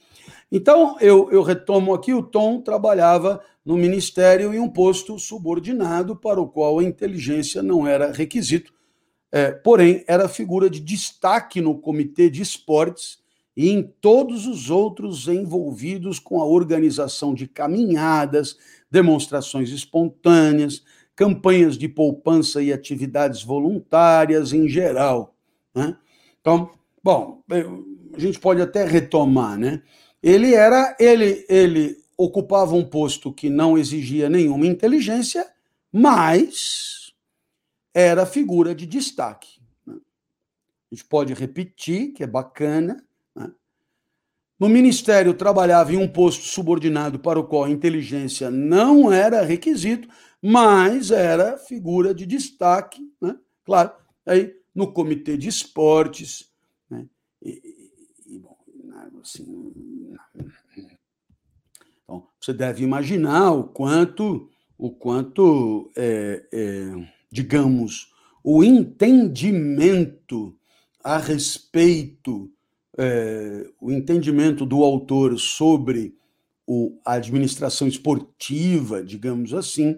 Então, 0.50 0.96
eu, 1.00 1.30
eu 1.30 1.42
retomo 1.42 1.92
aqui: 1.92 2.14
o 2.14 2.22
Tom 2.22 2.60
trabalhava 2.60 3.42
no 3.64 3.76
ministério 3.76 4.54
em 4.54 4.58
um 4.58 4.68
posto 4.68 5.18
subordinado 5.18 6.16
para 6.16 6.40
o 6.40 6.48
qual 6.48 6.78
a 6.78 6.84
inteligência 6.84 7.62
não 7.62 7.86
era 7.86 8.12
requisito, 8.12 8.72
é, 9.30 9.50
porém, 9.50 10.04
era 10.06 10.28
figura 10.28 10.70
de 10.70 10.80
destaque 10.80 11.60
no 11.60 11.78
comitê 11.78 12.30
de 12.30 12.40
esportes 12.40 13.18
e 13.54 13.70
em 13.70 13.82
todos 13.82 14.46
os 14.46 14.70
outros 14.70 15.28
envolvidos 15.28 16.18
com 16.18 16.40
a 16.40 16.46
organização 16.46 17.34
de 17.34 17.46
caminhadas, 17.46 18.56
demonstrações 18.90 19.70
espontâneas, 19.70 20.82
campanhas 21.14 21.76
de 21.76 21.88
poupança 21.88 22.62
e 22.62 22.72
atividades 22.72 23.42
voluntárias 23.42 24.52
em 24.52 24.68
geral. 24.68 25.34
Né? 25.74 25.96
Então, 26.40 26.70
bom, 27.02 27.42
a 28.14 28.20
gente 28.20 28.38
pode 28.38 28.62
até 28.62 28.84
retomar, 28.84 29.58
né? 29.58 29.82
Ele 30.22 30.54
era, 30.54 30.96
ele, 30.98 31.44
ele 31.48 31.96
ocupava 32.16 32.74
um 32.74 32.84
posto 32.84 33.32
que 33.32 33.48
não 33.48 33.78
exigia 33.78 34.28
nenhuma 34.28 34.66
inteligência, 34.66 35.48
mas 35.92 37.12
era 37.94 38.26
figura 38.26 38.74
de 38.74 38.86
destaque. 38.86 39.60
Né? 39.86 39.96
A 40.90 40.94
gente 40.94 41.04
pode 41.04 41.34
repetir, 41.34 42.12
que 42.12 42.22
é 42.22 42.26
bacana, 42.26 43.04
no 44.58 44.68
ministério 44.68 45.34
trabalhava 45.34 45.92
em 45.92 45.96
um 45.96 46.08
posto 46.08 46.44
subordinado 46.44 47.18
para 47.18 47.38
o 47.38 47.44
qual 47.44 47.64
a 47.64 47.70
inteligência 47.70 48.50
não 48.50 49.12
era 49.12 49.42
requisito, 49.42 50.08
mas 50.42 51.10
era 51.10 51.56
figura 51.56 52.14
de 52.14 52.26
destaque, 52.26 53.00
né? 53.20 53.36
Claro, 53.64 53.92
aí 54.26 54.54
no 54.74 54.92
comitê 54.92 55.36
de 55.36 55.48
esportes, 55.48 56.50
né? 56.90 57.06
E, 57.42 57.60
e, 58.26 58.38
bom, 58.38 58.56
assim, 59.20 59.68
então, 62.02 62.26
você 62.40 62.52
deve 62.52 62.82
imaginar 62.82 63.52
o 63.52 63.64
quanto, 63.64 64.48
o 64.76 64.90
quanto, 64.90 65.90
é, 65.96 66.46
é, 66.52 67.08
digamos, 67.30 68.12
o 68.42 68.64
entendimento 68.64 70.56
a 71.04 71.18
respeito 71.18 72.50
é, 72.98 73.70
o 73.80 73.92
entendimento 73.92 74.66
do 74.66 74.82
autor 74.82 75.38
sobre 75.38 76.14
o, 76.66 76.98
a 77.04 77.14
administração 77.14 77.86
esportiva, 77.86 79.02
digamos 79.02 79.54
assim, 79.54 79.96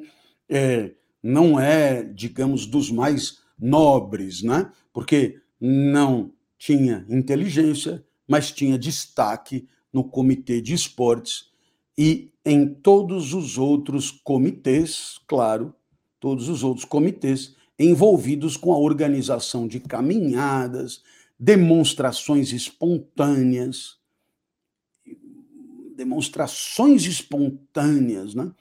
é, 0.49 0.93
não 1.23 1.59
é, 1.59 2.03
digamos, 2.03 2.67
dos 2.67 2.91
mais 2.91 3.39
nobres, 3.59 4.43
né? 4.43 4.71
Porque 4.93 5.41
não 5.61 6.33
tinha 6.59 7.07
inteligência, 7.09 8.05
mas 8.29 8.53
tinha 8.53 8.79
destaque 8.79 9.67
no 9.93 10.05
comitê 10.05 10.61
de 10.61 10.75
esportes 10.75 11.51
e 11.99 12.33
em 12.45 12.67
todos 12.67 13.35
os 13.35 13.59
outros 13.59 14.11
comitês, 14.11 15.19
claro, 15.27 15.75
todos 16.19 16.49
os 16.49 16.63
outros 16.63 16.85
comitês 16.85 17.55
envolvidos 17.79 18.57
com 18.57 18.73
a 18.73 18.79
organização 18.79 19.67
de 19.67 19.81
caminhadas, 19.81 21.03
demonstrações 21.41 22.53
espontâneas, 22.53 23.97
demonstrações 25.97 27.07
espontâneas, 27.07 28.35
né? 28.35 28.53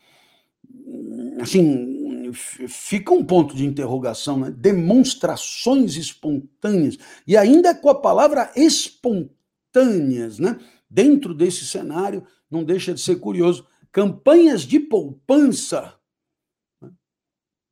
Assim, 1.41 2.31
fica 2.33 3.11
um 3.13 3.23
ponto 3.23 3.53
de 3.53 3.65
interrogação, 3.65 4.39
né? 4.39 4.51
Demonstrações 4.51 5.97
espontâneas 5.97 6.97
e 7.27 7.35
ainda 7.35 7.75
com 7.75 7.89
a 7.89 7.95
palavra 7.95 8.49
espontâneas, 8.55 10.39
né? 10.39 10.57
Dentro 10.89 11.33
desse 11.33 11.65
cenário, 11.65 12.25
não 12.49 12.63
deixa 12.63 12.93
de 12.93 13.01
ser 13.01 13.17
curioso, 13.17 13.67
campanhas 13.91 14.61
de 14.61 14.79
poupança 14.79 15.95
né? 16.81 16.89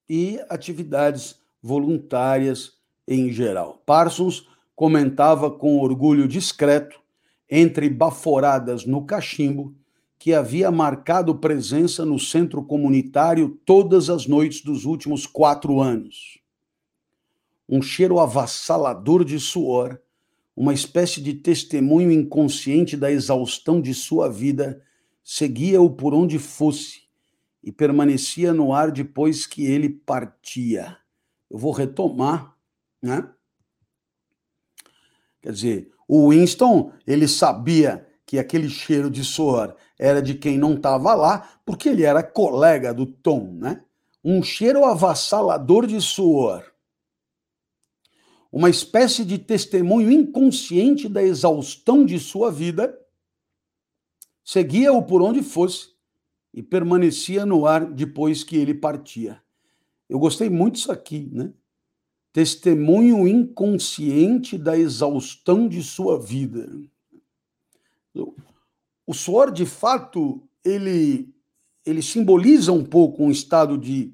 e 0.09 0.39
atividades 0.49 1.39
voluntárias 1.61 2.73
em 3.07 3.31
geral. 3.31 3.81
Parsons 3.85 4.47
comentava 4.77 5.49
com 5.49 5.79
orgulho 5.79 6.27
discreto, 6.27 7.01
entre 7.49 7.89
baforadas 7.89 8.85
no 8.85 9.07
cachimbo, 9.07 9.75
que 10.19 10.35
havia 10.35 10.69
marcado 10.69 11.33
presença 11.33 12.05
no 12.05 12.19
centro 12.19 12.63
comunitário 12.63 13.59
todas 13.65 14.07
as 14.07 14.27
noites 14.27 14.61
dos 14.61 14.85
últimos 14.85 15.25
quatro 15.25 15.81
anos. 15.81 16.39
Um 17.67 17.81
cheiro 17.81 18.19
avassalador 18.19 19.25
de 19.25 19.39
suor, 19.39 19.99
uma 20.55 20.75
espécie 20.75 21.21
de 21.21 21.33
testemunho 21.33 22.11
inconsciente 22.11 22.95
da 22.95 23.11
exaustão 23.11 23.81
de 23.81 23.95
sua 23.95 24.29
vida, 24.29 24.83
seguia-o 25.23 25.89
por 25.89 26.13
onde 26.13 26.37
fosse 26.37 27.01
e 27.63 27.71
permanecia 27.71 28.53
no 28.53 28.73
ar 28.73 28.91
depois 28.91 29.47
que 29.47 29.65
ele 29.65 29.89
partia. 29.89 30.95
Eu 31.49 31.57
vou 31.57 31.71
retomar, 31.71 32.55
né? 33.01 33.27
Quer 35.41 35.51
dizer, 35.51 35.91
o 36.07 36.29
Winston, 36.29 36.91
ele 37.05 37.27
sabia 37.27 38.07
que 38.25 38.37
aquele 38.37 38.69
cheiro 38.69 39.09
de 39.09 39.23
suor 39.23 39.75
era 39.97 40.21
de 40.21 40.35
quem 40.35 40.57
não 40.57 40.73
estava 40.73 41.13
lá, 41.13 41.59
porque 41.65 41.89
ele 41.89 42.03
era 42.03 42.21
colega 42.21 42.93
do 42.93 43.05
Tom, 43.05 43.53
né? 43.53 43.83
Um 44.23 44.43
cheiro 44.43 44.83
avassalador 44.83 45.87
de 45.87 46.01
suor. 46.01 46.63
Uma 48.51 48.69
espécie 48.69 49.23
de 49.23 49.37
testemunho 49.37 50.11
inconsciente 50.11 51.07
da 51.07 51.23
exaustão 51.23 52.05
de 52.05 52.19
sua 52.19 52.51
vida, 52.51 52.97
seguia-o 54.43 55.03
por 55.03 55.21
onde 55.21 55.41
fosse 55.41 55.89
e 56.53 56.63
permanecia 56.63 57.45
no 57.45 57.65
ar 57.65 57.85
depois 57.85 58.43
que 58.43 58.57
ele 58.57 58.73
partia. 58.73 59.41
Eu 60.09 60.19
gostei 60.19 60.49
muito 60.49 60.75
disso 60.75 60.91
aqui, 60.91 61.29
né? 61.31 61.53
Testemunho 62.37 63.27
inconsciente 63.27 64.59
da 64.59 64.77
exaustão 64.77 65.67
de 65.67 65.81
sua 65.81 66.19
vida. 66.19 66.69
O 69.07 69.11
suor, 69.11 69.51
de 69.51 69.65
fato, 69.65 70.47
ele, 70.63 71.33
ele 71.83 72.03
simboliza 72.03 72.71
um 72.71 72.85
pouco 72.85 73.23
um 73.23 73.31
estado 73.31 73.75
de, 73.75 74.13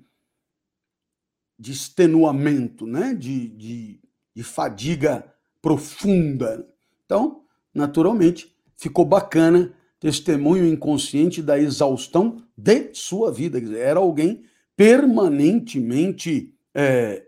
de 1.59 1.73
extenuamento, 1.73 2.87
né? 2.87 3.13
de, 3.13 3.49
de, 3.49 3.99
de 4.33 4.41
fadiga 4.41 5.29
profunda. 5.61 6.65
Então, 7.05 7.43
naturalmente, 7.73 8.55
ficou 8.77 9.03
bacana 9.03 9.73
testemunho 9.99 10.65
inconsciente 10.65 11.41
da 11.41 11.59
exaustão 11.59 12.41
de 12.55 12.93
sua 12.93 13.33
vida. 13.33 13.59
Era 13.77 13.99
alguém 13.99 14.45
permanentemente 14.77 16.55
é, 16.73 17.27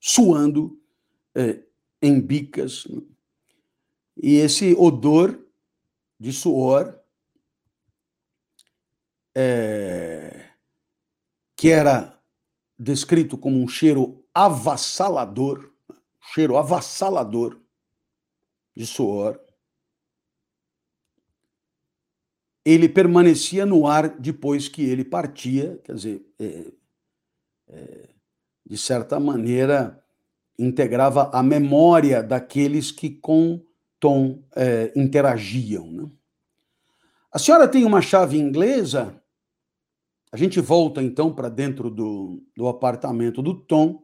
suando 0.00 0.80
é, 1.34 1.62
em 2.00 2.20
bicas. 2.20 2.86
E 4.16 4.36
esse 4.36 4.74
odor 4.74 5.38
de 6.18 6.32
suor, 6.32 6.98
é, 9.34 10.50
que 11.56 11.70
era 11.70 12.20
descrito 12.78 13.36
como 13.38 13.60
um 13.62 13.68
cheiro 13.68 14.24
avassalador, 14.34 15.72
cheiro 16.32 16.56
avassalador 16.56 17.60
de 18.76 18.86
suor, 18.86 19.40
ele 22.64 22.88
permanecia 22.88 23.64
no 23.64 23.86
ar 23.86 24.08
depois 24.20 24.68
que 24.68 24.82
ele 24.82 25.04
partia, 25.04 25.78
quer 25.84 25.94
dizer, 25.94 26.26
é, 26.38 26.72
é, 27.68 28.08
de 28.68 28.76
certa 28.76 29.18
maneira, 29.18 29.98
integrava 30.58 31.30
a 31.32 31.42
memória 31.42 32.22
daqueles 32.22 32.92
que 32.92 33.08
com 33.08 33.62
Tom 33.98 34.42
é, 34.54 34.92
interagiam. 34.94 35.90
Né? 35.90 36.10
A 37.32 37.38
senhora 37.38 37.66
tem 37.66 37.84
uma 37.84 38.02
chave 38.02 38.38
inglesa? 38.38 39.14
A 40.30 40.36
gente 40.36 40.60
volta 40.60 41.02
então 41.02 41.32
para 41.32 41.48
dentro 41.48 41.88
do, 41.88 42.42
do 42.54 42.68
apartamento 42.68 43.40
do 43.40 43.54
Tom, 43.54 44.02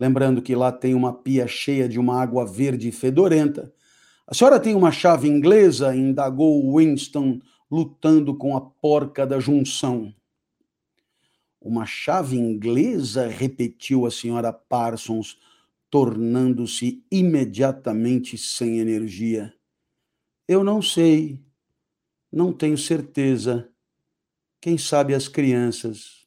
lembrando 0.00 0.40
que 0.40 0.54
lá 0.54 0.72
tem 0.72 0.94
uma 0.94 1.12
pia 1.12 1.46
cheia 1.46 1.86
de 1.86 1.98
uma 1.98 2.18
água 2.18 2.46
verde 2.46 2.90
fedorenta. 2.90 3.70
A 4.26 4.34
senhora 4.34 4.58
tem 4.58 4.74
uma 4.74 4.90
chave 4.90 5.28
inglesa? 5.28 5.94
indagou 5.94 6.78
Winston, 6.78 7.40
lutando 7.70 8.34
com 8.34 8.56
a 8.56 8.60
porca 8.62 9.26
da 9.26 9.38
junção. 9.38 10.14
Uma 11.64 11.86
chave 11.86 12.36
inglesa? 12.36 13.28
repetiu 13.28 14.04
a 14.04 14.10
senhora 14.10 14.52
Parsons, 14.52 15.38
tornando-se 15.88 17.04
imediatamente 17.10 18.36
sem 18.36 18.78
energia. 18.78 19.54
Eu 20.48 20.64
não 20.64 20.82
sei, 20.82 21.40
não 22.32 22.52
tenho 22.52 22.76
certeza. 22.76 23.70
Quem 24.60 24.76
sabe 24.76 25.14
as 25.14 25.28
crianças? 25.28 26.26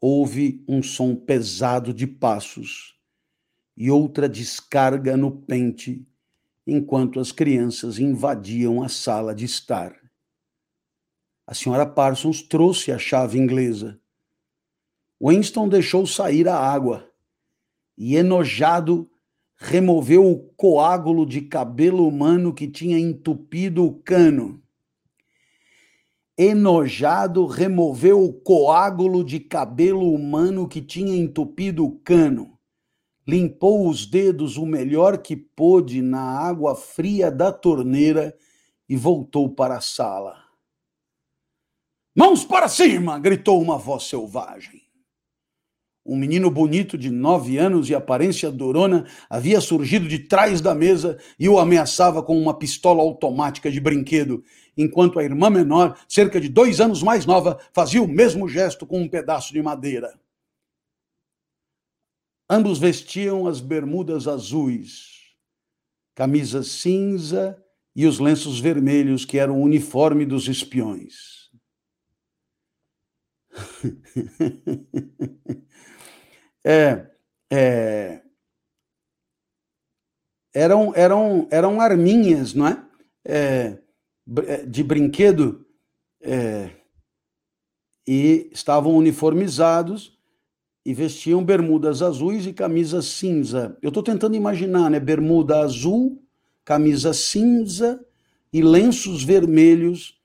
Houve 0.00 0.64
um 0.66 0.82
som 0.82 1.14
pesado 1.14 1.94
de 1.94 2.06
passos 2.06 2.98
e 3.76 3.90
outra 3.90 4.28
descarga 4.28 5.16
no 5.16 5.30
pente, 5.30 6.04
enquanto 6.66 7.20
as 7.20 7.30
crianças 7.30 7.98
invadiam 7.98 8.82
a 8.82 8.88
sala 8.88 9.34
de 9.34 9.44
estar. 9.44 10.07
A 11.48 11.54
senhora 11.54 11.86
Parsons 11.86 12.42
trouxe 12.42 12.92
a 12.92 12.98
chave 12.98 13.38
inglesa. 13.38 13.98
Winston 15.18 15.66
deixou 15.66 16.06
sair 16.06 16.46
a 16.46 16.54
água 16.54 17.08
e, 17.96 18.16
enojado, 18.16 19.10
removeu 19.56 20.30
o 20.30 20.40
coágulo 20.58 21.24
de 21.24 21.40
cabelo 21.40 22.06
humano 22.06 22.52
que 22.52 22.68
tinha 22.68 22.98
entupido 22.98 23.82
o 23.82 23.94
cano. 23.94 24.62
Enojado, 26.36 27.46
removeu 27.46 28.22
o 28.22 28.30
coágulo 28.30 29.24
de 29.24 29.40
cabelo 29.40 30.12
humano 30.12 30.68
que 30.68 30.82
tinha 30.82 31.16
entupido 31.16 31.82
o 31.82 31.98
cano. 32.00 32.58
Limpou 33.26 33.88
os 33.88 34.04
dedos 34.04 34.58
o 34.58 34.66
melhor 34.66 35.16
que 35.16 35.34
pôde 35.34 36.02
na 36.02 36.20
água 36.20 36.76
fria 36.76 37.30
da 37.30 37.50
torneira 37.50 38.36
e 38.86 38.94
voltou 38.94 39.48
para 39.48 39.78
a 39.78 39.80
sala. 39.80 40.47
Mãos 42.16 42.44
para 42.44 42.68
cima! 42.68 43.18
gritou 43.18 43.60
uma 43.60 43.78
voz 43.78 44.04
selvagem. 44.04 44.82
Um 46.04 46.16
menino 46.16 46.50
bonito 46.50 46.96
de 46.96 47.10
nove 47.10 47.58
anos 47.58 47.90
e 47.90 47.94
aparência 47.94 48.50
durona 48.50 49.06
havia 49.28 49.60
surgido 49.60 50.08
de 50.08 50.20
trás 50.20 50.62
da 50.62 50.74
mesa 50.74 51.18
e 51.38 51.50
o 51.50 51.58
ameaçava 51.58 52.22
com 52.22 52.40
uma 52.40 52.58
pistola 52.58 53.02
automática 53.02 53.70
de 53.70 53.78
brinquedo, 53.78 54.42
enquanto 54.74 55.18
a 55.18 55.22
irmã 55.22 55.50
menor, 55.50 55.98
cerca 56.08 56.40
de 56.40 56.48
dois 56.48 56.80
anos 56.80 57.02
mais 57.02 57.26
nova, 57.26 57.60
fazia 57.74 58.02
o 58.02 58.08
mesmo 58.08 58.48
gesto 58.48 58.86
com 58.86 59.02
um 59.02 59.08
pedaço 59.08 59.52
de 59.52 59.62
madeira. 59.62 60.18
Ambos 62.48 62.78
vestiam 62.78 63.46
as 63.46 63.60
bermudas 63.60 64.26
azuis, 64.26 65.34
camisa 66.14 66.62
cinza 66.62 67.62
e 67.94 68.06
os 68.06 68.18
lenços 68.18 68.58
vermelhos 68.58 69.26
que 69.26 69.38
eram 69.38 69.60
o 69.60 69.62
uniforme 69.62 70.24
dos 70.24 70.48
espiões. 70.48 71.47
é, 76.64 77.06
é, 77.50 78.22
eram, 80.54 80.92
eram, 80.94 81.48
eram 81.50 81.80
arminhas, 81.80 82.54
não 82.54 82.66
é? 82.66 82.88
é, 83.28 83.78
é 84.46 84.64
de 84.64 84.82
brinquedo. 84.82 85.64
É, 86.20 86.70
e 88.06 88.48
estavam 88.52 88.96
uniformizados 88.96 90.18
e 90.84 90.94
vestiam 90.94 91.44
bermudas 91.44 92.00
azuis 92.00 92.46
e 92.46 92.54
camisa 92.54 93.02
cinza. 93.02 93.76
Eu 93.82 93.88
estou 93.88 94.02
tentando 94.02 94.34
imaginar, 94.34 94.90
né? 94.90 94.98
Bermuda 94.98 95.60
azul, 95.60 96.20
camisa 96.64 97.12
cinza 97.12 98.02
e 98.50 98.62
lenços 98.62 99.22
vermelhos, 99.22 100.18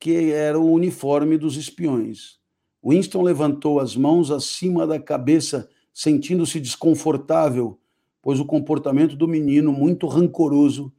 que 0.00 0.32
era 0.32 0.58
o 0.58 0.72
uniforme 0.72 1.36
dos 1.36 1.56
espiões. 1.56 2.40
Winston 2.84 3.22
levantou 3.22 3.78
as 3.78 3.94
mãos 3.94 4.30
acima 4.30 4.86
da 4.86 4.98
cabeça, 4.98 5.68
sentindo-se 5.92 6.58
desconfortável, 6.58 7.78
pois 8.20 8.40
o 8.40 8.44
comportamento 8.44 9.14
do 9.14 9.28
menino, 9.28 9.72
muito 9.72 10.06
rancoroso, 10.06 10.92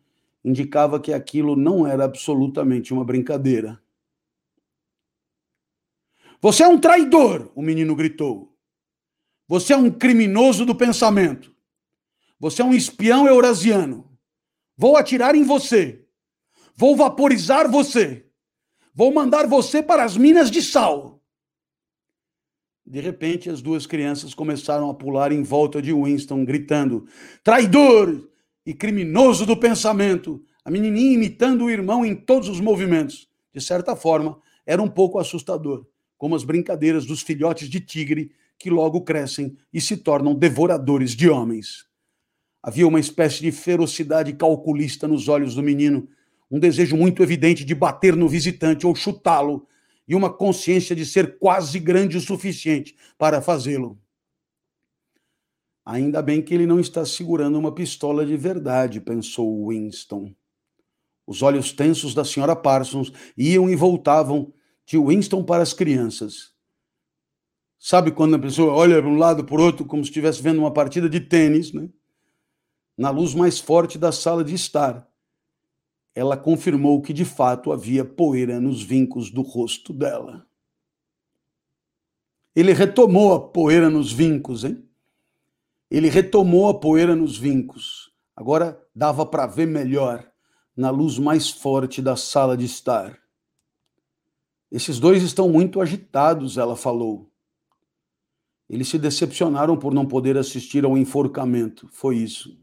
indicava 0.44 1.00
que 1.00 1.12
aquilo 1.12 1.56
não 1.56 1.86
era 1.88 2.06
absolutamente 2.06 2.94
uma 2.94 3.04
brincadeira. 3.04 3.82
Você 6.42 6.64
é 6.64 6.68
um 6.68 6.78
traidor, 6.78 7.50
o 7.56 7.62
menino 7.62 7.96
gritou. 7.96 8.54
Você 9.48 9.74
é 9.74 9.78
um 9.78 9.90
criminoso 9.90 10.66
do 10.66 10.76
pensamento. 10.76 11.54
Você 12.40 12.62
é 12.62 12.66
um 12.66 12.74
espião 12.74 13.28
eurasiano. 13.28 14.10
Vou 14.76 14.98
atirar 14.98 15.36
em 15.36 15.44
você. 15.44 16.06
Vou 16.76 16.96
vaporizar 16.96 17.70
você. 17.70 18.26
Vou 18.94 19.14
mandar 19.14 19.48
você 19.48 19.82
para 19.82 20.04
as 20.04 20.18
minas 20.18 20.52
de 20.52 20.62
sal. 20.62 21.23
De 22.94 23.00
repente, 23.00 23.50
as 23.50 23.60
duas 23.60 23.88
crianças 23.88 24.36
começaram 24.36 24.88
a 24.88 24.94
pular 24.94 25.32
em 25.32 25.42
volta 25.42 25.82
de 25.82 25.92
Winston, 25.92 26.46
gritando: 26.46 27.08
traidor 27.44 28.30
e 28.64 28.72
criminoso 28.72 29.48
do 29.48 29.58
pensamento. 29.58 30.44
A 30.64 30.70
menininha 30.70 31.16
imitando 31.16 31.66
o 31.66 31.72
irmão 31.72 32.06
em 32.06 32.14
todos 32.14 32.48
os 32.48 32.60
movimentos. 32.60 33.28
De 33.52 33.60
certa 33.60 33.96
forma, 33.96 34.40
era 34.64 34.80
um 34.80 34.88
pouco 34.88 35.18
assustador, 35.18 35.88
como 36.20 36.36
as 36.36 36.44
brincadeiras 36.44 37.04
dos 37.04 37.24
filhotes 37.24 37.68
de 37.68 37.80
tigre 37.80 38.30
que 38.60 38.70
logo 38.70 39.02
crescem 39.02 39.58
e 39.74 39.82
se 39.82 39.98
tornam 39.98 40.36
devoradores 40.36 41.16
de 41.16 41.28
homens. 41.28 41.88
Havia 42.62 42.88
uma 42.88 43.00
espécie 43.00 43.42
de 43.42 43.52
ferocidade 43.52 44.34
calculista 44.34 45.08
nos 45.08 45.28
olhos 45.28 45.56
do 45.56 45.64
menino, 45.64 46.08
um 46.50 46.60
desejo 46.60 46.96
muito 46.96 47.24
evidente 47.24 47.66
de 47.66 47.74
bater 47.74 48.16
no 48.16 48.30
visitante 48.30 48.86
ou 48.86 48.94
chutá-lo, 48.94 49.66
e 50.08 50.16
uma 50.16 50.32
consciência 50.32 50.96
de 50.96 51.06
ser 51.06 51.38
quase 51.38 51.80
grande 51.80 52.18
o 52.18 52.22
suficiente 52.22 52.96
para 53.18 53.42
fazê-lo. 53.42 53.98
Ainda 55.86 56.22
bem 56.22 56.42
que 56.42 56.54
ele 56.54 56.66
não 56.66 56.80
está 56.80 57.06
segurando 57.06 57.60
uma 57.60 57.74
pistola 57.74 58.26
de 58.26 58.38
verdade, 58.38 59.02
pensou 59.02 59.70
Winston. 59.70 60.34
Os 61.26 61.42
olhos 61.42 61.72
tensos 61.72 62.14
da 62.14 62.24
senhora 62.24 62.56
Parsons 62.56 63.12
iam 63.38 63.70
e 63.70 63.76
voltavam 63.76 64.54
de 64.86 64.98
Winston 64.98 65.44
para 65.44 65.64
as 65.64 65.74
crianças. 65.74 66.54
Sabe 67.78 68.12
quando 68.12 68.36
a 68.36 68.40
pessoa 68.40 68.74
olha 68.74 69.02
para 69.02 69.10
um 69.10 69.18
lado 69.18 69.44
para 69.44 69.56
o 69.56 69.62
outro 69.62 69.86
como 69.86 70.04
se 70.04 70.10
estivesse 70.10 70.42
vendo 70.42 70.60
uma 70.60 70.72
partida 70.72 71.10
de 71.10 71.20
tênis, 71.20 71.74
né? 71.74 71.90
Na 72.98 73.10
luz 73.10 73.34
mais 73.34 73.60
forte 73.60 73.98
da 73.98 74.12
sala 74.12 74.44
de 74.44 74.54
estar, 74.54 75.06
ela 76.16 76.38
confirmou 76.38 77.02
que 77.02 77.12
de 77.12 77.26
fato 77.26 77.72
havia 77.72 78.06
poeira 78.06 78.60
nos 78.60 78.84
vincos 78.84 79.32
do 79.32 79.42
rosto 79.42 79.92
dela. 79.92 80.46
Ele 82.56 82.72
retomou 82.72 83.34
a 83.34 83.40
poeira 83.40 83.90
nos 83.90 84.12
vincos, 84.12 84.64
hein? 84.64 84.88
Ele 85.90 86.10
retomou 86.10 86.70
a 86.70 86.80
poeira 86.80 87.16
nos 87.16 87.38
vincos. 87.38 88.12
Agora 88.36 88.80
dava 88.96 89.26
para 89.26 89.48
ver 89.48 89.68
melhor 89.68 90.28
na 90.76 90.90
luz 90.90 91.18
mais 91.18 91.50
forte 91.50 92.02
da 92.02 92.16
sala 92.16 92.56
de 92.56 92.66
estar. 92.66 93.20
Esses 94.72 95.00
dois 95.00 95.22
estão 95.22 95.50
muito 95.50 95.80
agitados, 95.82 96.58
ela 96.58 96.76
falou. 96.76 97.32
Eles 98.70 98.88
se 98.88 98.98
decepcionaram 98.98 99.78
por 99.78 99.94
não 99.94 100.06
poder 100.06 100.36
assistir 100.38 100.84
ao 100.84 100.98
enforcamento. 100.98 101.88
Foi 101.92 102.18
isso. 102.18 102.63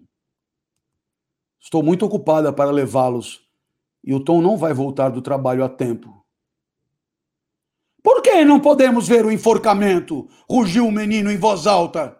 Estou 1.60 1.82
muito 1.82 2.06
ocupada 2.06 2.52
para 2.52 2.70
levá-los 2.70 3.42
e 4.02 4.14
o 4.14 4.20
Tom 4.20 4.40
não 4.40 4.56
vai 4.56 4.72
voltar 4.72 5.10
do 5.10 5.20
trabalho 5.20 5.62
a 5.62 5.68
tempo. 5.68 6.24
Por 8.02 8.22
que 8.22 8.44
não 8.44 8.58
podemos 8.58 9.06
ver 9.06 9.26
o 9.26 9.30
enforcamento? 9.30 10.26
rugiu 10.48 10.86
o 10.86 10.92
menino 10.92 11.30
em 11.30 11.36
voz 11.36 11.66
alta. 11.66 12.16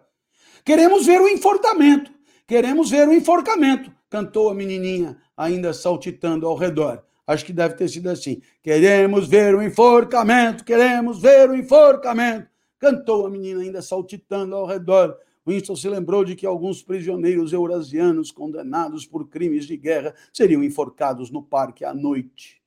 Queremos 0.63 1.07
ver 1.07 1.19
o 1.19 1.27
enforcamento. 1.27 2.11
Queremos 2.51 2.89
ver 2.89 3.07
o 3.07 3.13
enforcamento, 3.13 3.89
cantou 4.09 4.49
a 4.49 4.53
menininha, 4.53 5.15
ainda 5.37 5.73
saltitando 5.73 6.45
ao 6.45 6.57
redor. 6.57 7.01
Acho 7.25 7.45
que 7.45 7.53
deve 7.53 7.75
ter 7.75 7.87
sido 7.87 8.09
assim. 8.09 8.41
Queremos 8.61 9.25
ver 9.25 9.55
o 9.55 9.63
enforcamento, 9.63 10.65
queremos 10.65 11.21
ver 11.21 11.49
o 11.49 11.55
enforcamento, 11.55 12.49
cantou 12.77 13.25
a 13.25 13.29
menina, 13.29 13.61
ainda 13.61 13.81
saltitando 13.81 14.53
ao 14.53 14.65
redor. 14.65 15.15
Winston 15.47 15.75
se 15.75 15.89
lembrou 15.89 16.23
de 16.23 16.35
que 16.35 16.45
alguns 16.45 16.83
prisioneiros 16.83 17.51
eurasianos 17.51 18.31
condenados 18.31 19.05
por 19.05 19.27
crimes 19.27 19.65
de 19.65 19.75
guerra 19.75 20.13
seriam 20.31 20.63
enforcados 20.63 21.31
no 21.31 21.41
parque 21.41 21.83
à 21.83 21.93
noite. 21.93 22.61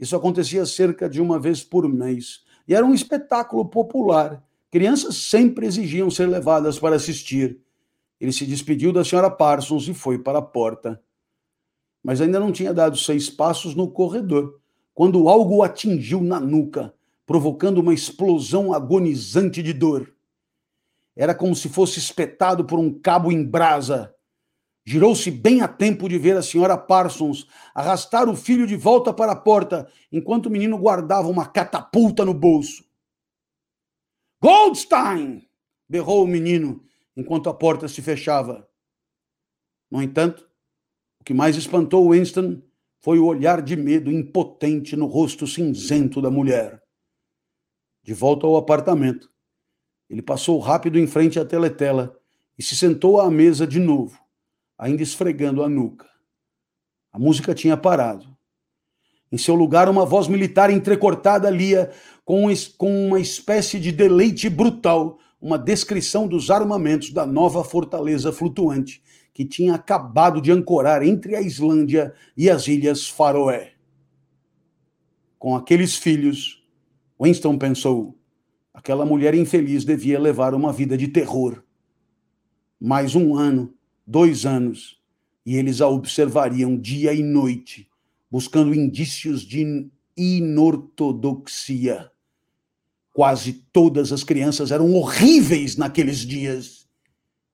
Isso 0.00 0.16
acontecia 0.16 0.64
cerca 0.64 1.08
de 1.08 1.20
uma 1.20 1.38
vez 1.38 1.62
por 1.62 1.88
mês 1.88 2.44
e 2.66 2.74
era 2.74 2.84
um 2.84 2.94
espetáculo 2.94 3.64
popular. 3.64 4.42
Crianças 4.70 5.16
sempre 5.16 5.66
exigiam 5.66 6.10
ser 6.10 6.26
levadas 6.26 6.78
para 6.78 6.96
assistir. 6.96 7.60
Ele 8.20 8.32
se 8.32 8.46
despediu 8.46 8.92
da 8.92 9.04
senhora 9.04 9.30
Parsons 9.30 9.88
e 9.88 9.94
foi 9.94 10.18
para 10.18 10.38
a 10.38 10.42
porta 10.42 11.02
mas 12.02 12.20
ainda 12.20 12.40
não 12.40 12.52
tinha 12.52 12.72
dado 12.72 12.96
seis 12.96 13.28
passos 13.28 13.74
no 13.74 13.90
corredor, 13.90 14.60
quando 14.94 15.28
algo 15.28 15.56
o 15.56 15.62
atingiu 15.62 16.22
na 16.22 16.40
nuca, 16.40 16.94
provocando 17.26 17.78
uma 17.78 17.94
explosão 17.94 18.72
agonizante 18.72 19.62
de 19.62 19.72
dor. 19.72 20.10
Era 21.18 21.34
como 21.34 21.56
se 21.56 21.68
fosse 21.68 21.98
espetado 21.98 22.64
por 22.64 22.78
um 22.78 22.96
cabo 22.96 23.32
em 23.32 23.44
brasa. 23.44 24.14
Girou-se 24.86 25.28
bem 25.32 25.62
a 25.62 25.66
tempo 25.66 26.08
de 26.08 26.16
ver 26.16 26.36
a 26.36 26.42
senhora 26.42 26.78
Parsons 26.78 27.44
arrastar 27.74 28.28
o 28.28 28.36
filho 28.36 28.68
de 28.68 28.76
volta 28.76 29.12
para 29.12 29.32
a 29.32 29.36
porta, 29.36 29.90
enquanto 30.12 30.46
o 30.46 30.50
menino 30.50 30.78
guardava 30.78 31.26
uma 31.26 31.44
catapulta 31.44 32.24
no 32.24 32.32
bolso. 32.32 32.84
Goldstein! 34.40 35.44
berrou 35.88 36.22
o 36.22 36.28
menino, 36.28 36.84
enquanto 37.16 37.50
a 37.50 37.54
porta 37.54 37.88
se 37.88 38.00
fechava. 38.00 38.70
No 39.90 40.00
entanto, 40.00 40.48
que 41.24 41.34
mais 41.34 41.56
espantou 41.56 42.12
Winston 42.12 42.62
foi 43.00 43.18
o 43.18 43.26
olhar 43.26 43.60
de 43.60 43.74
medo 43.74 44.08
impotente 44.08 44.94
no 44.94 45.06
rosto 45.06 45.48
cinzento 45.48 46.22
da 46.22 46.30
mulher. 46.30 46.80
De 48.04 48.14
volta 48.14 48.46
ao 48.46 48.56
apartamento, 48.56 49.28
ele 50.08 50.22
passou 50.22 50.58
rápido 50.58 50.98
em 50.98 51.06
frente 51.06 51.38
à 51.38 51.44
teletela 51.44 52.16
e 52.58 52.62
se 52.62 52.76
sentou 52.76 53.20
à 53.20 53.30
mesa 53.30 53.66
de 53.66 53.78
novo, 53.78 54.18
ainda 54.78 55.02
esfregando 55.02 55.62
a 55.62 55.68
nuca. 55.68 56.06
A 57.12 57.18
música 57.18 57.54
tinha 57.54 57.76
parado. 57.76 58.26
Em 59.30 59.36
seu 59.36 59.54
lugar, 59.54 59.88
uma 59.88 60.06
voz 60.06 60.26
militar 60.26 60.70
entrecortada 60.70 61.50
lia, 61.50 61.90
com 62.24 62.46
uma 62.80 63.20
espécie 63.20 63.78
de 63.78 63.92
deleite 63.92 64.48
brutal, 64.48 65.18
uma 65.40 65.58
descrição 65.58 66.26
dos 66.26 66.50
armamentos 66.50 67.12
da 67.12 67.26
nova 67.26 67.62
fortaleza 67.62 68.32
flutuante 68.32 69.02
que 69.38 69.44
tinha 69.44 69.76
acabado 69.76 70.40
de 70.42 70.50
ancorar 70.50 71.00
entre 71.00 71.36
a 71.36 71.40
Islândia 71.40 72.12
e 72.36 72.50
as 72.50 72.66
Ilhas 72.66 73.06
Faroé. 73.06 73.74
Com 75.38 75.54
aqueles 75.54 75.94
filhos, 75.94 76.66
Winston 77.22 77.56
pensou, 77.56 78.17
aquela 78.78 79.04
mulher 79.04 79.34
infeliz 79.34 79.84
devia 79.84 80.20
levar 80.20 80.54
uma 80.54 80.72
vida 80.72 80.96
de 80.96 81.08
terror. 81.08 81.64
Mais 82.80 83.16
um 83.16 83.34
ano, 83.34 83.74
dois 84.06 84.46
anos, 84.46 85.00
e 85.44 85.56
eles 85.56 85.80
a 85.80 85.88
observariam 85.88 86.78
dia 86.78 87.12
e 87.12 87.20
noite, 87.20 87.88
buscando 88.30 88.72
indícios 88.72 89.42
de 89.42 89.90
inortodoxia. 90.16 92.08
Quase 93.12 93.64
todas 93.72 94.12
as 94.12 94.22
crianças 94.22 94.70
eram 94.70 94.94
horríveis 94.94 95.76
naqueles 95.76 96.18
dias. 96.18 96.86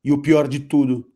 E 0.04 0.12
o 0.12 0.20
pior 0.20 0.46
de 0.46 0.60
tudo, 0.60 1.10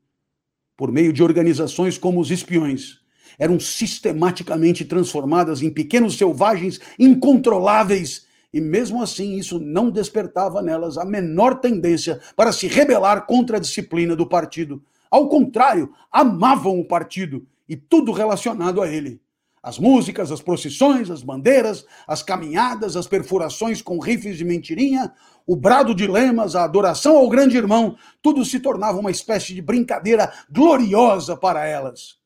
por 0.74 0.90
meio 0.90 1.12
de 1.12 1.22
organizações 1.22 1.98
como 1.98 2.18
os 2.18 2.30
espiões, 2.30 3.00
eram 3.38 3.60
sistematicamente 3.60 4.86
transformadas 4.86 5.60
em 5.60 5.68
pequenos 5.68 6.16
selvagens 6.16 6.80
incontroláveis, 6.98 8.26
e 8.58 8.60
mesmo 8.60 9.00
assim 9.00 9.36
isso 9.36 9.60
não 9.60 9.88
despertava 9.88 10.60
nelas 10.60 10.98
a 10.98 11.04
menor 11.04 11.60
tendência 11.60 12.20
para 12.34 12.52
se 12.52 12.66
rebelar 12.66 13.24
contra 13.24 13.56
a 13.56 13.60
disciplina 13.60 14.16
do 14.16 14.28
partido. 14.28 14.82
Ao 15.08 15.28
contrário, 15.28 15.92
amavam 16.10 16.78
o 16.78 16.84
partido 16.84 17.46
e 17.68 17.76
tudo 17.76 18.10
relacionado 18.10 18.82
a 18.82 18.88
ele. 18.88 19.20
As 19.62 19.78
músicas, 19.78 20.32
as 20.32 20.40
procissões, 20.40 21.08
as 21.08 21.22
bandeiras, 21.22 21.84
as 22.06 22.22
caminhadas, 22.22 22.96
as 22.96 23.06
perfurações 23.06 23.80
com 23.80 23.98
rifles 23.98 24.36
de 24.36 24.44
mentirinha, 24.44 25.12
o 25.46 25.54
brado 25.54 25.94
de 25.94 26.06
lemas, 26.06 26.56
a 26.56 26.64
adoração 26.64 27.16
ao 27.16 27.28
grande 27.28 27.56
irmão, 27.56 27.96
tudo 28.20 28.44
se 28.44 28.58
tornava 28.58 28.98
uma 28.98 29.10
espécie 29.10 29.54
de 29.54 29.62
brincadeira 29.62 30.32
gloriosa 30.50 31.36
para 31.36 31.64
elas. 31.64 32.18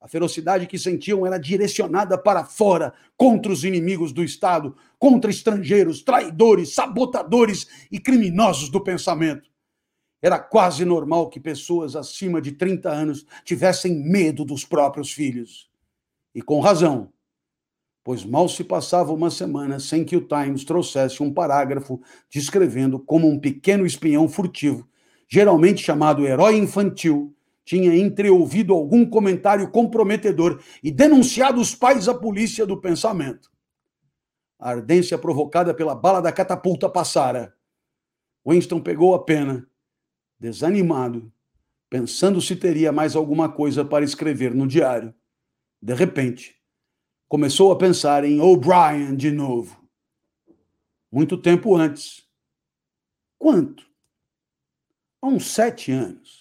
A 0.00 0.06
ferocidade 0.06 0.66
que 0.66 0.78
sentiam 0.78 1.26
era 1.26 1.38
direcionada 1.38 2.16
para 2.16 2.44
fora, 2.44 2.94
contra 3.16 3.50
os 3.50 3.64
inimigos 3.64 4.12
do 4.12 4.22
Estado, 4.22 4.76
contra 4.98 5.30
estrangeiros, 5.30 6.02
traidores, 6.02 6.72
sabotadores 6.72 7.66
e 7.90 7.98
criminosos 7.98 8.68
do 8.68 8.80
pensamento. 8.80 9.50
Era 10.22 10.38
quase 10.38 10.84
normal 10.84 11.28
que 11.28 11.40
pessoas 11.40 11.96
acima 11.96 12.40
de 12.40 12.52
30 12.52 12.88
anos 12.90 13.26
tivessem 13.44 13.94
medo 13.94 14.44
dos 14.44 14.64
próprios 14.64 15.12
filhos. 15.12 15.68
E 16.34 16.42
com 16.42 16.60
razão, 16.60 17.12
pois 18.04 18.24
mal 18.24 18.48
se 18.48 18.64
passava 18.64 19.12
uma 19.12 19.30
semana 19.30 19.78
sem 19.78 20.04
que 20.04 20.16
o 20.16 20.26
Times 20.26 20.64
trouxesse 20.64 21.22
um 21.22 21.32
parágrafo 21.32 22.00
descrevendo 22.30 22.98
como 22.98 23.28
um 23.28 23.38
pequeno 23.38 23.84
espião 23.84 24.28
furtivo, 24.28 24.88
geralmente 25.28 25.82
chamado 25.82 26.26
herói 26.26 26.56
infantil, 26.56 27.34
tinha 27.68 27.94
entreouvido 27.94 28.72
algum 28.72 29.04
comentário 29.04 29.70
comprometedor 29.70 30.64
e 30.82 30.90
denunciado 30.90 31.60
os 31.60 31.74
pais 31.74 32.08
à 32.08 32.14
polícia 32.14 32.64
do 32.64 32.80
pensamento. 32.80 33.52
A 34.58 34.70
ardência 34.70 35.18
provocada 35.18 35.74
pela 35.74 35.94
bala 35.94 36.22
da 36.22 36.32
catapulta 36.32 36.88
passara. 36.88 37.54
Winston 38.46 38.80
pegou 38.80 39.14
a 39.14 39.22
pena, 39.22 39.68
desanimado, 40.40 41.30
pensando 41.90 42.40
se 42.40 42.56
teria 42.56 42.90
mais 42.90 43.14
alguma 43.14 43.52
coisa 43.52 43.84
para 43.84 44.02
escrever 44.02 44.54
no 44.54 44.66
diário. 44.66 45.14
De 45.82 45.92
repente, 45.92 46.56
começou 47.28 47.70
a 47.70 47.76
pensar 47.76 48.24
em 48.24 48.40
O'Brien 48.40 49.14
de 49.14 49.30
novo. 49.30 49.78
Muito 51.12 51.36
tempo 51.36 51.76
antes. 51.76 52.26
Quanto? 53.38 53.86
Há 55.20 55.26
uns 55.26 55.48
sete 55.48 55.92
anos 55.92 56.37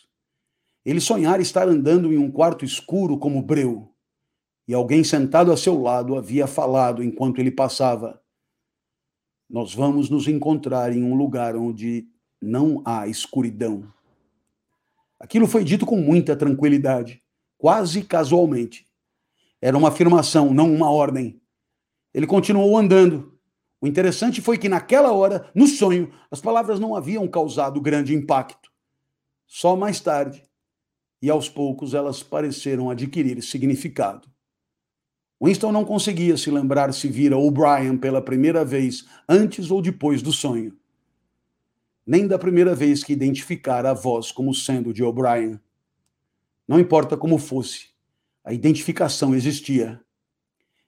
ele 0.90 1.02
sonhara 1.02 1.42
estar 1.42 1.68
andando 1.68 2.14
em 2.14 2.18
um 2.18 2.32
quarto 2.32 2.64
escuro 2.64 3.18
como 3.18 3.42
breu, 3.42 3.94
e 4.66 4.74
alguém 4.74 5.04
sentado 5.04 5.52
a 5.52 5.58
seu 5.58 5.82
lado 5.82 6.18
havia 6.18 6.48
falado 6.48 7.04
enquanto 7.04 7.40
ele 7.40 7.52
passava: 7.52 8.22
Nós 9.50 9.76
vamos 9.76 10.10
nos 10.10 10.30
encontrar 10.30 10.96
em 10.96 11.04
um 11.04 11.14
lugar 11.14 11.58
onde 11.58 12.08
não 12.42 12.82
há 12.86 13.06
escuridão. 13.06 13.92
Aquilo 15.20 15.46
foi 15.46 15.66
dito 15.66 15.86
com 15.86 15.98
muita 15.98 16.38
tranquilidade, 16.38 17.22
quase 17.58 18.02
casualmente. 18.04 18.88
Era 19.62 19.78
uma 19.78 19.90
afirmação, 19.90 20.54
não 20.54 20.74
uma 20.74 20.90
ordem. 20.90 21.42
Ele 22.14 22.26
continuou 22.26 22.78
andando. 22.78 23.38
O 23.82 23.88
interessante 23.88 24.42
foi 24.42 24.58
que 24.58 24.70
naquela 24.70 25.12
hora, 25.12 25.52
no 25.54 25.68
sonho, 25.68 26.14
as 26.32 26.40
palavras 26.40 26.80
não 26.80 26.96
haviam 26.96 27.28
causado 27.28 27.82
grande 27.82 28.16
impacto. 28.16 28.72
Só 29.46 29.76
mais 29.76 30.00
tarde, 30.00 30.47
e 31.28 31.30
aos 31.30 31.50
poucos 31.50 31.94
elas 31.94 32.24
pareceram 32.24 32.90
adquirir 32.90 33.44
significado. 33.44 34.30
Winston 35.44 35.74
não 35.74 35.84
conseguia 35.84 36.38
se 36.38 36.50
lembrar 36.50 36.94
se 36.94 37.10
vira 37.10 37.38
O'Brien 37.38 37.98
pela 37.98 38.22
primeira 38.22 38.64
vez 38.64 39.06
antes 39.28 39.70
ou 39.70 39.82
depois 39.82 40.22
do 40.22 40.32
sonho. 40.32 40.74
Nem 42.06 42.26
da 42.26 42.40
primeira 42.40 42.74
vez 42.74 43.04
que 43.04 43.12
identificara 43.12 43.92
a 43.92 43.94
voz 43.94 44.32
como 44.32 44.54
sendo 44.54 44.94
de 44.94 45.04
O'Brien. 45.04 45.60
Não 46.66 46.80
importa 46.80 47.18
como 47.18 47.38
fosse, 47.38 47.90
a 48.42 48.54
identificação 48.54 49.36
existia. 49.36 50.02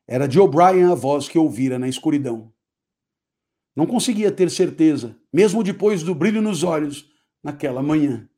Era 0.07 0.25
de 0.25 0.39
O'Brien 0.39 0.85
a 0.85 0.95
voz 0.95 1.27
que 1.27 1.37
ouvira 1.37 1.77
na 1.77 1.89
escuridão. 1.89 2.49
Não 3.75 3.85
conseguia 3.85 4.31
ter 4.31 4.49
certeza, 4.49 5.17
mesmo 5.33 5.65
depois 5.65 6.01
do 6.01 6.15
brilho 6.15 6.41
nos 6.41 6.63
olhos, 6.63 7.11
naquela 7.43 7.83
manhã. 7.83 8.28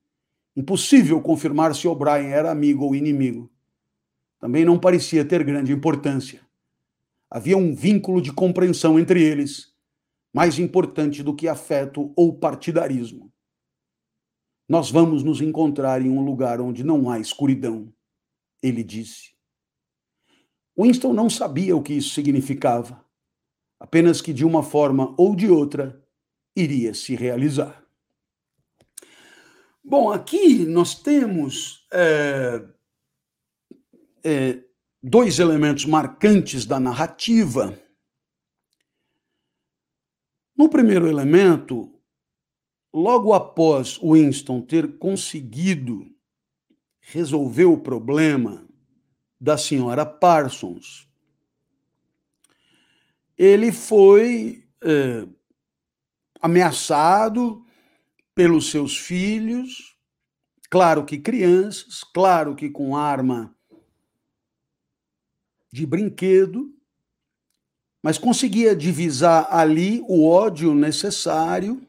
Impossível 0.56 1.22
confirmar 1.22 1.74
se 1.74 1.88
O'Brien 1.88 2.32
era 2.32 2.52
amigo 2.52 2.86
ou 2.86 2.96
inimigo. 2.96 3.50
Também 4.40 4.66
não 4.66 4.80
parecia 4.80 5.24
ter 5.24 5.44
grande 5.44 5.72
importância. 5.72 6.42
Havia 7.30 7.58
um 7.58 7.74
vínculo 7.74 8.22
de 8.22 8.34
compreensão 8.34 9.00
entre 9.00 9.24
eles, 9.24 9.74
mais 10.34 10.60
importante 10.60 11.24
do 11.24 11.36
que 11.36 11.48
afeto 11.48 12.12
ou 12.16 12.38
partidarismo. 12.38 13.32
Nós 14.68 14.90
vamos 14.90 15.24
nos 15.24 15.42
encontrar 15.42 16.02
em 16.02 16.10
um 16.10 16.24
lugar 16.24 16.60
onde 16.60 16.84
não 16.84 17.10
há 17.10 17.20
escuridão, 17.20 17.94
ele 18.62 18.84
disse. 18.84 19.32
Winston 20.78 21.14
não 21.14 21.30
sabia 21.30 21.76
o 21.76 21.82
que 21.84 21.94
isso 21.94 22.14
significava, 22.14 23.06
apenas 23.80 24.22
que 24.22 24.34
de 24.34 24.46
uma 24.46 24.64
forma 24.64 25.14
ou 25.18 25.36
de 25.36 25.50
outra 25.50 26.02
iria 26.56 26.94
se 26.94 27.16
realizar. 27.16 27.81
Bom, 29.84 30.12
aqui 30.12 30.64
nós 30.66 30.94
temos 30.94 31.88
é, 31.92 32.64
é, 34.24 34.64
dois 35.02 35.40
elementos 35.40 35.86
marcantes 35.86 36.66
da 36.66 36.80
narrativa. 36.80 37.78
No 40.56 40.70
primeiro 40.70 41.08
elemento, 41.08 41.92
logo 42.94 43.34
após 43.34 43.98
Winston 43.98 44.62
ter 44.62 45.00
conseguido 45.00 46.06
resolver 47.00 47.66
o 47.66 47.80
problema 47.80 48.68
da 49.40 49.58
senhora 49.58 50.06
Parsons, 50.06 51.10
ele 53.36 53.72
foi 53.72 54.64
é, 54.84 55.28
ameaçado 56.40 57.66
pelos 58.34 58.70
seus 58.70 58.98
filhos, 58.98 59.98
claro 60.70 61.06
que 61.06 61.18
crianças, 61.18 62.04
claro 62.04 62.56
que 62.56 62.70
com 62.70 62.96
arma 62.96 63.56
de 65.72 65.86
brinquedo, 65.86 66.74
mas 68.02 68.18
conseguia 68.18 68.76
divisar 68.76 69.48
ali 69.50 70.02
o 70.08 70.28
ódio 70.28 70.74
necessário 70.74 71.86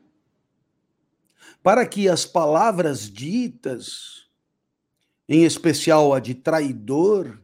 para 1.62 1.86
que 1.86 2.08
as 2.08 2.26
palavras 2.26 3.10
ditas, 3.10 4.26
em 5.28 5.44
especial 5.44 6.12
a 6.12 6.20
de 6.20 6.34
traidor, 6.34 7.40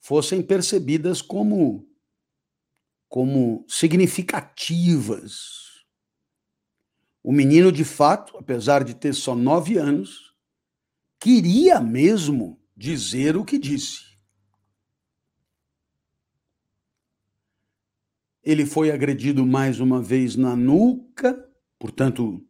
fossem 0.00 0.42
percebidas 0.42 1.22
como 1.22 1.86
como 3.08 3.64
significativas 3.66 5.69
o 7.22 7.32
menino, 7.32 7.70
de 7.70 7.84
fato, 7.84 8.36
apesar 8.38 8.82
de 8.82 8.94
ter 8.94 9.14
só 9.14 9.34
nove 9.34 9.76
anos, 9.76 10.34
queria 11.20 11.80
mesmo 11.80 12.58
dizer 12.76 13.36
o 13.36 13.44
que 13.44 13.58
disse. 13.58 14.10
Ele 18.42 18.64
foi 18.64 18.90
agredido 18.90 19.46
mais 19.46 19.80
uma 19.80 20.00
vez 20.00 20.34
na 20.34 20.56
nuca, 20.56 21.46
portanto, 21.78 22.42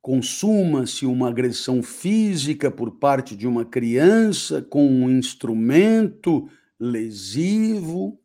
consuma-se 0.00 1.04
uma 1.04 1.28
agressão 1.28 1.82
física 1.82 2.70
por 2.70 2.98
parte 2.98 3.36
de 3.36 3.46
uma 3.46 3.66
criança 3.66 4.62
com 4.62 4.86
um 4.86 5.10
instrumento 5.10 6.48
lesivo. 6.80 8.18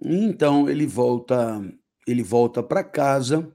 Então 0.00 0.68
ele 0.68 0.86
volta 0.86 1.60
ele 2.06 2.22
volta 2.22 2.62
para 2.62 2.84
casa, 2.84 3.54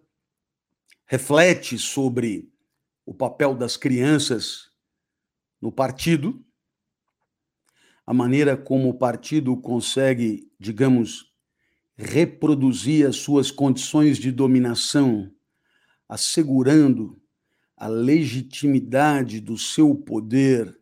reflete 1.06 1.78
sobre 1.78 2.52
o 3.06 3.14
papel 3.14 3.56
das 3.56 3.76
crianças 3.76 4.70
no 5.62 5.72
partido, 5.72 6.46
a 8.06 8.14
maneira 8.14 8.58
como 8.58 8.90
o 8.90 8.98
partido 8.98 9.56
consegue, 9.58 10.52
digamos, 10.60 11.32
reproduzir 11.96 13.08
as 13.08 13.18
suas 13.18 13.52
condições 13.52 14.18
de 14.18 14.32
dominação, 14.32 15.32
assegurando 16.08 17.22
a 17.76 17.88
legitimidade 17.88 19.40
do 19.40 19.58
seu 19.58 19.94
poder 19.94 20.80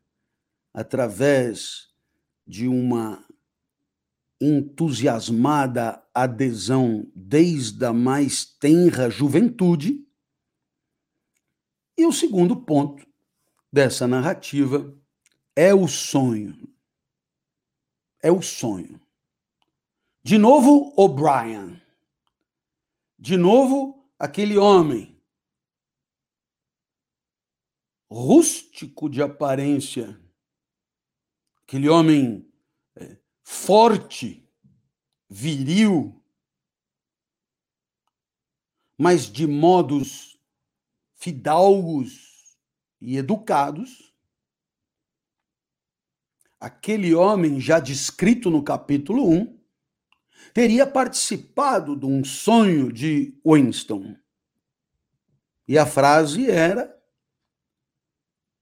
através 0.73 1.87
de 2.45 2.67
uma 2.67 3.25
entusiasmada 4.39 6.01
adesão 6.23 7.09
desde 7.15 7.85
a 7.85 7.93
mais 7.93 8.45
tenra 8.45 9.09
juventude. 9.09 10.05
E 11.97 12.05
o 12.05 12.11
segundo 12.11 12.55
ponto 12.55 13.05
dessa 13.71 14.07
narrativa 14.07 14.95
é 15.55 15.73
o 15.73 15.87
sonho. 15.87 16.55
É 18.21 18.31
o 18.31 18.41
sonho. 18.41 18.99
De 20.23 20.37
novo, 20.37 20.93
O'Brien. 20.95 21.81
De 23.17 23.37
novo, 23.37 24.09
aquele 24.19 24.57
homem 24.57 25.19
rústico 28.09 29.09
de 29.09 29.21
aparência, 29.21 30.19
aquele 31.63 31.89
homem 31.89 32.47
forte, 33.43 34.46
viril, 35.29 36.21
mas 38.97 39.31
de 39.31 39.45
modos 39.45 40.39
fidalgos 41.15 42.57
e 42.99 43.17
educados, 43.17 44.13
aquele 46.59 47.13
homem 47.13 47.59
já 47.59 47.79
descrito 47.79 48.49
no 48.49 48.63
capítulo 48.63 49.29
1 49.29 49.57
teria 50.53 50.87
participado 50.87 51.95
de 51.95 52.05
um 52.05 52.23
sonho 52.23 52.91
de 52.91 53.39
Winston. 53.45 54.15
E 55.67 55.77
a 55.77 55.85
frase 55.85 56.49
era: 56.49 56.95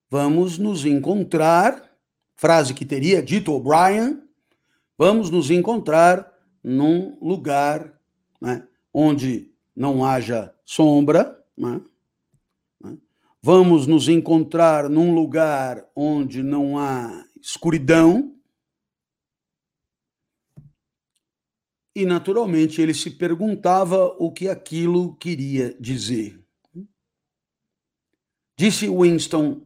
Vamos 0.10 0.58
nos 0.58 0.86
encontrar, 0.86 1.98
frase 2.36 2.74
que 2.74 2.86
teria 2.86 3.22
dito 3.22 3.54
O'Brien, 3.54 4.28
vamos 4.98 5.30
nos 5.30 5.50
encontrar 5.50 6.35
num 6.66 7.16
lugar 7.22 8.02
né, 8.42 8.68
onde 8.92 9.54
não 9.76 10.04
haja 10.04 10.52
sombra, 10.66 11.46
né, 11.56 11.80
né, 12.82 12.98
vamos 13.40 13.86
nos 13.86 14.10
encontrar 14.10 14.90
num 14.90 15.14
lugar 15.14 15.88
onde 15.96 16.42
não 16.42 16.80
há 16.80 17.24
escuridão. 17.40 18.36
E, 21.96 22.04
naturalmente, 22.04 22.82
ele 22.82 22.96
se 22.96 23.12
perguntava 23.12 24.06
o 24.18 24.32
que 24.32 24.50
aquilo 24.50 25.16
queria 25.18 25.72
dizer. 25.80 26.44
Disse 28.58 28.90
Winston, 28.90 29.62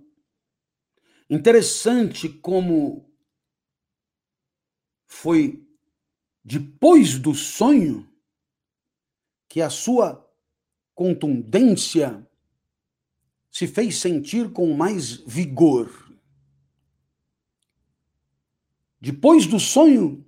interessante 1.29 2.27
como 2.27 3.09
foi 5.07 5.68
depois 6.49 7.19
do 7.19 7.35
sonho 7.35 8.11
que 9.47 9.61
a 9.61 9.69
sua 9.69 10.27
contundência 10.95 12.27
se 13.51 13.67
fez 13.67 13.99
sentir 13.99 14.51
com 14.51 14.73
mais 14.73 15.17
vigor. 15.27 16.11
Depois 18.99 19.45
do 19.45 19.59
sonho, 19.59 20.25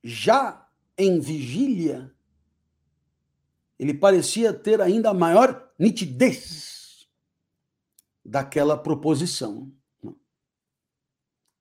já 0.00 0.70
em 0.96 1.18
vigília, 1.18 2.14
ele 3.80 3.92
parecia 3.92 4.52
ter 4.52 4.80
ainda 4.80 5.12
maior 5.12 5.72
nitidez 5.76 7.08
daquela 8.24 8.78
proposição. 8.78 9.72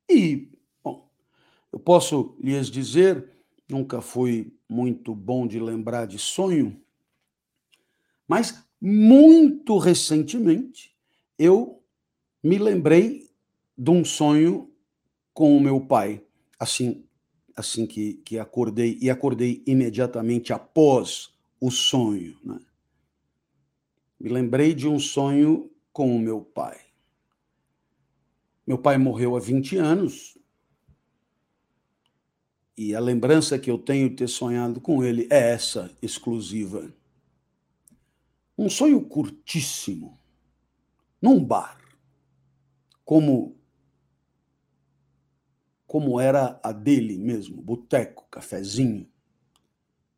E, 0.08 0.52
bom, 0.84 1.12
eu 1.72 1.80
posso 1.80 2.38
lhes 2.40 2.70
dizer, 2.70 3.37
nunca 3.70 4.02
fui 4.02 4.54
muito 4.70 5.14
bom 5.14 5.48
de 5.48 5.60
lembrar 5.60 6.06
de 6.06 6.18
sonho, 6.18 6.80
mas 8.28 8.64
muito 8.80 9.78
recentemente 9.78 10.96
eu 11.38 11.82
me 12.44 12.58
lembrei 12.58 13.30
de 13.78 13.92
um 13.92 14.04
sonho 14.06 14.72
com 15.34 15.56
o 15.56 15.62
meu 15.62 15.82
pai 15.82 16.24
assim, 16.60 17.04
assim 17.56 17.86
que, 17.86 18.16
que 18.26 18.40
acordei, 18.40 18.98
e 19.02 19.10
acordei 19.10 19.64
imediatamente 19.66 20.54
após 20.54 21.32
o 21.60 21.70
sonho. 21.70 22.38
Né? 22.44 22.60
Me 24.20 24.30
lembrei 24.30 24.74
de 24.74 24.88
um 24.88 25.00
sonho 25.00 25.70
com 25.92 26.16
o 26.16 26.20
meu 26.20 26.42
pai. 26.42 26.78
Meu 28.66 28.78
pai 28.78 28.98
morreu 28.98 29.36
há 29.36 29.40
20 29.40 29.78
anos, 29.78 30.37
e 32.78 32.94
a 32.94 33.00
lembrança 33.00 33.58
que 33.58 33.72
eu 33.72 33.80
tenho 33.80 34.10
de 34.10 34.18
ter 34.18 34.28
sonhado 34.28 34.80
com 34.80 35.04
ele 35.04 35.28
é 35.32 35.52
essa 35.52 35.92
exclusiva. 36.00 36.94
Um 38.56 38.70
sonho 38.70 39.04
curtíssimo, 39.04 40.20
num 41.22 41.44
bar, 41.44 41.82
como 43.04 43.58
como 45.88 46.20
era 46.20 46.60
a 46.62 46.74
dele 46.74 47.18
mesmo, 47.18 47.62
boteco, 47.62 48.28
cafezinho, 48.30 49.10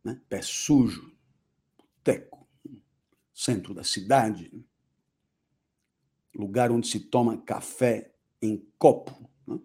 né? 0.04 0.20
pé 0.28 0.42
sujo, 0.42 1.16
boteco, 1.78 2.48
centro 3.32 3.74
da 3.76 3.84
cidade, 3.84 4.66
lugar 6.34 6.72
onde 6.72 6.88
se 6.88 7.00
toma 7.00 7.38
café 7.38 8.12
em 8.42 8.68
copo. 8.80 9.30
Né? 9.46 9.60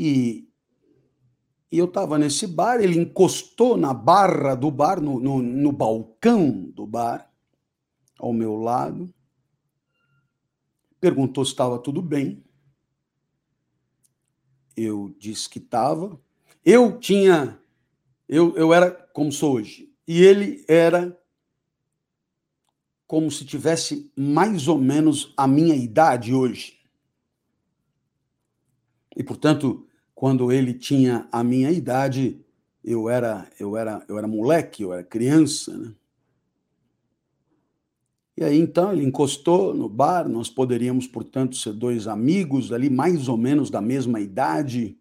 E, 0.00 0.48
e, 1.70 1.78
eu 1.78 1.84
estava 1.84 2.18
nesse 2.18 2.46
bar, 2.46 2.80
ele 2.80 2.98
encostou 2.98 3.76
na 3.76 3.92
barra 3.92 4.54
do 4.54 4.70
bar, 4.70 5.00
no, 5.00 5.20
no, 5.20 5.42
no 5.42 5.72
balcão 5.72 6.70
do 6.70 6.86
bar, 6.86 7.30
ao 8.18 8.32
meu 8.32 8.56
lado, 8.56 9.12
perguntou 11.00 11.44
se 11.44 11.52
estava 11.52 11.78
tudo 11.78 12.00
bem 12.00 12.42
eu 14.76 15.14
disse 15.18 15.48
que 15.48 15.58
estava. 15.58 16.20
Eu 16.64 16.98
tinha, 16.98 17.60
eu, 18.28 18.56
eu 18.56 18.72
era 18.72 18.90
como 19.12 19.32
sou 19.32 19.54
hoje, 19.54 19.92
e 20.06 20.22
ele 20.22 20.64
era 20.68 21.16
como 23.06 23.30
se 23.30 23.44
tivesse 23.44 24.12
mais 24.16 24.68
ou 24.68 24.78
menos 24.78 25.32
a 25.36 25.46
minha 25.46 25.74
idade 25.74 26.32
hoje. 26.32 26.78
E 29.16 29.24
portanto, 29.24 29.86
quando 30.20 30.52
ele 30.52 30.74
tinha 30.74 31.26
a 31.32 31.42
minha 31.42 31.70
idade, 31.70 32.38
eu 32.84 33.08
era 33.08 33.50
eu 33.58 33.74
era 33.74 34.04
eu 34.06 34.18
era 34.18 34.28
moleque, 34.28 34.82
eu 34.82 34.92
era 34.92 35.02
criança, 35.02 35.74
né? 35.74 35.94
E 38.36 38.44
aí 38.44 38.58
então 38.58 38.92
ele 38.92 39.02
encostou 39.02 39.72
no 39.72 39.88
bar, 39.88 40.28
nós 40.28 40.50
poderíamos, 40.50 41.06
portanto, 41.06 41.56
ser 41.56 41.72
dois 41.72 42.06
amigos 42.06 42.70
ali, 42.70 42.90
mais 42.90 43.28
ou 43.28 43.38
menos 43.38 43.70
da 43.70 43.80
mesma 43.80 44.20
idade. 44.20 44.98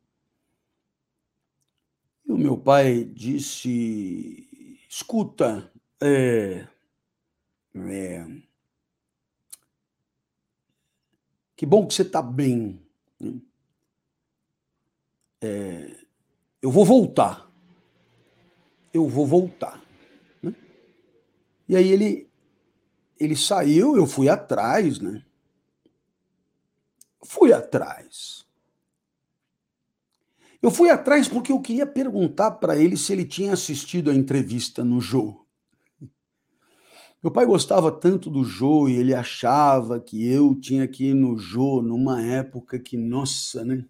E 2.26 2.32
o 2.32 2.38
meu 2.38 2.58
pai 2.58 3.04
disse: 3.04 4.48
escuta, 4.88 5.70
é, 6.02 6.66
é, 7.76 8.26
que 11.58 11.66
bom 11.66 11.86
que 11.86 11.94
você 11.94 12.04
está 12.04 12.22
bem. 12.22 12.82
Né? 13.20 13.34
É, 15.42 15.96
eu 16.62 16.72
vou 16.72 16.86
voltar. 16.86 17.50
Eu 18.94 19.08
vou 19.08 19.26
voltar. 19.26 19.82
Né? 20.42 20.54
E 21.68 21.76
aí 21.76 21.90
ele 21.90 22.30
ele 23.20 23.36
saiu, 23.36 23.98
eu 23.98 24.08
fui 24.08 24.30
atrás, 24.30 25.00
né? 25.00 25.24
Fui 27.22 27.52
atrás. 27.52 28.46
Eu 30.62 30.72
fui 30.72 30.90
atrás 30.90 31.28
porque 31.28 31.52
eu 31.52 31.62
queria 31.62 31.86
perguntar 31.86 32.52
para 32.52 32.78
ele 32.78 32.96
se 32.96 33.12
ele 33.12 33.26
tinha 33.26 33.54
assistido 33.54 34.10
a 34.10 34.16
entrevista 34.16 34.84
no 34.84 35.02
Jô. 35.02 35.46
Meu 37.22 37.32
pai 37.32 37.46
gostava 37.46 37.92
tanto 37.92 38.30
do 38.30 38.46
Jô 38.46 38.88
e 38.88 38.96
ele 38.96 39.14
achava 39.14 40.00
que 40.00 40.26
eu 40.26 40.56
tinha 40.56 40.88
que 40.88 41.08
ir 41.08 41.14
no 41.14 41.38
Jô 41.38 41.82
numa 41.82 42.22
época 42.22 42.80
que, 42.80 42.96
nossa, 42.96 43.66
né? 43.66 43.86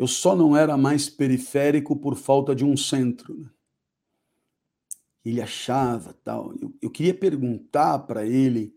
Eu 0.00 0.06
só 0.06 0.34
não 0.34 0.56
era 0.56 0.76
mais 0.76 1.10
periférico 1.10 1.94
por 1.94 2.16
falta 2.16 2.54
de 2.54 2.64
um 2.64 2.76
centro. 2.76 3.38
Né? 3.38 3.50
ele 5.24 5.40
achava 5.40 6.14
tal. 6.24 6.54
Eu, 6.60 6.74
eu 6.80 6.90
queria 6.90 7.14
perguntar 7.14 7.98
para 8.00 8.26
ele: 8.26 8.74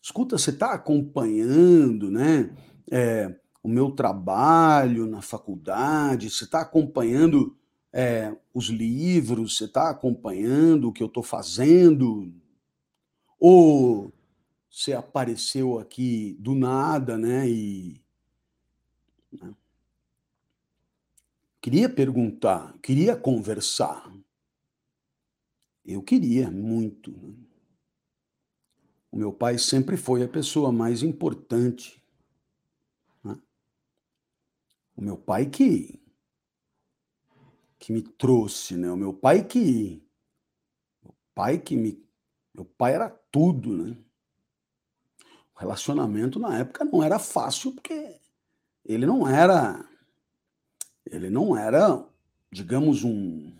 escuta, 0.00 0.38
você 0.38 0.50
está 0.50 0.72
acompanhando, 0.72 2.10
né? 2.10 2.54
É, 2.90 3.34
o 3.62 3.68
meu 3.68 3.90
trabalho 3.90 5.06
na 5.06 5.22
faculdade, 5.22 6.30
você 6.30 6.44
está 6.44 6.60
acompanhando 6.62 7.56
é, 7.92 8.34
os 8.52 8.66
livros, 8.66 9.56
você 9.56 9.64
está 9.64 9.90
acompanhando 9.90 10.88
o 10.88 10.92
que 10.92 11.02
eu 11.02 11.06
estou 11.06 11.22
fazendo? 11.22 12.32
Ou 13.38 14.12
você 14.70 14.94
apareceu 14.94 15.78
aqui 15.78 16.36
do 16.40 16.54
nada, 16.54 17.18
né? 17.18 17.48
E. 17.48 18.00
Né? 19.32 19.54
Queria 21.62 21.88
perguntar, 21.88 22.76
queria 22.78 23.16
conversar. 23.16 24.12
Eu 25.84 26.02
queria 26.02 26.50
muito. 26.50 27.12
Né? 27.12 27.34
O 29.12 29.16
meu 29.16 29.32
pai 29.32 29.56
sempre 29.58 29.96
foi 29.96 30.24
a 30.24 30.28
pessoa 30.28 30.72
mais 30.72 31.04
importante. 31.04 32.02
Né? 33.22 33.40
O 34.96 35.02
meu 35.02 35.16
pai 35.16 35.46
que 35.46 36.02
que 37.78 37.92
me 37.92 38.02
trouxe, 38.02 38.76
né? 38.76 38.90
O 38.90 38.96
meu 38.96 39.12
pai 39.12 39.44
que 39.44 40.04
meu 41.00 41.14
pai 41.32 41.58
que 41.58 41.76
me 41.76 42.04
meu 42.52 42.64
pai 42.64 42.94
era 42.94 43.08
tudo, 43.08 43.76
né? 43.76 43.96
O 45.54 45.60
relacionamento 45.60 46.40
na 46.40 46.58
época 46.58 46.84
não 46.84 47.04
era 47.04 47.20
fácil 47.20 47.72
porque 47.72 48.20
ele 48.84 49.06
não 49.06 49.28
era 49.28 49.91
ele 51.12 51.30
não 51.30 51.56
era, 51.56 52.04
digamos, 52.50 53.04
um 53.04 53.52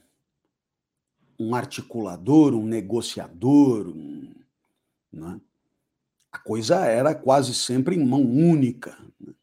um 1.38 1.54
articulador, 1.54 2.54
um 2.54 2.64
negociador. 2.64 3.88
Um, 3.88 4.32
né? 5.12 5.40
A 6.30 6.38
coisa 6.38 6.86
era 6.86 7.14
quase 7.14 7.52
sempre 7.52 7.96
em 7.96 8.04
mão 8.04 8.22
única. 8.22 8.96
Né? 9.20 9.34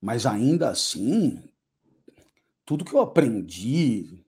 Mas 0.00 0.26
ainda 0.26 0.70
assim, 0.70 1.42
tudo 2.64 2.84
que 2.84 2.94
eu 2.94 3.00
aprendi, 3.00 4.24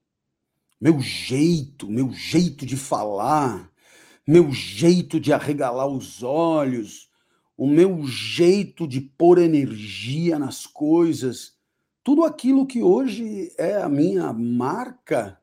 meu 0.80 1.00
jeito, 1.00 1.88
meu 1.88 2.12
jeito 2.12 2.66
de 2.66 2.76
falar, 2.76 3.70
meu 4.26 4.52
jeito 4.52 5.18
de 5.18 5.32
arregalar 5.32 5.88
os 5.88 6.22
olhos, 6.22 7.10
o 7.56 7.66
meu 7.66 8.06
jeito 8.06 8.86
de 8.86 9.00
pôr 9.00 9.38
energia 9.38 10.38
nas 10.38 10.66
coisas, 10.66 11.55
tudo 12.06 12.22
aquilo 12.22 12.64
que 12.64 12.84
hoje 12.84 13.52
é 13.58 13.82
a 13.82 13.88
minha 13.88 14.32
marca, 14.32 15.42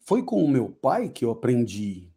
foi 0.00 0.20
com 0.20 0.44
o 0.44 0.48
meu 0.48 0.68
pai 0.68 1.08
que 1.08 1.24
eu 1.24 1.30
aprendi. 1.30 2.12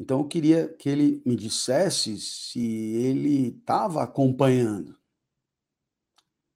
Então 0.00 0.20
eu 0.20 0.26
queria 0.26 0.68
que 0.72 0.88
ele 0.88 1.22
me 1.26 1.36
dissesse 1.36 2.18
se 2.18 2.60
ele 2.94 3.48
estava 3.48 4.02
acompanhando. 4.02 4.98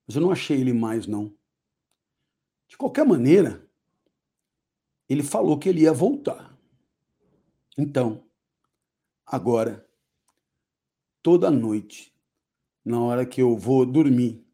Mas 0.07 0.15
eu 0.15 0.23
não 0.23 0.31
achei 0.31 0.59
ele 0.59 0.73
mais, 0.73 1.05
não. 1.05 1.31
De 2.67 2.75
qualquer 2.75 3.05
maneira, 3.05 3.63
ele 5.07 5.21
falou 5.21 5.59
que 5.59 5.69
ele 5.69 5.81
ia 5.81 5.93
voltar. 5.93 6.57
Então, 7.77 8.23
agora, 9.23 9.87
toda 11.21 11.51
noite, 11.51 12.11
na 12.83 12.99
hora 12.99 13.23
que 13.23 13.39
eu 13.39 13.55
vou 13.55 13.85
dormir, 13.85 14.46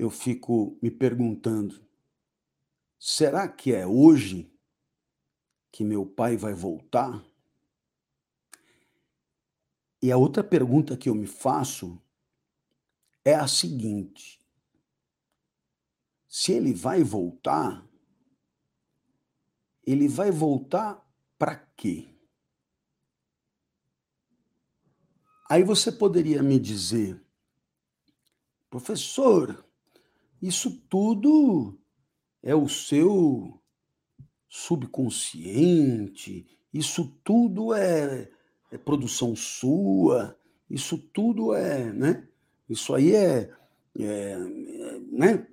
eu 0.00 0.08
fico 0.08 0.78
me 0.80 0.90
perguntando: 0.90 1.86
será 2.98 3.46
que 3.46 3.74
é 3.74 3.86
hoje 3.86 4.50
que 5.70 5.84
meu 5.84 6.06
pai 6.06 6.38
vai 6.38 6.54
voltar? 6.54 7.22
E 10.00 10.10
a 10.10 10.16
outra 10.16 10.42
pergunta 10.42 10.96
que 10.96 11.10
eu 11.10 11.14
me 11.14 11.26
faço 11.26 12.00
é 13.22 13.34
a 13.34 13.46
seguinte: 13.46 14.42
se 16.26 16.52
ele 16.52 16.72
vai 16.72 17.04
voltar, 17.04 17.86
ele 19.84 20.08
vai 20.08 20.30
voltar 20.30 21.06
para 21.38 21.56
quê? 21.76 22.08
Aí 25.46 25.62
você 25.62 25.92
poderia 25.92 26.42
me 26.42 26.58
dizer, 26.58 27.22
professor, 28.70 29.69
isso 30.40 30.70
tudo 30.88 31.78
é 32.42 32.54
o 32.54 32.68
seu 32.68 33.60
subconsciente, 34.48 36.46
isso 36.72 37.12
tudo 37.22 37.74
é, 37.74 38.28
é 38.70 38.78
produção 38.78 39.36
sua, 39.36 40.36
isso 40.68 40.96
tudo 40.96 41.54
é, 41.54 41.92
né? 41.92 42.26
Isso 42.68 42.94
aí 42.94 43.14
é, 43.14 43.50
é, 43.98 44.38
né? 45.10 45.46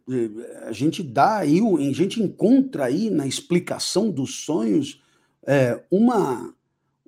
A 0.63 0.71
gente 0.71 1.01
dá 1.01 1.37
aí, 1.37 1.59
a 1.59 1.93
gente 1.93 2.21
encontra 2.21 2.85
aí 2.85 3.09
na 3.09 3.25
explicação 3.25 4.09
dos 4.11 4.45
sonhos 4.45 5.01
é, 5.45 5.83
uma, 5.89 6.53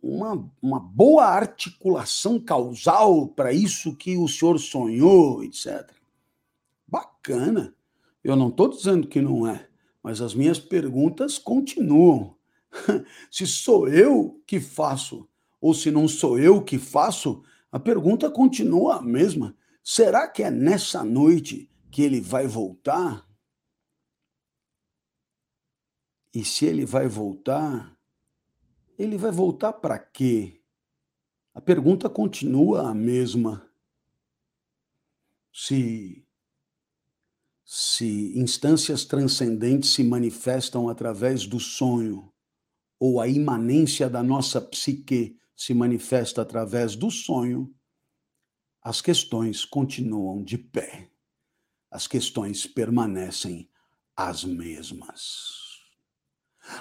uma, 0.01 0.51
uma 0.61 0.79
boa 0.79 1.25
articulação 1.25 2.39
causal 2.39 3.27
para 3.27 3.53
isso 3.53 3.95
que 3.95 4.17
o 4.17 4.27
senhor 4.27 4.59
sonhou, 4.59 5.43
etc. 5.43 5.98
Bacana. 6.89 7.75
Eu 8.23 8.35
não 8.35 8.49
estou 8.49 8.67
dizendo 8.69 9.07
que 9.07 9.21
não 9.21 9.47
é, 9.47 9.69
mas 10.03 10.21
as 10.21 10.33
minhas 10.33 10.59
perguntas 10.59 11.37
continuam. 11.37 12.35
se 13.31 13.47
sou 13.47 13.87
eu 13.87 14.41
que 14.45 14.59
faço 14.59 15.27
ou 15.59 15.73
se 15.73 15.91
não 15.91 16.07
sou 16.07 16.39
eu 16.39 16.63
que 16.63 16.77
faço, 16.77 17.43
a 17.71 17.79
pergunta 17.79 18.29
continua 18.29 18.97
a 18.97 19.01
mesma. 19.01 19.55
Será 19.83 20.27
que 20.27 20.43
é 20.43 20.49
nessa 20.49 21.03
noite 21.03 21.69
que 21.91 22.01
ele 22.01 22.21
vai 22.21 22.47
voltar? 22.47 23.27
E 26.33 26.45
se 26.45 26.65
ele 26.65 26.85
vai 26.85 27.07
voltar, 27.07 27.97
ele 28.97 29.17
vai 29.17 29.31
voltar 29.31 29.73
para 29.73 29.97
quê? 29.97 30.61
A 31.53 31.59
pergunta 31.59 32.09
continua 32.09 32.89
a 32.89 32.93
mesma. 32.93 33.67
Se 35.51 36.25
se 37.71 38.33
instâncias 38.35 39.05
transcendentes 39.05 39.91
se 39.91 40.03
manifestam 40.03 40.89
através 40.89 41.45
do 41.45 41.59
sonho, 41.59 42.33
ou 42.99 43.21
a 43.21 43.27
imanência 43.27 44.09
da 44.09 44.23
nossa 44.23 44.59
psique 44.59 45.37
se 45.55 45.71
manifesta 45.75 46.41
através 46.41 46.95
do 46.95 47.11
sonho, 47.11 47.71
as 48.81 49.01
questões 49.01 49.65
continuam 49.65 50.43
de 50.43 50.57
pé. 50.57 51.11
As 51.91 52.07
questões 52.07 52.65
permanecem 52.65 53.69
as 54.17 54.43
mesmas. 54.43 55.77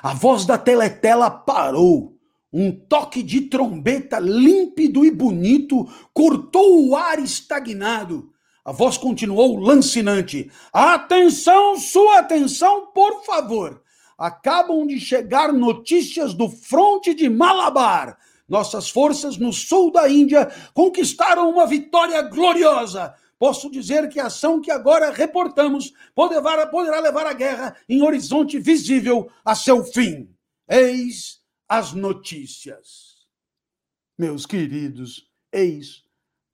A 0.03 0.15
voz 0.15 0.47
da 0.47 0.57
teletela 0.57 1.31
parou. 1.31 2.19
Um 2.51 2.73
toque 2.73 3.23
de 3.23 3.43
trombeta 3.43 4.19
límpido 4.19 5.05
e 5.05 5.11
bonito 5.11 5.85
cortou 6.15 6.89
o 6.89 6.97
ar 6.97 7.19
estagnado. 7.19 8.33
A 8.69 8.73
voz 8.73 8.99
continuou 8.99 9.57
lancinante. 9.57 10.51
Atenção, 10.71 11.79
sua 11.79 12.19
atenção, 12.19 12.89
por 12.89 13.25
favor. 13.25 13.83
Acabam 14.19 14.87
de 14.87 15.01
chegar 15.01 15.55
notícias 15.55 16.35
do 16.35 16.51
fronte 16.51 17.15
de 17.15 17.31
Malabar 17.31 18.19
nossas 18.47 18.91
forças 18.91 19.39
no 19.39 19.55
sul 19.55 19.91
da 19.91 20.07
Índia 20.07 20.51
conquistaram 20.75 21.51
uma 21.51 21.67
vitória 21.67 22.21
gloriosa. 22.23 23.15
Posso 23.39 23.71
dizer 23.71 24.07
que 24.11 24.21
a 24.21 24.27
ação 24.27 24.61
que 24.61 24.71
agora 24.71 25.13
reportamos 25.13 25.95
poderá, 26.15 27.01
levar 27.01 27.27
a 27.27 27.33
guerra 27.33 27.75
em 27.89 28.03
horizonte 28.03 28.59
visível 28.59 29.31
a 29.45 29.55
seu 29.55 29.83
fim. 29.83 30.29
Eis 30.69 31.41
as 31.67 31.95
notícias. 31.95 33.17
Meus 34.19 34.45
queridos, 34.45 35.27
eis 35.53 36.03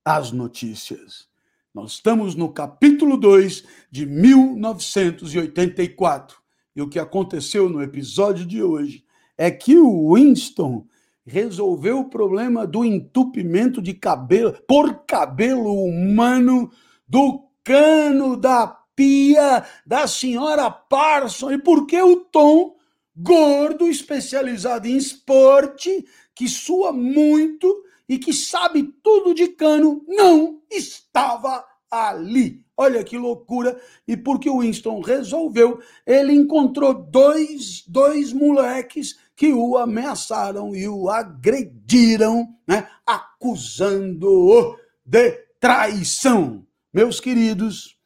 as 0.05 0.31
notícias. 0.31 1.34
Nós 1.75 1.95
estamos 1.95 2.37
no 2.37 2.53
capítulo 2.53 3.17
2 3.17 3.65
de 3.91 4.07
1984. 4.07 6.39
E 6.77 6.81
o 6.81 6.89
que 6.89 7.01
aconteceu 7.01 7.69
no 7.69 7.83
episódio 7.83 8.47
de 8.47 8.63
hoje 8.63 9.05
é 9.37 9.51
que 9.51 9.77
o 9.77 10.15
Winston 10.15 10.87
resolveu 11.27 11.99
o 11.99 12.09
problema 12.09 12.65
do 12.65 12.85
entupimento 12.85 13.83
de 13.83 13.93
cabelo 13.93 14.57
por 14.69 15.05
cabelo 15.05 15.75
humano 15.83 16.71
do 17.09 17.43
cano 17.65 18.37
da 18.37 18.69
pia 18.95 19.65
da 19.85 20.07
senhora 20.07 20.71
Parson. 20.71 21.51
E 21.51 21.59
por 21.59 21.89
que 21.89 22.01
o 22.01 22.21
Tom, 22.21 22.77
gordo, 23.17 23.89
especializado 23.89 24.87
em 24.87 24.97
esporte, 24.97 26.07
que 26.37 26.49
sua 26.49 26.93
muito 26.93 27.83
e 28.09 28.19
que 28.19 28.33
sabe 28.33 28.83
tudo 29.03 29.35
de 29.35 29.49
cano, 29.49 30.05
não 30.07 30.61
estava 30.71 31.65
ali? 31.91 32.65
Olha 32.77 33.05
que 33.05 33.17
loucura! 33.17 33.81
E 34.07 34.17
porque 34.17 34.51
o 34.51 34.61
Winston 34.61 35.01
resolveu, 35.01 35.81
ele 36.07 36.33
encontrou 36.33 36.93
dois, 36.93 37.85
dois 37.87 38.33
moleques 38.33 39.17
que 39.37 39.53
o 39.53 39.77
ameaçaram 39.77 40.75
e 40.75 40.89
o 40.89 41.09
agrediram, 41.09 42.49
né, 42.67 42.89
acusando-o 43.07 44.77
de 45.05 45.33
traição. 45.61 46.67
Meus 46.93 47.21
queridos, 47.21 47.97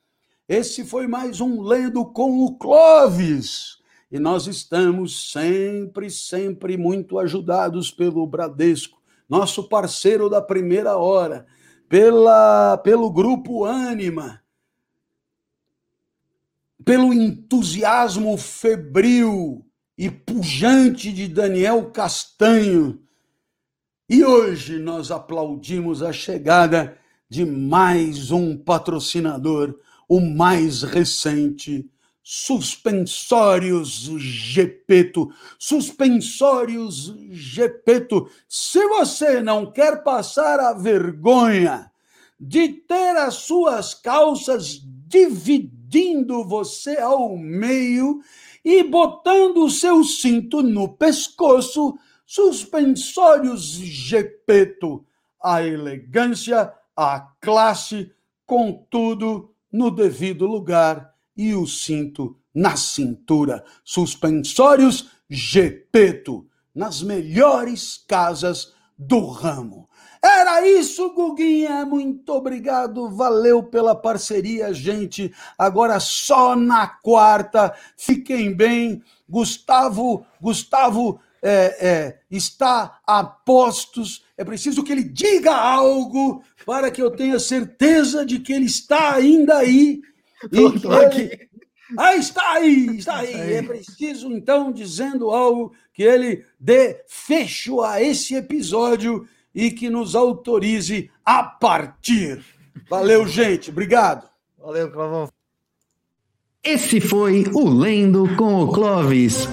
esse 0.48 0.84
foi 0.84 1.06
mais 1.06 1.40
um 1.40 1.60
Lendo 1.60 2.04
com 2.06 2.44
o 2.44 2.56
Clóvis. 2.56 3.78
E 4.10 4.18
nós 4.18 4.46
estamos 4.46 5.30
sempre, 5.30 6.10
sempre 6.10 6.78
muito 6.78 7.18
ajudados 7.18 7.90
pelo 7.90 8.26
Bradesco, 8.26 8.97
nosso 9.28 9.68
parceiro 9.68 10.30
da 10.30 10.40
primeira 10.40 10.96
hora, 10.96 11.46
pela, 11.88 12.78
pelo 12.78 13.10
grupo 13.10 13.64
Ânima, 13.64 14.42
pelo 16.84 17.12
entusiasmo 17.12 18.36
febril 18.38 19.66
e 19.96 20.10
pujante 20.10 21.12
de 21.12 21.28
Daniel 21.28 21.90
Castanho. 21.90 23.02
E 24.08 24.24
hoje 24.24 24.78
nós 24.78 25.10
aplaudimos 25.10 26.02
a 26.02 26.12
chegada 26.12 26.96
de 27.28 27.44
mais 27.44 28.30
um 28.30 28.56
patrocinador, 28.56 29.78
o 30.08 30.20
mais 30.20 30.82
recente, 30.82 31.90
Suspensórios 32.30 34.00
Gepeto. 34.18 35.32
Suspensórios 35.58 37.14
Gepeto. 37.30 38.28
Se 38.46 38.86
você 38.86 39.40
não 39.40 39.72
quer 39.72 40.02
passar 40.02 40.60
a 40.60 40.74
vergonha 40.74 41.90
de 42.38 42.68
ter 42.68 43.16
as 43.16 43.36
suas 43.36 43.94
calças 43.94 44.78
dividindo 45.06 46.44
você 46.44 46.98
ao 46.98 47.34
meio 47.34 48.20
e 48.62 48.82
botando 48.82 49.64
o 49.64 49.70
seu 49.70 50.04
cinto 50.04 50.62
no 50.62 50.86
pescoço, 50.86 51.98
suspensórios 52.26 53.70
Gepeto, 53.70 55.02
a 55.42 55.62
elegância, 55.62 56.74
a 56.94 57.20
classe, 57.40 58.12
com 58.44 58.86
tudo 58.90 59.50
no 59.72 59.90
devido 59.90 60.46
lugar 60.46 61.16
e 61.38 61.54
o 61.54 61.66
cinto 61.66 62.36
na 62.52 62.76
cintura. 62.76 63.64
Suspensórios 63.84 65.08
Gepeto, 65.30 66.46
nas 66.74 67.02
melhores 67.02 68.02
casas 68.08 68.72
do 68.98 69.26
ramo. 69.26 69.88
Era 70.22 70.66
isso, 70.66 71.14
Guguinha. 71.14 71.86
Muito 71.86 72.32
obrigado. 72.32 73.08
Valeu 73.08 73.62
pela 73.62 73.94
parceria, 73.94 74.74
gente. 74.74 75.32
Agora 75.56 76.00
só 76.00 76.56
na 76.56 76.86
quarta. 76.88 77.72
Fiquem 77.96 78.52
bem. 78.52 79.02
Gustavo, 79.28 80.26
Gustavo 80.40 81.20
é, 81.42 81.86
é, 81.86 82.18
está 82.30 82.98
a 83.06 83.22
postos. 83.22 84.24
É 84.36 84.44
preciso 84.44 84.82
que 84.82 84.90
ele 84.90 85.04
diga 85.04 85.54
algo 85.54 86.42
para 86.66 86.90
que 86.90 87.00
eu 87.00 87.10
tenha 87.10 87.38
certeza 87.38 88.26
de 88.26 88.40
que 88.40 88.52
ele 88.52 88.66
está 88.66 89.14
ainda 89.14 89.58
aí. 89.58 90.00
E 90.52 90.78
que 90.78 90.86
ele... 90.86 91.48
Ah, 91.96 92.16
está 92.16 92.52
aí, 92.52 92.98
está 92.98 93.16
aí. 93.18 93.54
É 93.54 93.62
preciso, 93.62 94.30
então, 94.32 94.70
dizendo 94.70 95.30
algo, 95.30 95.72
que 95.94 96.02
ele 96.02 96.44
dê 96.60 97.02
fecho 97.08 97.80
a 97.80 98.02
esse 98.02 98.34
episódio 98.34 99.26
e 99.54 99.70
que 99.70 99.88
nos 99.88 100.14
autorize 100.14 101.10
a 101.24 101.42
partir. 101.42 102.44
Valeu, 102.88 103.26
gente. 103.26 103.70
Obrigado. 103.70 104.28
Valeu, 104.58 104.90
Clavão. 104.90 105.28
Esse 106.62 107.00
foi 107.00 107.44
o 107.54 107.68
Lendo 107.68 108.28
com 108.36 108.62
o 108.62 108.72
Clovis. 108.72 109.48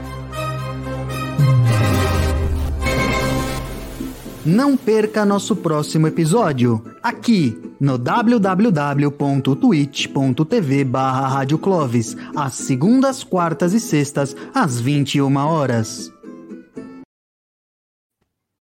Não 4.45 4.77
perca 4.77 5.25
nosso 5.25 5.55
próximo 5.55 6.05
episódio, 6.05 6.79
aqui 7.01 7.59
no 7.79 7.97
www.twitch.tv 7.97 10.83
barra 10.83 11.29
às 12.35 12.53
segundas, 12.53 13.23
quartas 13.23 13.73
e 13.73 13.79
sextas, 13.79 14.35
às 14.53 14.79
21 14.79 15.35
horas. 15.37 16.14